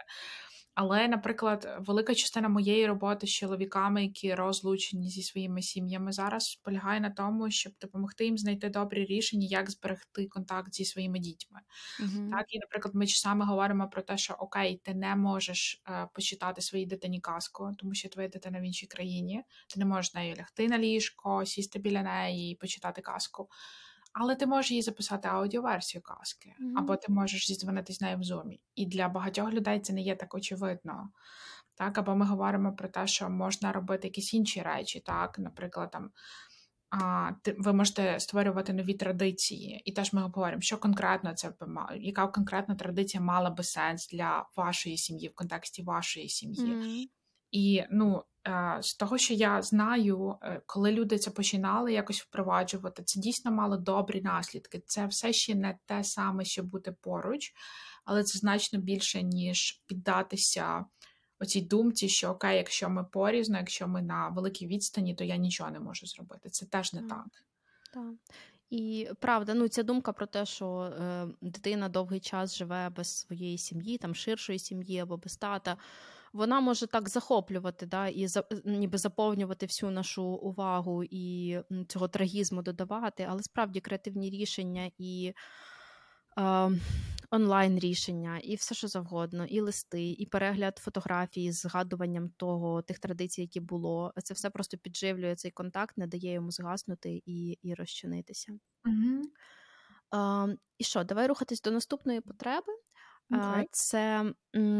Але, 0.76 1.08
наприклад, 1.08 1.78
велика 1.80 2.16
частина 2.16 2.50
моєї 2.50 2.88
роботи 2.88 3.28
з 3.28 3.30
чоловіками, 3.30 4.04
які 4.04 4.36
розлучені 4.36 5.10
зі 5.10 5.24
своїми 5.24 5.62
сім'ями, 5.62 6.12
зараз 6.12 6.56
полягає 6.64 7.00
на 7.00 7.10
тому, 7.10 7.52
щоб 7.52 7.74
допомогти 7.82 8.26
їм 8.26 8.38
знайти 8.38 8.70
добрі 8.70 9.06
рішення, 9.06 9.48
як 9.50 9.72
зберегти 9.72 10.28
контакт 10.28 10.74
зі 10.74 10.86
своїми 10.86 11.20
дітьми. 11.20 11.60
Uh-huh. 12.02 12.32
Так, 12.32 12.46
і, 12.54 12.60
наприклад, 12.60 12.96
ми 12.96 13.08
часами 13.08 13.46
говоримо 13.46 13.90
про 13.90 14.02
те, 14.02 14.18
що 14.18 14.34
окей, 14.34 14.82
ти 14.84 14.94
не 14.94 15.16
можеш 15.16 15.82
е, 15.88 16.08
почитати 16.14 16.62
своїй 16.62 16.86
дитині 16.86 17.20
казку, 17.20 17.72
тому 17.78 17.94
що 17.94 18.10
твоя 18.10 18.28
дитина 18.28 18.60
в 18.60 18.64
іншій 18.64 18.88
країні, 18.88 19.44
ти 19.68 19.80
не 19.80 19.86
можеш 19.86 20.14
нею 20.14 20.36
лягти 20.40 20.68
на 20.68 20.78
ліжко, 20.78 21.46
сісти 21.46 21.80
біля 21.80 22.02
неї 22.02 22.52
і 22.52 22.56
почитати 22.56 23.02
казку 23.02 23.50
але 24.14 24.36
ти 24.36 24.46
можеш 24.46 24.72
їй 24.72 24.82
записати 24.82 25.28
аудіоверсію 25.28 26.02
казки, 26.02 26.50
mm-hmm. 26.50 26.74
або 26.78 26.96
ти 26.96 27.12
можеш 27.12 27.48
зідзвонити 27.48 27.94
з 27.94 28.02
нею 28.02 28.18
в 28.18 28.24
зумі. 28.24 28.62
І 28.76 28.86
для 28.86 29.10
багатьох 29.10 29.54
людей 29.54 29.80
це 29.80 29.94
не 29.94 30.02
є 30.02 30.16
так 30.16 30.36
очевидно. 30.36 31.10
Так, 31.76 31.98
Або 31.98 32.16
ми 32.16 32.26
говоримо 32.26 32.76
про 32.76 32.88
те, 32.88 33.08
що 33.08 33.30
можна 33.30 33.72
робити 33.72 34.08
якісь 34.08 34.34
інші 34.34 34.62
речі, 34.62 35.00
так, 35.00 35.40
наприклад, 35.40 35.92
там. 35.92 36.12
А, 36.90 37.32
ти, 37.42 37.56
ви 37.60 37.74
можете 37.74 38.20
створювати 38.20 38.74
нові 38.74 38.94
традиції, 38.94 39.82
і 39.86 39.92
теж 39.92 40.14
ми 40.14 40.22
говоримо, 40.22 40.62
що 40.62 40.78
конкретно 40.78 41.34
це 41.34 41.54
яка 41.96 42.28
конкретна 42.28 42.76
традиція 42.76 43.24
мала 43.24 43.50
би 43.50 43.64
сенс 43.64 44.08
для 44.08 44.46
вашої 44.58 44.98
сім'ї 44.98 45.30
в 45.30 45.36
контексті 45.36 45.84
вашої 45.84 46.30
сім'ї. 46.30 46.66
Mm-hmm. 46.66 47.23
І 47.54 47.84
ну, 47.92 48.24
Е, 48.48 48.78
з 48.82 48.96
того, 48.96 49.18
що 49.18 49.34
я 49.34 49.62
знаю, 49.62 50.36
е, 50.42 50.62
коли 50.66 50.92
люди 50.92 51.18
це 51.18 51.32
починали 51.32 51.94
якось 51.94 52.22
впроваджувати, 52.22 53.04
це 53.04 53.20
дійсно 53.20 53.52
мало 53.52 53.78
добрі 53.78 54.22
наслідки. 54.22 54.82
Це 54.86 55.06
все 55.06 55.34
ще 55.34 55.56
не 55.56 55.78
те 55.86 56.04
саме, 56.04 56.46
що 56.46 56.64
бути 56.64 56.92
поруч, 56.92 57.54
але 58.06 58.24
це 58.24 58.40
значно 58.40 58.80
більше, 58.80 59.24
ніж 59.24 59.84
піддатися 59.88 60.86
оцій 61.40 61.62
думці, 61.62 62.10
що 62.10 62.30
окей, 62.30 62.58
якщо 62.58 62.90
ми 62.90 63.04
порізно, 63.04 63.58
якщо 63.58 63.88
ми 63.88 64.02
на 64.02 64.30
великій 64.30 64.68
відстані, 64.68 65.16
то 65.16 65.24
я 65.24 65.36
нічого 65.36 65.72
не 65.72 65.80
можу 65.80 66.06
зробити. 66.06 66.50
Це 66.50 66.66
теж 66.66 66.94
не 66.94 67.02
так. 67.02 67.10
так. 67.10 67.24
Так. 67.94 68.14
І 68.70 69.10
правда, 69.20 69.54
ну 69.54 69.68
ця 69.68 69.84
думка 69.84 70.14
про 70.14 70.26
те, 70.26 70.46
що 70.46 70.80
е, 70.82 71.28
дитина 71.42 71.90
довгий 71.90 72.20
час 72.20 72.58
живе 72.58 72.90
без 72.90 73.20
своєї 73.20 73.58
сім'ї, 73.58 73.98
там 73.98 74.16
ширшої 74.16 74.60
сім'ї 74.60 75.00
або 75.00 75.18
без 75.18 75.38
тата 75.38 75.78
вона 76.34 76.62
може 76.62 76.88
так 76.88 77.10
захоплювати, 77.10 77.86
да, 77.86 78.08
і 78.08 78.28
за, 78.28 78.44
ніби 78.66 78.98
заповнювати 78.98 79.66
всю 79.66 79.92
нашу 79.92 80.24
увагу 80.24 81.04
і 81.04 81.58
цього 81.88 82.08
трагізму 82.08 82.62
додавати, 82.62 83.28
але 83.30 83.44
справді 83.44 83.80
креативні 83.80 84.30
рішення 84.30 84.92
і 84.98 85.34
е, 86.40 86.72
онлайн 87.32 87.80
рішення, 87.80 88.40
і 88.40 88.56
все, 88.56 88.76
що 88.76 88.88
завгодно, 88.88 89.46
і 89.46 89.60
листи, 89.60 90.12
і 90.12 90.26
перегляд 90.26 90.78
фотографій 90.78 91.52
з 91.52 91.62
згадуванням 91.62 92.30
того, 92.30 92.82
тих 92.82 93.00
традицій, 93.00 93.42
які 93.42 93.60
було. 93.60 94.14
Це 94.24 94.34
все 94.34 94.50
просто 94.50 94.78
підживлює 94.78 95.36
цей 95.36 95.52
контакт, 95.52 95.98
не 95.98 96.08
дає 96.08 96.32
йому 96.32 96.52
згаснути 96.52 97.22
і 97.26 97.58
і 97.62 97.74
розчинитися. 97.74 98.54
Угу. 98.86 99.22
Е, 100.22 100.58
і 100.78 100.84
що, 100.84 101.04
давай 101.04 101.28
рухатись 101.28 101.62
до 101.62 101.72
наступної 101.72 102.22
потреби. 102.22 102.74
Okay. 103.32 103.66
Це 103.72 104.34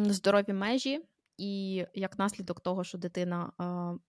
здорові 0.06 0.54
межі 0.54 1.02
і 1.44 1.86
як 1.94 2.20
наслідок 2.20 2.60
того, 2.60 2.84
що 2.84 2.98
дитина 2.98 3.52
е, 3.62 4.00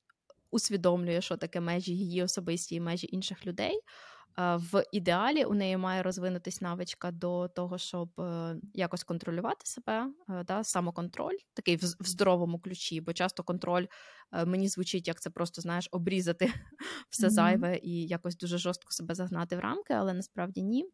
усвідомлює, 0.50 1.20
що 1.20 1.36
таке 1.36 1.60
межі 1.60 1.96
її 1.96 2.22
особисті 2.22 2.74
і 2.74 2.80
межі 2.80 3.08
інших 3.12 3.46
людей. 3.46 3.80
В 4.36 4.84
ідеалі 4.92 5.44
у 5.44 5.54
неї 5.54 5.76
має 5.76 6.02
розвинутись 6.02 6.60
навичка 6.60 7.10
до 7.10 7.48
того, 7.48 7.78
щоб 7.78 8.20
е, 8.20 8.56
якось 8.74 9.04
контролювати 9.04 9.66
себе, 9.66 10.10
е, 10.28 10.44
да, 10.44 10.64
самоконтроль, 10.64 11.36
такий 11.54 11.76
в 11.76 12.06
здоровому 12.06 12.58
ключі, 12.58 13.00
бо 13.00 13.12
часто 13.12 13.42
контроль 13.42 13.86
мені 14.46 14.68
звучить, 14.68 15.08
як 15.08 15.20
це 15.20 15.30
просто 15.30 15.62
знаєш, 15.62 15.88
обрізати 15.90 16.52
все 17.10 17.26
mm-hmm. 17.26 17.30
зайве 17.30 17.78
і 17.82 18.06
якось 18.06 18.36
дуже 18.36 18.58
жорстко 18.58 18.90
себе 18.92 19.14
загнати 19.14 19.56
в 19.56 19.60
рамки, 19.60 19.94
але 19.94 20.14
насправді 20.14 20.62
ні. 20.62 20.84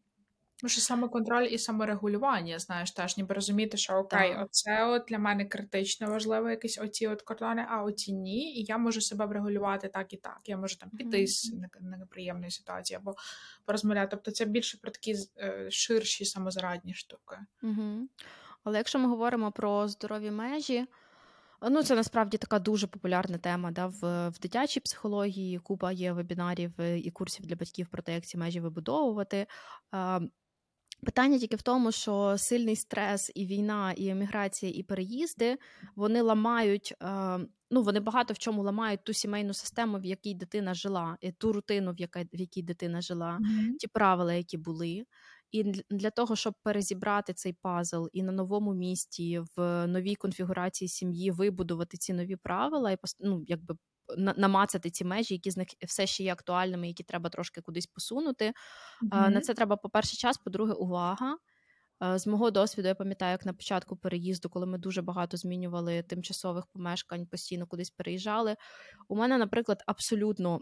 Може, 0.63 0.81
самоконтроль 0.81 1.47
і 1.51 1.57
саморегулювання, 1.57 2.59
знаєш, 2.59 2.91
теж 2.91 3.17
ніби 3.17 3.35
розуміти, 3.35 3.77
що 3.77 3.93
окей, 3.93 4.33
так. 4.33 4.45
оце 4.45 4.85
от 4.85 5.03
для 5.07 5.19
мене 5.19 5.45
критично 5.45 6.07
важливо, 6.07 6.49
якісь 6.49 6.79
оці 6.79 7.07
от 7.07 7.21
кордони, 7.21 7.65
а 7.69 7.83
оці 7.83 8.13
ні. 8.13 8.53
І 8.53 8.63
я 8.63 8.77
можу 8.77 9.01
себе 9.01 9.25
врегулювати 9.25 9.87
так 9.87 10.13
і 10.13 10.17
так. 10.17 10.39
Я 10.45 10.57
можу 10.57 10.77
там 10.77 10.89
піти 10.89 11.17
mm-hmm. 11.17 11.27
з 11.27 11.53
неприємної 11.81 12.51
ситуації 12.51 12.97
або 12.97 13.15
порозмовляти. 13.65 14.07
Тобто 14.11 14.31
це 14.31 14.45
більше 14.45 14.77
про 14.77 14.91
такі 14.91 15.15
е, 15.37 15.71
ширші 15.71 16.25
самозарадні 16.25 16.93
штуки. 16.93 17.37
Mm-hmm. 17.63 18.01
Але 18.63 18.77
якщо 18.77 18.99
ми 18.99 19.07
говоримо 19.07 19.51
про 19.51 19.87
здорові 19.87 20.31
межі. 20.31 20.87
Ну, 21.69 21.83
це 21.83 21.95
насправді 21.95 22.37
така 22.37 22.59
дуже 22.59 22.87
популярна 22.87 23.37
тема 23.37 23.71
да, 23.71 23.87
в 23.87 24.29
в 24.29 24.39
дитячій 24.39 24.79
психології. 24.79 25.59
Купа 25.59 25.91
є 25.91 26.11
вебінарів 26.13 26.73
е, 26.79 26.99
і 26.99 27.11
курсів 27.11 27.45
для 27.45 27.55
батьків 27.55 27.87
про 27.87 28.01
те, 28.01 28.13
як 28.13 28.25
ці 28.25 28.37
межі 28.37 28.59
вибудовувати. 28.59 29.47
Питання 31.05 31.39
тільки 31.39 31.55
в 31.55 31.61
тому, 31.61 31.91
що 31.91 32.35
сильний 32.37 32.75
стрес, 32.75 33.31
і 33.35 33.45
війна, 33.45 33.91
і 33.91 34.07
еміграція, 34.07 34.71
і 34.75 34.83
переїзди 34.83 35.57
вони 35.95 36.21
ламають. 36.21 36.93
Е, 37.01 37.39
ну 37.71 37.81
вони 37.81 37.99
багато 37.99 38.33
в 38.33 38.37
чому 38.37 38.63
ламають 38.63 39.03
ту 39.03 39.13
сімейну 39.13 39.53
систему, 39.53 39.99
в 39.99 40.05
якій 40.05 40.33
дитина 40.33 40.73
жила, 40.73 41.17
і 41.21 41.31
ту 41.31 41.53
рутину, 41.53 41.91
в 41.93 41.99
якій, 41.99 42.27
в 42.33 42.39
якій 42.39 42.61
дитина 42.61 43.01
жила, 43.01 43.39
mm-hmm. 43.41 43.75
ті 43.79 43.87
правила, 43.87 44.33
які 44.33 44.57
були. 44.57 45.03
І 45.51 45.63
для 45.89 46.09
того, 46.09 46.35
щоб 46.35 46.53
перезібрати 46.63 47.33
цей 47.33 47.53
пазл 47.53 48.05
і 48.13 48.23
на 48.23 48.31
новому 48.31 48.73
місті, 48.73 49.41
в 49.57 49.87
новій 49.87 50.15
конфігурації 50.15 50.87
сім'ї 50.89 51.31
вибудувати 51.31 51.97
ці 51.97 52.13
нові 52.13 52.35
правила 52.35 52.91
і 52.91 52.97
ну, 53.19 53.43
якби 53.47 53.75
намацати 54.17 54.89
ці 54.89 55.05
межі, 55.05 55.33
які 55.33 55.51
з 55.51 55.57
них 55.57 55.67
все 55.87 56.07
ще 56.07 56.23
є 56.23 56.33
актуальними, 56.33 56.87
які 56.87 57.03
треба 57.03 57.29
трошки 57.29 57.61
кудись 57.61 57.87
посунути. 57.87 58.47
Mm-hmm. 59.03 59.29
На 59.29 59.41
це 59.41 59.53
треба, 59.53 59.77
по-перше, 59.77 60.17
час, 60.17 60.37
по-друге, 60.37 60.73
увага. 60.73 61.37
З 62.15 62.27
мого 62.27 62.51
досвіду, 62.51 62.87
я 62.87 62.95
пам'ятаю, 62.95 63.31
як 63.31 63.45
на 63.45 63.53
початку 63.53 63.95
переїзду, 63.95 64.49
коли 64.49 64.65
ми 64.65 64.77
дуже 64.77 65.01
багато 65.01 65.37
змінювали 65.37 66.03
тимчасових 66.03 66.67
помешкань, 66.67 67.27
постійно 67.27 67.67
кудись 67.67 67.89
переїжджали. 67.89 68.55
У 69.07 69.15
мене, 69.15 69.37
наприклад, 69.37 69.83
абсолютно 69.87 70.61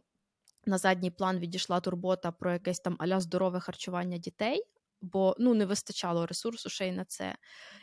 на 0.66 0.78
задній 0.78 1.12
план 1.12 1.40
відійшла 1.40 1.80
турбота 1.80 2.32
про 2.32 2.54
якесь 2.54 2.80
там 2.80 2.96
аля 3.00 3.20
здорове 3.20 3.60
харчування 3.60 4.18
дітей. 4.18 4.64
Бо 5.02 5.36
ну 5.40 5.54
не 5.54 5.66
вистачало 5.66 6.26
ресурсу 6.26 6.70
ще 6.70 6.88
й 6.88 6.92
на 6.92 7.06
це. 7.06 7.36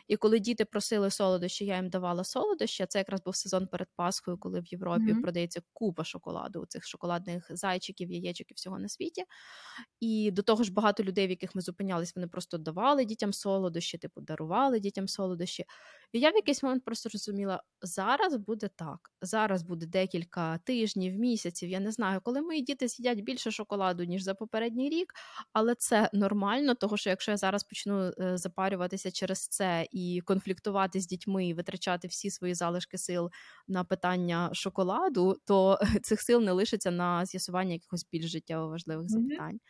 І 0.09 0.17
коли 0.17 0.39
діти 0.39 0.65
просили 0.65 1.11
солодощі, 1.11 1.65
я 1.67 1.77
їм 1.77 1.89
давала 1.91 2.25
солодощі. 2.25 2.83
а 2.83 2.87
Це 2.87 2.99
якраз 2.99 3.23
був 3.25 3.37
сезон 3.37 3.67
перед 3.67 3.89
Пасхою, 3.97 4.39
коли 4.39 4.61
в 4.61 4.67
Європі 4.67 5.15
Мгм. 5.15 5.23
продається 5.23 5.61
купа 5.73 6.05
шоколаду, 6.05 6.67
цих 6.69 6.87
шоколадних 6.87 7.47
зайчиків, 7.51 8.11
яєчок 8.13 8.51
і 8.51 8.55
всього 8.55 8.79
на 8.79 8.89
світі. 8.89 9.25
І 10.01 10.31
до 10.31 10.43
того 10.43 10.65
ж, 10.65 10.73
багато 10.73 11.03
людей, 11.05 11.27
в 11.27 11.31
яких 11.31 11.55
ми 11.55 11.61
зупинялись, 11.63 12.13
вони 12.17 12.29
просто 12.29 12.59
давали 12.59 13.05
дітям 13.05 13.33
солодощі, 13.33 13.99
типу 13.99 14.21
дарували 14.21 14.81
дітям 14.81 15.09
солодощі. 15.09 15.65
І 16.13 16.21
я 16.21 16.31
в 16.31 16.35
якийсь 16.37 16.63
момент 16.63 16.85
просто 16.85 17.09
розуміла, 17.13 17.63
зараз 17.83 18.37
буде 18.37 18.69
так. 18.77 18.99
Зараз 19.23 19.63
буде 19.63 19.87
декілька 19.87 20.59
тижнів, 20.59 21.15
місяців. 21.19 21.69
Я 21.71 21.81
не 21.81 21.93
знаю, 21.93 22.21
коли 22.23 22.43
мої 22.43 22.63
діти 22.63 22.89
з'їдять 22.89 23.21
більше 23.21 23.51
шоколаду, 23.51 24.05
ніж 24.05 24.23
за 24.23 24.35
попередній 24.35 24.89
рік, 24.91 25.13
але 25.53 25.75
це 25.75 26.11
нормально, 26.13 26.75
тому 26.75 26.97
що 26.97 27.06
якщо 27.11 27.31
я 27.31 27.37
зараз 27.37 27.65
почну 27.65 28.13
е, 28.21 28.37
запарюватися 28.39 29.11
через 29.11 29.49
це 29.49 29.87
і 29.91 30.21
конфліктувати 30.25 31.01
з 31.01 31.07
дітьми, 31.07 31.47
і 31.47 31.55
витрачати 31.55 32.09
всі 32.09 32.31
свої 32.31 32.55
залишки 32.55 32.99
сил 32.99 33.31
на 33.69 33.85
питання 33.85 34.51
шоколаду, 34.53 35.37
то 35.45 35.79
цих 36.03 36.23
сил 36.23 36.41
не 36.41 36.53
лишиться 36.53 36.91
на 36.91 37.27
з'ясування 37.27 37.73
якихось 37.73 38.07
більш 38.13 38.31
життєво 38.31 38.69
важливих 38.69 39.09
запитань. 39.09 39.61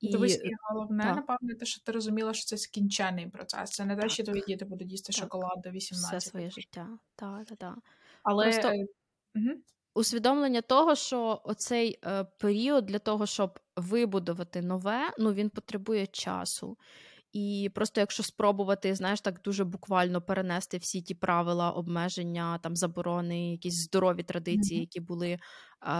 І 0.00 0.12
Дивись, 0.12 0.40
і 0.44 0.50
головне, 0.70 1.04
так. 1.04 1.16
напевно, 1.16 1.54
те, 1.54 1.66
що 1.66 1.82
ти 1.82 1.92
розуміла, 1.92 2.34
що 2.34 2.44
це 2.44 2.56
скінчений 2.56 3.28
процес. 3.28 3.70
Це 3.70 3.84
не 3.84 3.96
те, 3.96 4.08
що 4.08 4.24
твої 4.24 4.42
діти 4.46 4.64
будуть 4.64 4.90
їсти 4.90 5.12
Так. 5.12 5.22
шоколад 5.22 5.60
до 5.64 5.68
все 5.68 5.76
18. 5.76 6.22
своє 6.22 6.50
життя. 6.50 6.88
Так, 7.16 7.46
так, 7.46 7.58
так. 7.58 7.78
Але 8.22 8.44
Просто 8.44 8.72
мгм. 9.34 9.62
усвідомлення 9.94 10.60
того, 10.60 10.94
що 10.94 11.40
оцей 11.44 11.98
е, 12.04 12.24
період 12.24 12.86
для 12.86 12.98
того, 12.98 13.26
щоб 13.26 13.58
вибудувати 13.80 14.62
нове, 14.62 15.10
ну 15.18 15.32
він 15.32 15.50
потребує 15.50 16.06
часу. 16.06 16.76
І 17.32 17.70
просто 17.74 18.00
якщо 18.00 18.22
спробувати, 18.22 18.94
знаєш, 18.94 19.20
так 19.20 19.40
дуже 19.44 19.64
буквально 19.64 20.22
перенести 20.22 20.78
всі 20.78 21.02
ті 21.02 21.14
правила, 21.14 21.70
обмеження, 21.70 22.58
там 22.58 22.76
заборони, 22.76 23.52
якісь 23.52 23.84
здорові 23.84 24.22
традиції, 24.22 24.80
які 24.80 25.00
були 25.00 25.38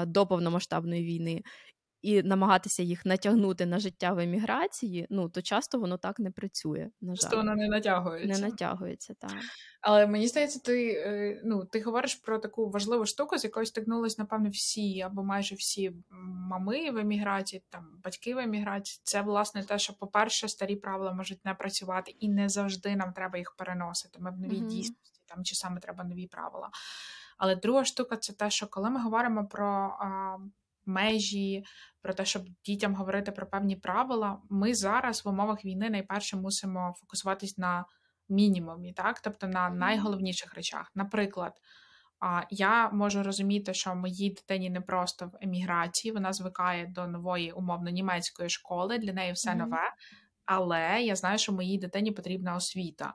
до 0.07 0.27
повномасштабної 0.27 1.05
війни, 1.05 1.43
і 2.03 2.23
намагатися 2.23 2.83
їх 2.83 3.07
натягнути 3.07 3.67
на 3.67 3.79
життя 3.79 4.13
в 4.13 4.19
еміграції, 4.19 5.07
ну 5.11 5.29
то 5.29 5.43
часто 5.43 5.79
воно 5.79 5.99
так 5.99 6.19
не 6.19 6.31
працює. 6.31 6.91
На 7.01 7.13
Просто 7.13 7.29
жаль, 7.31 7.37
воно 7.37 7.55
не 7.55 7.63
не 7.63 7.69
натягується. 7.69 8.47
натягується 8.47 9.15
так. 9.15 9.33
Але 9.81 10.07
мені 10.07 10.29
здається, 10.29 10.61
ти, 10.61 10.93
е, 10.93 11.41
ну, 11.45 11.65
ти 11.65 11.81
говориш 11.81 12.15
про 12.15 12.39
таку 12.39 12.71
важливу 12.71 13.07
штуку, 13.07 13.39
з 13.39 13.45
якою 13.45 13.67
стикнулись, 13.67 14.19
напевно, 14.19 14.51
всі 14.51 15.01
або 15.01 15.25
майже 15.25 15.55
всі 15.55 15.93
мами 16.51 16.91
в 16.91 16.97
еміграції, 16.97 17.63
там 17.69 18.01
батьки 18.05 18.35
в 18.35 18.39
еміграції. 18.39 19.01
Це 19.05 19.23
власне 19.23 19.65
те, 19.65 19.79
що, 19.79 19.93
по-перше, 19.93 20.49
старі 20.49 20.77
правила 20.77 21.13
можуть 21.13 21.45
не 21.45 21.55
працювати, 21.55 22.15
і 22.19 22.29
не 22.29 22.49
завжди 22.49 22.97
нам 22.97 23.13
треба 23.13 23.39
їх 23.39 23.55
переносити. 23.59 24.19
Ми 24.21 24.31
в 24.31 24.39
новій 24.39 24.59
Мгм. 24.61 24.69
дійсності, 24.69 25.21
там 25.27 25.45
чи 25.45 25.55
саме 25.55 25.81
треба 25.81 26.05
нові 26.05 26.27
правила. 26.27 26.71
Але 27.39 27.57
друга 27.57 27.85
штука 27.85 28.17
це 28.17 28.33
те, 28.33 28.51
що 28.51 28.67
коли 28.67 28.91
ми 28.91 29.01
говоримо 29.03 29.47
про 29.47 29.67
а, 30.01 30.37
межі, 30.89 31.65
про 32.03 32.15
те, 32.15 32.25
щоб 32.25 32.43
дітям 32.65 32.95
говорити 32.95 33.33
про 33.33 33.47
певні 33.47 33.77
правила, 33.77 34.41
ми 34.51 34.75
зараз 34.75 35.25
в 35.25 35.29
умовах 35.29 35.65
війни 35.65 35.91
найперше 35.91 36.37
мусимо 36.37 36.95
фокусуватись 37.01 37.59
на 37.59 37.85
мінімумі, 38.29 38.93
так? 38.93 39.21
Тобто 39.21 39.47
на 39.49 39.71
найголовніших 39.71 40.55
речах. 40.55 40.91
Наприклад, 40.95 41.53
я 42.51 42.91
можу 42.91 43.23
розуміти, 43.23 43.75
що 43.75 43.95
моїй 43.95 44.31
дитині 44.31 44.71
не 44.71 44.81
просто 44.81 45.27
в 45.27 45.33
еміграції, 45.41 46.13
вона 46.13 46.33
звикає 46.33 46.87
до 46.87 47.07
нової 47.07 47.53
умовно 47.53 47.91
німецької 47.91 48.49
школи, 48.49 48.99
для 48.99 49.13
неї 49.13 49.33
все 49.33 49.55
нове, 49.55 49.93
але 50.45 51.03
я 51.03 51.17
знаю, 51.17 51.39
що 51.39 51.53
моїй 51.53 51.79
дитині 51.79 52.13
потрібна 52.13 52.55
освіта. 52.55 53.15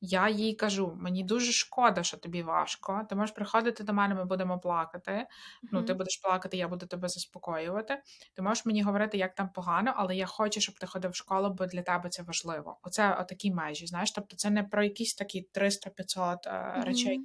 Я 0.00 0.28
їй 0.28 0.54
кажу: 0.54 0.96
мені 1.00 1.24
дуже 1.24 1.52
шкода, 1.52 2.02
що 2.02 2.16
тобі 2.16 2.42
важко. 2.42 3.06
Ти 3.08 3.14
можеш 3.14 3.34
приходити 3.34 3.84
до 3.84 3.92
мене, 3.92 4.14
ми 4.14 4.24
будемо 4.24 4.58
плакати. 4.58 5.26
Ну, 5.72 5.82
ти 5.82 5.94
будеш 5.94 6.16
плакати, 6.16 6.56
я 6.56 6.68
буду 6.68 6.86
тебе 6.86 7.08
заспокоювати. 7.08 8.02
Ти 8.34 8.42
можеш 8.42 8.66
мені 8.66 8.82
говорити, 8.82 9.18
як 9.18 9.34
там 9.34 9.48
погано, 9.48 9.92
але 9.96 10.16
я 10.16 10.26
хочу, 10.26 10.60
щоб 10.60 10.78
ти 10.78 10.86
ходив 10.86 11.10
в 11.10 11.14
школу, 11.14 11.54
бо 11.58 11.66
для 11.66 11.82
тебе 11.82 12.08
це 12.08 12.22
важливо. 12.22 12.78
Оце 12.82 13.16
отакі 13.20 13.52
межі. 13.52 13.86
Знаєш, 13.86 14.10
тобто 14.12 14.36
це 14.36 14.50
не 14.50 14.62
про 14.62 14.84
якісь 14.84 15.14
такі 15.14 15.48
300-500 15.54 16.36
е, 16.46 16.82
речей, 16.84 17.20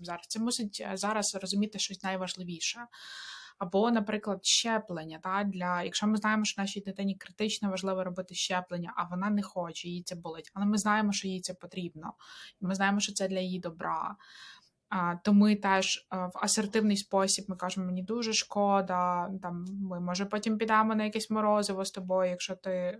зараз. 0.00 0.26
Це 0.28 0.40
мусить 0.40 0.82
е, 0.92 0.96
зараз 0.96 1.34
розуміти 1.34 1.78
щось 1.78 2.02
найважливіше. 2.02 2.80
Або, 3.58 3.90
наприклад, 3.90 4.44
щеплення. 4.44 5.18
Та, 5.22 5.44
для, 5.44 5.82
Якщо 5.82 6.06
ми 6.06 6.16
знаємо, 6.16 6.44
що 6.44 6.62
нашій 6.62 6.80
дитині 6.80 7.14
критично 7.14 7.70
важливо 7.70 8.04
робити 8.04 8.34
щеплення, 8.34 8.92
а 8.96 9.04
вона 9.04 9.30
не 9.30 9.42
хоче, 9.42 9.88
їй 9.88 10.02
це 10.02 10.14
болить. 10.14 10.50
Але 10.54 10.66
ми 10.66 10.78
знаємо, 10.78 11.12
що 11.12 11.28
їй 11.28 11.40
це 11.40 11.54
потрібно. 11.54 12.14
І 12.60 12.66
ми 12.66 12.74
знаємо, 12.74 13.00
що 13.00 13.12
це 13.12 13.28
для 13.28 13.40
її 13.40 13.60
добра. 13.60 14.16
То 15.24 15.32
ми 15.32 15.56
теж 15.56 16.06
а, 16.08 16.26
в 16.26 16.32
асертивний 16.34 16.96
спосіб 16.96 17.44
ми 17.48 17.56
кажемо, 17.56 17.86
мені 17.86 18.02
дуже 18.02 18.32
шкода, 18.32 19.30
там, 19.42 19.64
ми 19.64 20.00
може 20.00 20.26
потім 20.26 20.58
підемо 20.58 20.94
на 20.94 21.04
якесь 21.04 21.30
морозиво 21.30 21.84
з 21.84 21.90
тобою, 21.90 22.30
якщо 22.30 22.56
ти. 22.56 22.98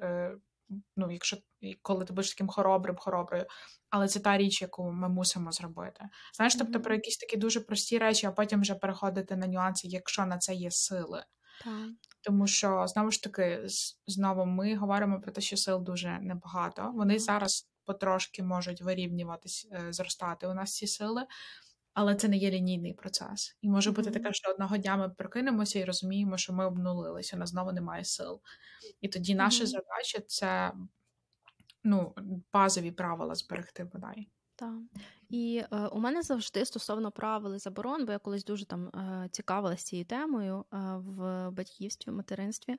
Ну, 0.96 1.10
якщо 1.10 1.36
коли 1.82 2.04
ти 2.04 2.12
будеш 2.12 2.30
таким 2.30 2.48
хоробрим, 2.48 2.96
хороброю, 2.96 3.46
але 3.90 4.08
це 4.08 4.20
та 4.20 4.38
річ, 4.38 4.62
яку 4.62 4.92
ми 4.92 5.08
мусимо 5.08 5.52
зробити. 5.52 6.04
Знаєш, 6.34 6.54
тобто 6.54 6.80
про 6.80 6.94
якісь 6.94 7.16
такі 7.16 7.36
дуже 7.36 7.60
прості 7.60 7.98
речі, 7.98 8.26
а 8.26 8.32
потім 8.32 8.60
вже 8.60 8.74
переходити 8.74 9.36
на 9.36 9.46
нюанси, 9.46 9.88
якщо 9.88 10.26
на 10.26 10.38
це 10.38 10.54
є 10.54 10.70
сили. 10.70 11.24
Так. 11.64 11.90
Тому 12.20 12.46
що 12.46 12.86
знову 12.86 13.10
ж 13.10 13.22
таки, 13.22 13.66
знову 14.06 14.46
ми 14.46 14.76
говоримо 14.76 15.20
про 15.20 15.32
те, 15.32 15.40
що 15.40 15.56
сил 15.56 15.82
дуже 15.82 16.18
небагато. 16.20 16.92
Вони 16.94 17.14
Так. 17.14 17.22
зараз 17.22 17.70
потрошки 17.84 18.42
можуть 18.42 18.82
вирівнюватись, 18.82 19.68
е, 19.72 19.92
зростати 19.92 20.46
у 20.46 20.54
нас 20.54 20.74
ці 20.74 20.86
сили, 20.86 21.26
але 21.96 22.14
це 22.14 22.28
не 22.28 22.36
є 22.36 22.50
лінійний 22.50 22.92
процес. 22.92 23.56
І 23.62 23.68
може 23.68 23.92
бути 23.92 24.10
таке, 24.10 24.32
що 24.32 24.50
одного 24.50 24.76
дня 24.76 24.96
ми 24.96 25.08
прокинемося 25.08 25.78
і 25.78 25.84
розуміємо, 25.84 26.36
що 26.36 26.52
ми 26.52 26.66
обнулилися, 26.66 27.36
у 27.36 27.38
нас 27.38 27.50
знову 27.50 27.72
немає 27.72 28.04
сил. 28.04 28.40
І 29.00 29.08
тоді 29.08 29.34
наша 29.34 29.66
задача 29.66 30.20
це 30.26 30.72
ну, 31.84 32.14
базові 32.52 32.90
правила 32.90 33.34
зберегти 33.34 33.84
бодай. 33.84 34.28
Так. 34.56 34.74
І 35.28 35.62
е, 35.72 35.76
у 35.76 35.98
мене 36.00 36.22
завжди 36.22 36.64
стосовно 36.64 37.10
правил 37.12 37.54
і 37.54 37.58
заборон, 37.58 38.06
бо 38.06 38.12
я 38.12 38.18
колись 38.18 38.44
дуже 38.44 38.66
там 38.66 38.88
е, 38.88 39.28
цікавилася 39.32 39.84
цією 39.84 40.06
темою 40.06 40.64
е, 40.72 40.76
в 40.96 41.50
батьківстві, 41.50 42.12
в 42.12 42.14
материнстві. 42.14 42.76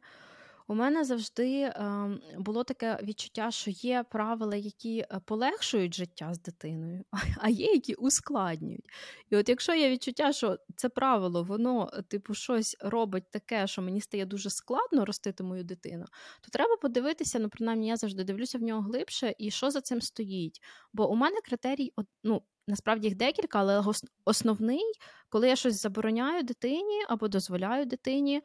У 0.70 0.76
мене 0.76 1.03
завжди 1.03 1.61
е, 1.61 2.09
було 2.38 2.63
таке 2.63 2.99
відчуття, 3.03 3.51
що 3.51 3.72
є 3.72 4.03
правила, 4.03 4.55
які 4.55 4.99
е, 4.99 5.20
полегшують 5.26 5.95
життя 5.95 6.34
з 6.34 6.41
дитиною, 6.41 7.03
а 7.41 7.49
є 7.49 7.65
які 7.65 7.93
ускладнюють. 7.93 8.86
І 9.30 9.38
от 9.38 9.49
якщо 9.49 9.74
є 9.74 9.89
відчуття, 9.89 10.34
що 10.34 10.57
це 10.76 10.89
правило, 10.89 11.43
воно, 11.43 11.89
е, 11.93 12.01
типу, 12.01 12.34
щось 12.34 12.78
робить 12.80 13.32
таке, 13.32 13.68
що 13.68 13.82
мені 13.82 14.01
стає 14.01 14.26
дуже 14.26 14.49
складно 14.49 15.05
ростити 15.05 15.43
мою 15.43 15.63
дитину, 15.63 16.05
то 16.41 16.49
треба 16.51 16.78
подивитися, 16.78 17.39
ну, 17.39 17.49
принаймні, 17.49 17.88
я 17.88 17.97
завжди 17.97 18.24
дивлюся 18.24 18.57
в 18.57 18.61
нього 18.61 18.82
глибше, 18.82 19.36
і 19.38 19.51
що 19.51 19.72
за 19.72 19.82
цим 19.82 20.01
стоїть. 20.01 20.61
Бо 20.93 21.09
у 21.09 21.15
мене 21.15 21.38
критерій, 21.43 21.93
ну, 22.24 22.41
насправді 22.68 23.07
їх 23.07 23.18
декілька, 23.18 23.59
але 23.59 23.84
основний, 24.26 24.84
коли 25.30 25.47
я 25.47 25.55
щось 25.55 25.82
забороняю 25.82 26.43
дитині 26.43 27.03
або 27.07 27.28
дозволяю 27.28 27.86
дитині, 27.86 28.41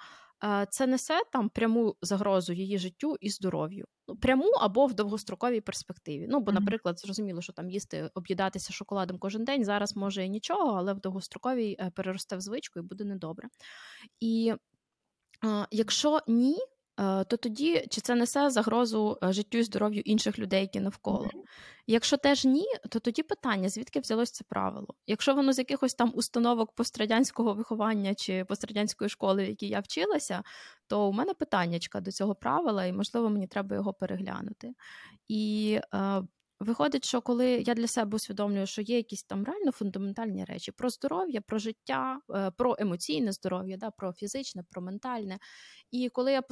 це 0.70 0.86
несе 0.86 1.22
там 1.32 1.48
пряму 1.48 1.96
загрозу 2.02 2.52
її 2.52 2.78
життю 2.78 3.16
і 3.20 3.30
здоров'ю. 3.30 3.86
Ну, 4.08 4.16
пряму 4.16 4.50
або 4.60 4.86
в 4.86 4.94
довгостроковій 4.94 5.60
перспективі. 5.60 6.26
Ну, 6.30 6.40
бо, 6.40 6.52
наприклад, 6.52 7.00
зрозуміло, 7.00 7.42
що 7.42 7.52
там 7.52 7.70
їсти, 7.70 8.10
об'їдатися 8.14 8.72
шоколадом 8.72 9.18
кожен 9.18 9.44
день 9.44 9.64
зараз 9.64 9.96
може 9.96 10.24
і 10.24 10.28
нічого, 10.28 10.78
але 10.78 10.92
в 10.92 11.00
довгостроковій 11.00 11.76
е, 11.80 11.90
переросте 11.94 12.36
в 12.36 12.40
звичку 12.40 12.78
і 12.78 12.82
буде 12.82 13.04
недобре. 13.04 13.48
І 14.20 14.54
е, 15.44 15.66
якщо 15.70 16.20
ні, 16.26 16.56
е, 16.56 16.66
то 16.96 17.36
тоді 17.36 17.86
чи 17.90 18.00
це 18.00 18.14
несе 18.14 18.50
загрозу 18.50 19.18
е, 19.24 19.32
життю 19.32 19.58
і 19.58 19.62
здоров'ю 19.62 20.02
інших 20.04 20.38
людей, 20.38 20.60
які 20.60 20.80
навколо? 20.80 21.30
Якщо 21.86 22.16
теж 22.16 22.44
ні, 22.44 22.66
то 22.90 22.98
тоді 22.98 23.22
питання, 23.22 23.68
звідки 23.68 24.00
взялось 24.00 24.30
це 24.30 24.44
правило? 24.48 24.94
Якщо 25.06 25.34
воно 25.34 25.52
з 25.52 25.58
якихось 25.58 25.94
там 25.94 26.12
установок 26.14 26.72
пострадянського 26.72 27.54
виховання 27.54 28.14
чи 28.14 28.44
пострадянської 28.44 29.10
школи, 29.10 29.44
в 29.44 29.48
якій 29.48 29.68
я 29.68 29.80
вчилася, 29.80 30.42
то 30.86 31.08
у 31.08 31.12
мене 31.12 31.34
питаннячка 31.34 32.00
до 32.00 32.12
цього 32.12 32.34
правила, 32.34 32.84
і 32.84 32.92
можливо 32.92 33.30
мені 33.30 33.46
треба 33.46 33.76
його 33.76 33.92
переглянути. 33.92 34.72
І 35.28 35.80
е, 35.94 36.22
виходить, 36.62 37.04
що 37.04 37.20
коли 37.20 37.50
я 37.50 37.74
для 37.74 37.86
себе 37.86 38.16
усвідомлюю, 38.16 38.66
що 38.66 38.82
є 38.82 38.96
якісь 38.96 39.24
там 39.24 39.44
реально 39.44 39.72
фундаментальні 39.72 40.44
речі 40.44 40.72
про 40.72 40.90
здоров'я, 40.90 41.40
про 41.40 41.58
життя, 41.58 42.20
е, 42.34 42.50
про 42.50 42.76
емоційне 42.78 43.32
здоров'я, 43.32 43.76
да, 43.76 43.90
про 43.90 44.12
фізичне, 44.12 44.62
про 44.70 44.82
ментальне. 44.82 45.38
І 45.90 46.08
коли 46.08 46.32
я 46.32 46.42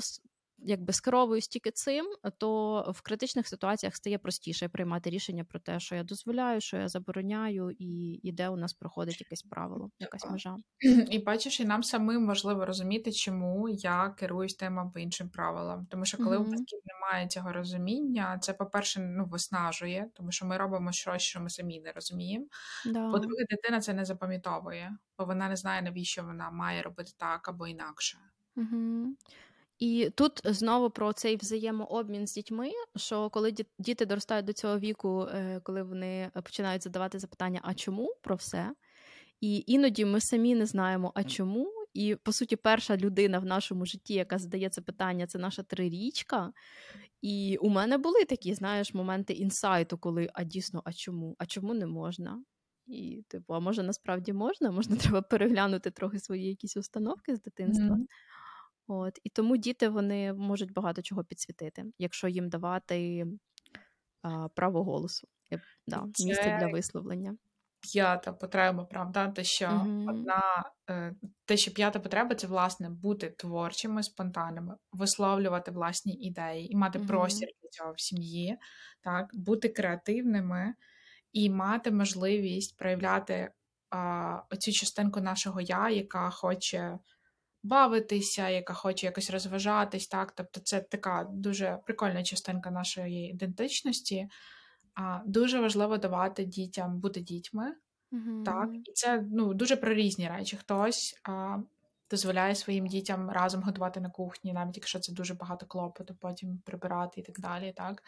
якби 0.62 0.92
скеровуюсь 0.92 1.48
тільки 1.48 1.70
цим, 1.70 2.06
то 2.38 2.80
в 2.96 3.00
критичних 3.00 3.48
ситуаціях 3.48 3.96
стає 3.96 4.18
простіше 4.18 4.68
приймати 4.68 5.10
рішення 5.10 5.44
про 5.44 5.60
те, 5.60 5.80
що 5.80 5.94
я 5.94 6.02
дозволяю, 6.02 6.60
що 6.60 6.76
я 6.76 6.88
забороняю, 6.88 7.70
і, 7.78 8.20
і 8.22 8.32
де 8.32 8.48
у 8.48 8.56
нас 8.56 8.72
проходить 8.72 9.20
якесь 9.20 9.42
правило, 9.42 9.90
якась 9.98 10.30
межа. 10.30 10.56
І 11.10 11.18
бачиш, 11.18 11.60
і 11.60 11.64
нам 11.64 11.82
самим 11.82 12.26
важливо 12.26 12.66
розуміти, 12.66 13.12
чому 13.12 13.68
я 13.68 14.14
керуюсь 14.18 14.54
тим 14.54 14.78
або 14.78 14.98
іншим 14.98 15.28
правилам. 15.28 15.86
Тому 15.90 16.04
що 16.04 16.18
коли 16.18 16.36
у 16.36 16.40
Мгм. 16.40 16.50
батьків 16.50 16.80
немає 16.84 17.28
цього 17.28 17.52
розуміння, 17.52 18.38
це, 18.42 18.52
по-перше, 18.52 19.00
ну, 19.00 19.24
виснажує, 19.24 20.10
тому 20.14 20.32
що 20.32 20.46
ми 20.46 20.56
робимо 20.56 20.92
щось, 20.92 21.22
що 21.22 21.40
ми 21.40 21.50
самі 21.50 21.80
не 21.80 21.92
розуміємо. 21.92 22.46
Да. 22.86 23.10
По-друге, 23.10 23.44
дитина 23.50 23.80
це 23.80 23.94
не 23.94 24.04
запам'ятовує, 24.04 24.96
бо 25.18 25.24
вона 25.24 25.48
не 25.48 25.56
знає, 25.56 25.82
навіщо 25.82 26.24
вона 26.24 26.50
має 26.50 26.82
робити 26.82 27.12
так 27.16 27.48
або 27.48 27.66
інакше. 27.66 28.18
Угу. 28.56 29.06
І 29.80 30.10
тут 30.14 30.40
знову 30.44 30.90
про 30.90 31.12
цей 31.12 31.36
взаємообмін 31.36 32.26
з 32.26 32.34
дітьми, 32.34 32.70
що 32.96 33.30
коли 33.30 33.50
ді- 33.50 33.66
діти 33.78 34.06
доростають 34.06 34.46
до 34.46 34.52
цього 34.52 34.78
віку, 34.78 35.22
е, 35.22 35.60
коли 35.64 35.82
вони 35.82 36.30
починають 36.34 36.82
задавати 36.82 37.18
запитання, 37.18 37.60
а 37.62 37.74
чому 37.74 38.14
про 38.22 38.36
все? 38.36 38.72
І 39.40 39.64
іноді 39.66 40.04
ми 40.04 40.20
самі 40.20 40.54
не 40.54 40.66
знаємо, 40.66 41.12
а 41.14 41.24
чому. 41.24 41.72
І 41.94 42.16
по 42.22 42.32
суті, 42.32 42.56
перша 42.56 42.96
людина 42.96 43.38
в 43.38 43.44
нашому 43.44 43.86
житті, 43.86 44.14
яка 44.14 44.38
задає 44.38 44.68
це 44.68 44.80
питання, 44.80 45.26
це 45.26 45.38
наша 45.38 45.62
трирічка. 45.62 46.52
І 47.22 47.58
у 47.60 47.68
мене 47.68 47.98
були 47.98 48.24
такі, 48.24 48.54
знаєш, 48.54 48.94
моменти 48.94 49.32
інсайту, 49.32 49.98
коли 49.98 50.30
а 50.34 50.44
дійсно, 50.44 50.82
а 50.84 50.92
чому? 50.92 51.36
А 51.38 51.46
чому 51.46 51.74
не 51.74 51.86
можна? 51.86 52.42
І, 52.86 53.24
типу, 53.28 53.54
а 53.54 53.60
може 53.60 53.82
насправді 53.82 54.32
можна? 54.32 54.70
Можна 54.70 54.96
треба 54.96 55.22
переглянути 55.22 55.90
трохи 55.90 56.18
свої 56.20 56.48
якісь 56.48 56.76
установки 56.76 57.36
з 57.36 57.40
дитинства. 57.42 57.96
Мгм. 57.96 58.06
От 58.92 59.18
і 59.24 59.30
тому 59.30 59.56
діти 59.56 59.88
вони 59.88 60.32
можуть 60.32 60.72
багато 60.72 61.02
чого 61.02 61.24
підсвітити, 61.24 61.84
якщо 61.98 62.28
їм 62.28 62.48
давати 62.48 63.26
а, 64.22 64.48
право 64.48 64.84
голосу, 64.84 65.28
да, 65.86 66.08
Це 66.12 66.24
місце 66.24 66.50
для 66.50 66.68
висловлення. 66.68 67.36
п'ята 67.80 68.32
потреба, 68.32 68.84
правда? 68.84 69.28
Те, 69.28 69.44
що 69.44 69.68
Мгм. 69.68 70.06
одна, 70.06 70.42
е, 70.90 71.14
те, 71.44 71.56
що 71.56 71.70
п'ята 71.74 72.00
потреба, 72.00 72.34
це 72.34 72.46
власне 72.46 72.90
бути 72.90 73.30
творчими, 73.30 74.02
спонтанними, 74.02 74.76
висловлювати 74.92 75.70
власні 75.70 76.14
ідеї 76.14 76.72
і 76.72 76.76
мати 76.76 76.98
Мгм. 76.98 77.00
простір 77.00 77.48
для 77.62 77.68
цього 77.68 77.92
в 77.92 78.00
сім'ї, 78.00 78.58
так, 79.00 79.30
бути 79.34 79.68
креативними 79.68 80.74
і 81.32 81.50
мати 81.50 81.90
можливість 81.90 82.76
проявляти 82.78 83.52
а, 83.90 84.42
оцю 84.50 84.72
частинку 84.72 85.20
нашого 85.20 85.60
я, 85.60 85.90
яка 85.90 86.30
хоче 86.30 86.98
бавитися, 87.62 88.48
яка 88.48 88.74
хоче 88.74 89.06
якось 89.06 89.30
розважатись, 89.30 90.08
так. 90.08 90.32
Тобто, 90.32 90.60
це 90.60 90.80
така 90.80 91.26
дуже 91.32 91.78
прикольна 91.86 92.22
частинка 92.22 92.70
нашої 92.70 93.30
ідентичності. 93.30 94.28
А, 94.94 95.20
дуже 95.26 95.60
важливо 95.60 95.98
давати 95.98 96.44
дітям 96.44 97.00
бути 97.00 97.20
дітьми. 97.20 97.74
Так, 98.44 98.68
і 98.84 98.92
це 98.92 99.24
ну 99.32 99.54
дуже 99.54 99.76
про 99.76 99.94
різні 99.94 100.28
речі. 100.28 100.56
Хтось 100.56 101.20
а, 101.22 101.58
дозволяє 102.10 102.54
своїм 102.54 102.86
дітям 102.86 103.30
разом 103.30 103.62
готувати 103.62 104.00
на 104.00 104.10
кухні, 104.10 104.52
навіть 104.52 104.76
якщо 104.76 104.98
це 105.00 105.12
дуже 105.12 105.34
багато 105.34 105.66
клопоту, 105.66 106.14
потім 106.20 106.58
прибирати 106.58 107.20
і 107.20 107.24
так 107.24 107.40
далі. 107.40 107.72
Так, 107.76 108.02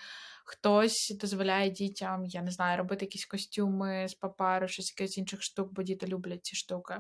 хтось 0.45 1.17
дозволяє 1.21 1.71
дітям, 1.71 2.27
я 2.27 2.43
не 2.43 2.51
знаю, 2.51 2.79
робити 2.79 3.05
якісь 3.05 3.27
костюми 3.27 4.09
з 4.09 4.15
паперу, 4.15 4.69
щось 4.69 4.91
якихось 4.93 5.19
інших 5.19 5.43
штук, 5.43 5.73
бо 5.73 5.83
діти 5.83 6.07
люблять 6.07 6.45
ці 6.47 6.57
штуки. 6.57 6.95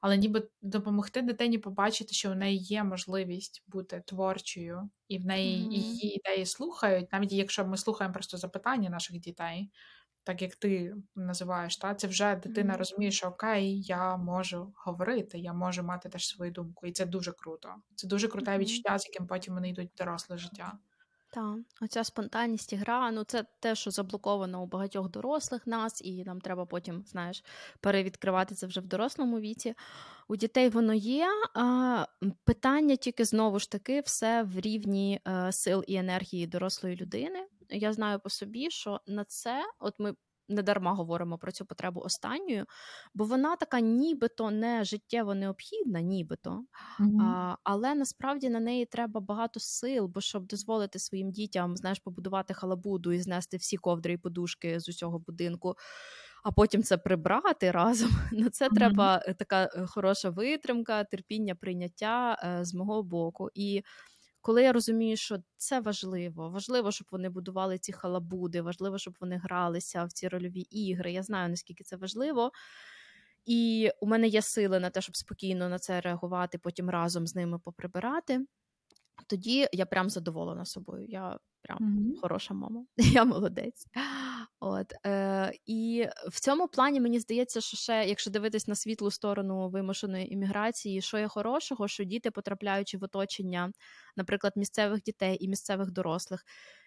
Але 0.00 0.16
ніби 0.16 0.48
допомогти 0.62 1.22
дитині 1.22 1.58
побачити, 1.58 2.12
що 2.14 2.30
в 2.30 2.36
неї 2.36 2.58
є 2.58 2.84
можливість 2.84 3.64
бути 3.66 4.02
творчою, 4.06 4.90
і 5.08 5.18
в 5.18 5.26
неї 5.26 5.68
Мгм. 5.68 5.70
її 5.70 6.16
ідеї 6.16 6.46
слухають, 6.46 7.12
навіть 7.12 7.32
якщо 7.32 7.66
ми 7.66 7.76
слухаємо 7.76 8.14
просто 8.14 8.36
запитання 8.36 8.90
наших 8.90 9.18
дітей 9.18 9.70
так 10.28 10.42
як 10.42 10.56
ти 10.56 10.94
називаєш, 11.16 11.76
та 11.76 11.94
це 11.94 12.06
вже 12.06 12.36
дитина 12.36 12.68
Мгм. 12.72 12.78
розуміє, 12.78 13.10
що 13.10 13.26
окей, 13.28 13.82
я 13.82 14.16
можу 14.16 14.72
говорити, 14.76 15.38
я 15.38 15.52
можу 15.52 15.82
мати 15.82 16.08
теж 16.08 16.26
свою 16.26 16.52
думку, 16.52 16.86
і 16.86 16.92
це 16.92 17.06
дуже 17.06 17.32
круто. 17.32 17.74
Це 17.94 18.08
дуже 18.08 18.28
круте 18.28 18.50
Мгм. 18.50 18.60
відчуття, 18.60 18.98
з 18.98 19.06
яким 19.06 19.26
потім 19.26 19.54
вони 19.54 19.68
йдуть 19.68 19.90
в 19.94 19.96
доросле 19.98 20.38
життя. 20.38 20.72
Так, 21.30 21.58
оця 21.80 22.04
спонтанність 22.04 22.72
і 22.72 22.76
гра, 22.76 23.10
ну 23.10 23.24
це 23.24 23.44
те, 23.60 23.74
що 23.74 23.90
заблоковано 23.90 24.62
у 24.62 24.66
багатьох 24.66 25.10
дорослих 25.10 25.66
нас, 25.66 26.02
і 26.04 26.24
нам 26.24 26.40
треба 26.40 26.66
потім, 26.66 27.04
знаєш, 27.06 27.44
перевідкривати 27.80 28.54
це 28.54 28.66
вже 28.66 28.80
в 28.80 28.86
дорослому 28.86 29.40
віці. 29.40 29.74
У 30.28 30.36
дітей 30.36 30.68
воно 30.68 30.94
є. 30.94 31.28
А, 31.54 32.06
питання 32.44 32.96
тільки 32.96 33.24
знову 33.24 33.58
ж 33.58 33.70
таки 33.70 34.00
все 34.00 34.42
в 34.42 34.60
рівні 34.60 35.20
е, 35.28 35.52
сил 35.52 35.84
і 35.86 35.94
енергії 35.96 36.46
дорослої 36.46 36.96
людини. 36.96 37.46
Я 37.70 37.92
знаю 37.92 38.20
по 38.20 38.30
собі, 38.30 38.70
що 38.70 39.00
на 39.06 39.24
це, 39.24 39.62
от 39.78 39.94
ми 39.98 40.14
не 40.48 40.62
дарма 40.62 40.92
говоримо 40.94 41.38
про 41.38 41.52
цю 41.52 41.66
потребу 41.66 42.00
останньою, 42.00 42.66
бо 43.14 43.24
вона 43.24 43.56
така 43.56 43.80
нібито 43.80 44.50
не 44.50 44.84
життєво 44.84 45.34
необхідна, 45.34 46.00
нібито. 46.00 46.64
А, 47.16 47.56
але 47.64 47.94
насправді 47.94 48.50
на 48.50 48.60
неї 48.60 48.86
треба 48.86 49.20
багато 49.20 49.60
сил, 49.60 50.06
бо 50.06 50.20
щоб 50.20 50.46
дозволити 50.46 50.98
своїм 50.98 51.30
дітям 51.32 51.76
знаєш, 51.76 51.98
побудувати 51.98 52.54
халабуду 52.54 53.12
і 53.12 53.20
знести 53.20 53.56
всі 53.56 53.76
ковдри 53.76 54.12
і 54.12 54.18
подушки 54.18 54.80
з 54.80 54.88
усього 54.88 55.18
будинку, 55.18 55.74
а 56.44 56.52
потім 56.52 56.82
це 56.82 56.98
прибрати 56.98 57.70
разом. 57.70 58.10
На 58.32 58.50
це 58.50 58.70
Мгм. 58.70 58.78
треба 58.78 59.22
е, 59.26 59.34
така 59.34 59.64
е, 59.74 59.86
хороша 59.86 60.30
витримка, 60.30 61.04
терпіння, 61.04 61.54
прийняття 61.54 62.36
е, 62.60 62.64
з 62.64 62.74
мого 62.74 63.02
боку. 63.02 63.50
І 63.54 63.82
коли 64.48 64.62
я 64.62 64.72
розумію, 64.72 65.16
що 65.16 65.38
це 65.56 65.80
важливо, 65.80 66.50
важливо, 66.50 66.92
щоб 66.92 67.06
вони 67.10 67.28
будували 67.28 67.78
ці 67.78 67.92
халабуди, 67.92 68.62
важливо, 68.62 68.98
щоб 68.98 69.16
вони 69.20 69.36
гралися 69.36 70.04
в 70.04 70.12
ці 70.12 70.28
рольові 70.28 70.60
ігри. 70.60 71.12
Я 71.12 71.22
знаю, 71.22 71.48
наскільки 71.48 71.84
це 71.84 71.96
важливо. 71.96 72.52
І 73.46 73.90
у 74.00 74.06
мене 74.06 74.28
є 74.28 74.42
сили 74.42 74.80
на 74.80 74.90
те, 74.90 75.00
щоб 75.00 75.16
спокійно 75.16 75.68
на 75.68 75.78
це 75.78 76.00
реагувати, 76.00 76.58
потім 76.58 76.90
разом 76.90 77.26
з 77.26 77.34
ними 77.34 77.58
поприбирати. 77.58 78.46
Тоді 79.26 79.68
я 79.72 79.86
прям 79.86 80.10
задоволена 80.10 80.64
собою. 80.64 81.06
Я 81.08 81.38
прям 81.62 81.78
Мгм. 81.80 82.14
хороша 82.20 82.54
мама, 82.54 82.84
я 82.96 83.24
молодець. 83.24 83.86
От, 84.60 84.94
е, 85.06 85.52
і 85.66 86.06
в 86.28 86.40
цьому 86.40 86.68
плані 86.68 87.00
мені 87.00 87.20
здається, 87.20 87.60
що 87.60 87.76
ще, 87.76 88.04
якщо 88.08 88.30
дивитись 88.30 88.68
на 88.68 88.74
світлу 88.74 89.10
сторону 89.10 89.68
вимушеної 89.68 90.32
імміграції, 90.32 91.02
що 91.02 91.18
є 91.18 91.28
хорошого, 91.28 91.88
що 91.88 92.04
діти, 92.04 92.30
потрапляючи 92.30 92.98
в 92.98 93.04
оточення, 93.04 93.72
наприклад, 94.16 94.52
місцевих 94.56 95.02
дітей 95.02 95.36
і 95.40 95.48
місцевих 95.48 95.90
дорослих, 95.90 96.44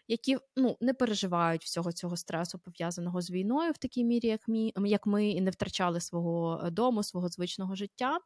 які 0.08 0.38
ну, 0.56 0.78
не 0.82 0.94
переживають 0.94 1.64
всього 1.64 1.92
цього 1.92 2.18
стресу, 2.18 2.60
пов'язаного 2.60 3.22
з 3.22 3.32
війною 3.32 3.72
в 3.72 3.78
такій 3.78 4.04
мірі, 4.04 4.28
як 4.28 4.48
ми, 4.48 4.72
як 4.86 5.08
ми, 5.08 5.30
і 5.30 5.42
не 5.42 5.52
втрачали 5.52 6.02
свого 6.02 6.64
е, 6.66 6.72
дому, 6.72 7.04
свого 7.04 7.30
звичного 7.30 7.76
життя. 7.76 8.20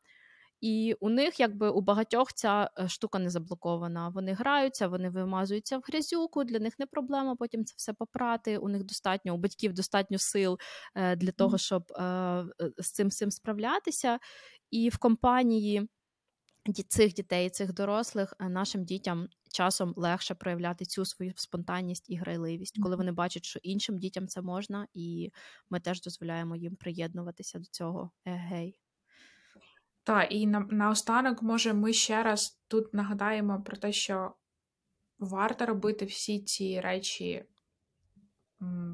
І 0.62 0.96
у 1.00 1.10
них, 1.10 1.40
якби 1.40 1.70
у 1.70 1.82
багатьох 1.82 2.34
ця 2.34 2.70
е, 2.80 2.88
штука 2.88 3.20
не 3.20 3.30
заблокована. 3.30 4.10
Вони 4.10 4.34
граються, 4.34 4.88
вони 4.88 5.10
вимазуються 5.10 5.78
в 5.78 5.82
грязюку, 5.88 6.44
для 6.44 6.60
них 6.60 6.80
не 6.80 6.86
проблема 6.86 7.36
потім 7.36 7.66
це 7.66 7.74
все 7.78 7.94
попрати. 7.94 8.58
У 8.58 8.70
них 8.70 8.84
достатньо, 8.84 9.36
у 9.36 9.38
батьків 9.38 9.74
достатньо 9.74 10.20
сил 10.20 10.60
е, 10.96 11.16
для 11.16 11.32
того, 11.32 11.58
щоб 11.58 11.92
е, 11.92 12.46
з 12.78 12.92
цим 12.92 13.12
цим 13.12 13.32
справлятися. 13.32 14.20
І 14.72 14.90
в 14.90 14.98
компанії 14.98 15.90
цих 16.88 17.14
дітей, 17.14 17.50
цих 17.50 17.74
дорослих, 17.74 18.34
нашим 18.40 18.86
дітям 18.86 19.28
часом 19.54 19.94
легше 19.98 20.36
проявляти 20.36 20.86
цю 20.86 21.06
свою 21.06 21.34
спонтанність 21.36 22.10
і 22.10 22.16
грайливість, 22.16 22.80
коли 22.84 22.96
вони 22.96 23.12
бачать, 23.12 23.46
що 23.46 23.60
іншим 23.64 24.00
дітям 24.00 24.28
це 24.28 24.42
можна, 24.42 24.88
і 24.94 25.32
ми 25.70 25.80
теж 25.80 26.02
дозволяємо 26.02 26.56
їм 26.56 26.76
приєднуватися 26.76 27.60
до 27.60 27.66
цього. 27.66 28.12
Егей. 28.26 28.85
Так, 30.06 30.32
і 30.32 30.48
на, 30.48 30.60
наостанок, 30.60 31.42
може, 31.42 31.74
ми 31.74 31.94
ще 31.94 32.24
раз 32.24 32.60
тут 32.68 32.94
нагадаємо 32.94 33.62
про 33.62 33.78
те, 33.78 33.92
що 33.92 34.36
варто 35.20 35.66
робити 35.66 36.06
всі 36.06 36.40
ці 36.44 36.82
речі 36.82 37.46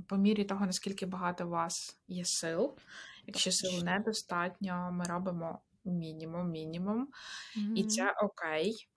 по 0.08 0.18
мірі 0.18 0.44
того, 0.44 0.66
наскільки 0.66 1.06
багато 1.06 1.46
у 1.46 1.50
вас 1.50 2.00
є 2.08 2.26
сил. 2.26 2.78
Якщо 3.26 3.52
сил 3.52 3.84
недостатньо, 3.84 4.90
ми 4.92 5.06
робимо 5.06 5.62
мінімум, 5.86 6.50
мінімум. 6.50 7.08
І 7.76 7.84
це 7.84 8.12
окей. 8.24 8.88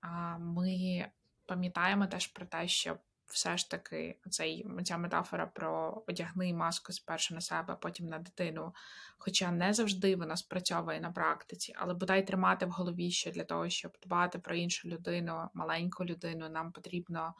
А 0.00 0.38
ми 0.38 1.06
пам'ятаємо 1.46 2.06
теж 2.06 2.26
про 2.26 2.46
те, 2.46 2.68
що 2.68 2.96
все 3.28 3.56
ж 3.56 3.70
таки 3.70 4.16
цей, 4.30 4.66
ця 4.84 4.98
метафора 4.98 5.46
про 5.46 6.02
одягни 6.06 6.52
маску 6.52 6.92
спершу 6.92 7.34
на 7.34 7.40
себе, 7.40 7.76
потім 7.80 8.06
на 8.06 8.18
дитину. 8.18 8.74
Хоча 9.18 9.50
не 9.50 9.74
завжди 9.74 10.16
вона 10.16 10.36
спрацьовує 10.36 11.00
на 11.00 11.10
практиці, 11.10 11.74
але 11.76 11.94
бодай 11.94 12.26
тримати 12.26 12.66
в 12.66 12.70
голові, 12.70 13.10
що 13.10 13.30
для 13.30 13.44
того, 13.44 13.68
щоб 13.68 13.92
дбати 14.06 14.38
про 14.38 14.54
іншу 14.54 14.88
людину, 14.88 15.48
маленьку 15.54 16.04
людину, 16.04 16.48
нам 16.48 16.72
потрібно 16.72 17.34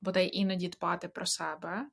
бодай 0.00 0.30
іноді 0.36 0.68
дбати 0.68 1.08
про 1.08 1.26
себе. 1.26 1.86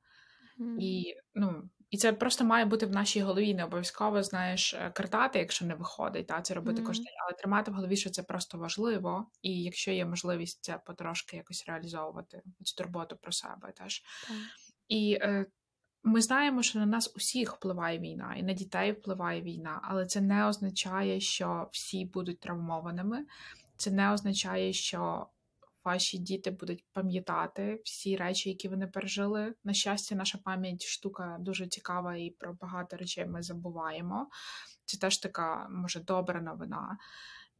Мгм. 0.58 0.80
І 0.80 1.16
ну, 1.34 1.68
І 1.90 1.96
це 1.96 2.12
просто 2.12 2.44
має 2.44 2.64
бути 2.64 2.86
в 2.86 2.90
нашій 2.90 3.20
голові. 3.20 3.54
Не 3.54 3.64
обов'язково 3.64 4.22
знаєш 4.22 4.74
е, 4.74 4.90
картати, 4.94 5.38
якщо 5.38 5.64
не 5.64 5.74
виходить, 5.74 6.26
та 6.26 6.42
це 6.42 6.54
робити 6.54 6.82
mm-hmm. 6.82 6.86
кожен 6.86 7.04
день, 7.04 7.14
але 7.26 7.38
тримати 7.38 7.70
в 7.70 7.74
голові, 7.74 7.96
що 7.96 8.10
це 8.10 8.22
просто 8.22 8.58
важливо, 8.58 9.26
і 9.42 9.62
якщо 9.62 9.90
є 9.90 10.06
можливість 10.06 10.64
це 10.64 10.78
потрошки 10.86 11.36
якось 11.36 11.64
реалізовувати, 11.66 12.42
цю 12.64 12.76
турботу 12.82 13.16
про 13.16 13.32
себе 13.32 13.72
теж. 13.76 14.02
Mm-hmm. 14.02 14.34
І 14.88 15.18
е, 15.20 15.46
ми 16.02 16.22
знаємо, 16.22 16.62
що 16.62 16.78
на 16.78 16.86
нас 16.86 17.12
усіх 17.16 17.56
впливає 17.56 17.98
війна, 17.98 18.34
і 18.36 18.42
на 18.42 18.52
дітей 18.52 18.92
впливає 18.92 19.42
війна, 19.42 19.80
але 19.82 20.06
це 20.06 20.20
не 20.20 20.46
означає, 20.46 21.20
що 21.20 21.68
всі 21.72 22.04
будуть 22.04 22.40
травмованими. 22.40 23.26
Це 23.76 23.90
не 23.90 24.12
означає, 24.12 24.72
що 24.72 25.26
ваші 25.84 26.18
діти 26.18 26.50
будуть 26.50 26.84
пам'ятати 26.92 27.80
всі 27.84 28.16
речі, 28.16 28.48
які 28.48 28.68
вони 28.68 28.86
пережили. 28.86 29.54
На 29.64 29.72
щастя, 29.72 30.14
наша 30.14 30.38
пам'ять 30.44 30.82
штука 30.82 31.36
дуже 31.40 31.66
цікава, 31.66 32.16
і 32.16 32.30
про 32.30 32.54
багато 32.54 32.96
речей 32.96 33.26
ми 33.26 33.42
забуваємо. 33.42 34.28
Це 34.84 34.98
теж 34.98 35.18
така, 35.18 35.68
може, 35.70 36.00
добра 36.00 36.40
новина. 36.40 36.98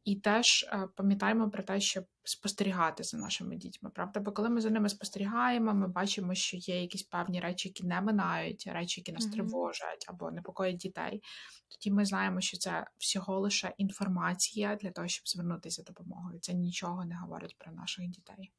І 0.03 0.15
теж 0.15 0.63
е, 0.63 0.87
пам'ятаємо 0.95 1.49
про 1.49 1.63
те, 1.63 1.79
щоб 1.79 2.05
спостерігати 2.23 3.03
за 3.03 3.17
нашими 3.17 3.55
дітьми. 3.55 3.89
Правда, 3.89 4.19
бо 4.19 4.31
коли 4.31 4.49
ми 4.49 4.61
за 4.61 4.69
ними 4.69 4.89
спостерігаємо, 4.89 5.73
ми 5.73 5.87
бачимо, 5.87 6.35
що 6.35 6.57
є 6.57 6.81
якісь 6.81 7.03
певні 7.03 7.39
речі, 7.39 7.69
які 7.69 7.83
не 7.83 8.01
минають, 8.01 8.69
речі, 8.73 9.01
які 9.01 9.11
нас 9.11 9.27
mm-hmm. 9.27 9.31
тривожать 9.31 10.05
або 10.07 10.31
непокоїть 10.31 10.77
дітей. 10.77 11.21
Тоді 11.67 11.91
ми 11.91 12.05
знаємо, 12.05 12.41
що 12.41 12.57
це 12.57 12.87
всього 12.97 13.39
лише 13.39 13.73
інформація 13.77 14.75
для 14.75 14.91
того, 14.91 15.07
щоб 15.07 15.27
звернутися 15.27 15.81
за 15.81 15.83
допомогою. 15.83 16.39
Це 16.39 16.53
нічого 16.53 17.05
не 17.05 17.15
говорить 17.15 17.55
про 17.57 17.71
наших 17.71 18.07
дітей. 18.07 18.51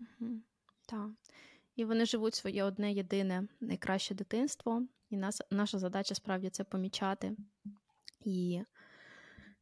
Mm-hmm. 0.00 0.38
Так. 0.86 1.10
І 1.76 1.84
вони 1.84 2.06
живуть 2.06 2.34
своє 2.34 2.64
одне 2.64 2.92
єдине 2.92 3.48
найкраще 3.60 4.14
дитинство, 4.14 4.82
і 5.10 5.16
нас 5.16 5.42
наша 5.50 5.78
задача 5.78 6.14
справді 6.14 6.50
це 6.50 6.64
помічати 6.64 7.36
і 8.24 8.62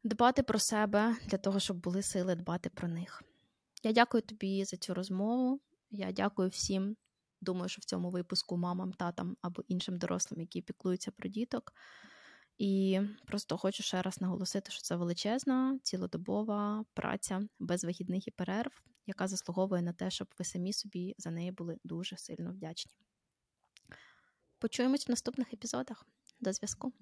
дбати 0.07 0.43
про 0.43 0.59
себе 0.59 1.15
для 1.25 1.37
того, 1.37 1.59
щоб 1.59 1.77
були 1.77 2.01
сили 2.01 2.35
дбати 2.35 2.69
про 2.69 2.87
них. 2.87 3.23
Я 3.83 3.91
дякую 3.91 4.21
тобі 4.21 4.65
за 4.65 4.77
цю 4.77 4.93
розмову. 4.93 5.59
Я 5.91 6.11
дякую 6.11 6.49
всім. 6.49 6.95
Думаю, 7.41 7.69
що 7.69 7.79
в 7.81 7.85
цьому 7.85 8.09
випуску 8.09 8.57
мамам, 8.57 8.93
татам 8.93 9.37
або 9.41 9.63
іншим 9.67 9.97
дорослим, 9.97 10.41
які 10.41 10.61
піклуються 10.61 11.11
про 11.11 11.29
діток. 11.29 11.73
І 12.57 12.99
просто 13.25 13.57
хочу 13.57 13.83
ще 13.83 14.01
раз 14.01 14.21
наголосити, 14.21 14.71
що 14.71 14.81
це 14.81 14.95
величезна, 14.95 15.79
цілодобова 15.83 16.85
праця 16.93 17.47
без 17.59 17.83
вихідних 17.83 18.27
і 18.27 18.31
перерв, 18.31 18.81
яка 19.05 19.27
заслуговує 19.27 19.81
на 19.81 19.93
те, 19.93 20.09
щоб 20.09 20.27
ви 20.39 20.45
самі 20.45 20.73
собі 20.73 21.15
за 21.17 21.31
неї 21.31 21.51
були 21.51 21.77
дуже 21.83 22.17
сильно 22.17 22.51
вдячні. 22.51 22.91
Почуємось 24.59 25.07
в 25.07 25.09
наступних 25.09 25.53
епізодах. 25.53 26.05
До 26.39 26.53
зв'язку. 26.53 26.93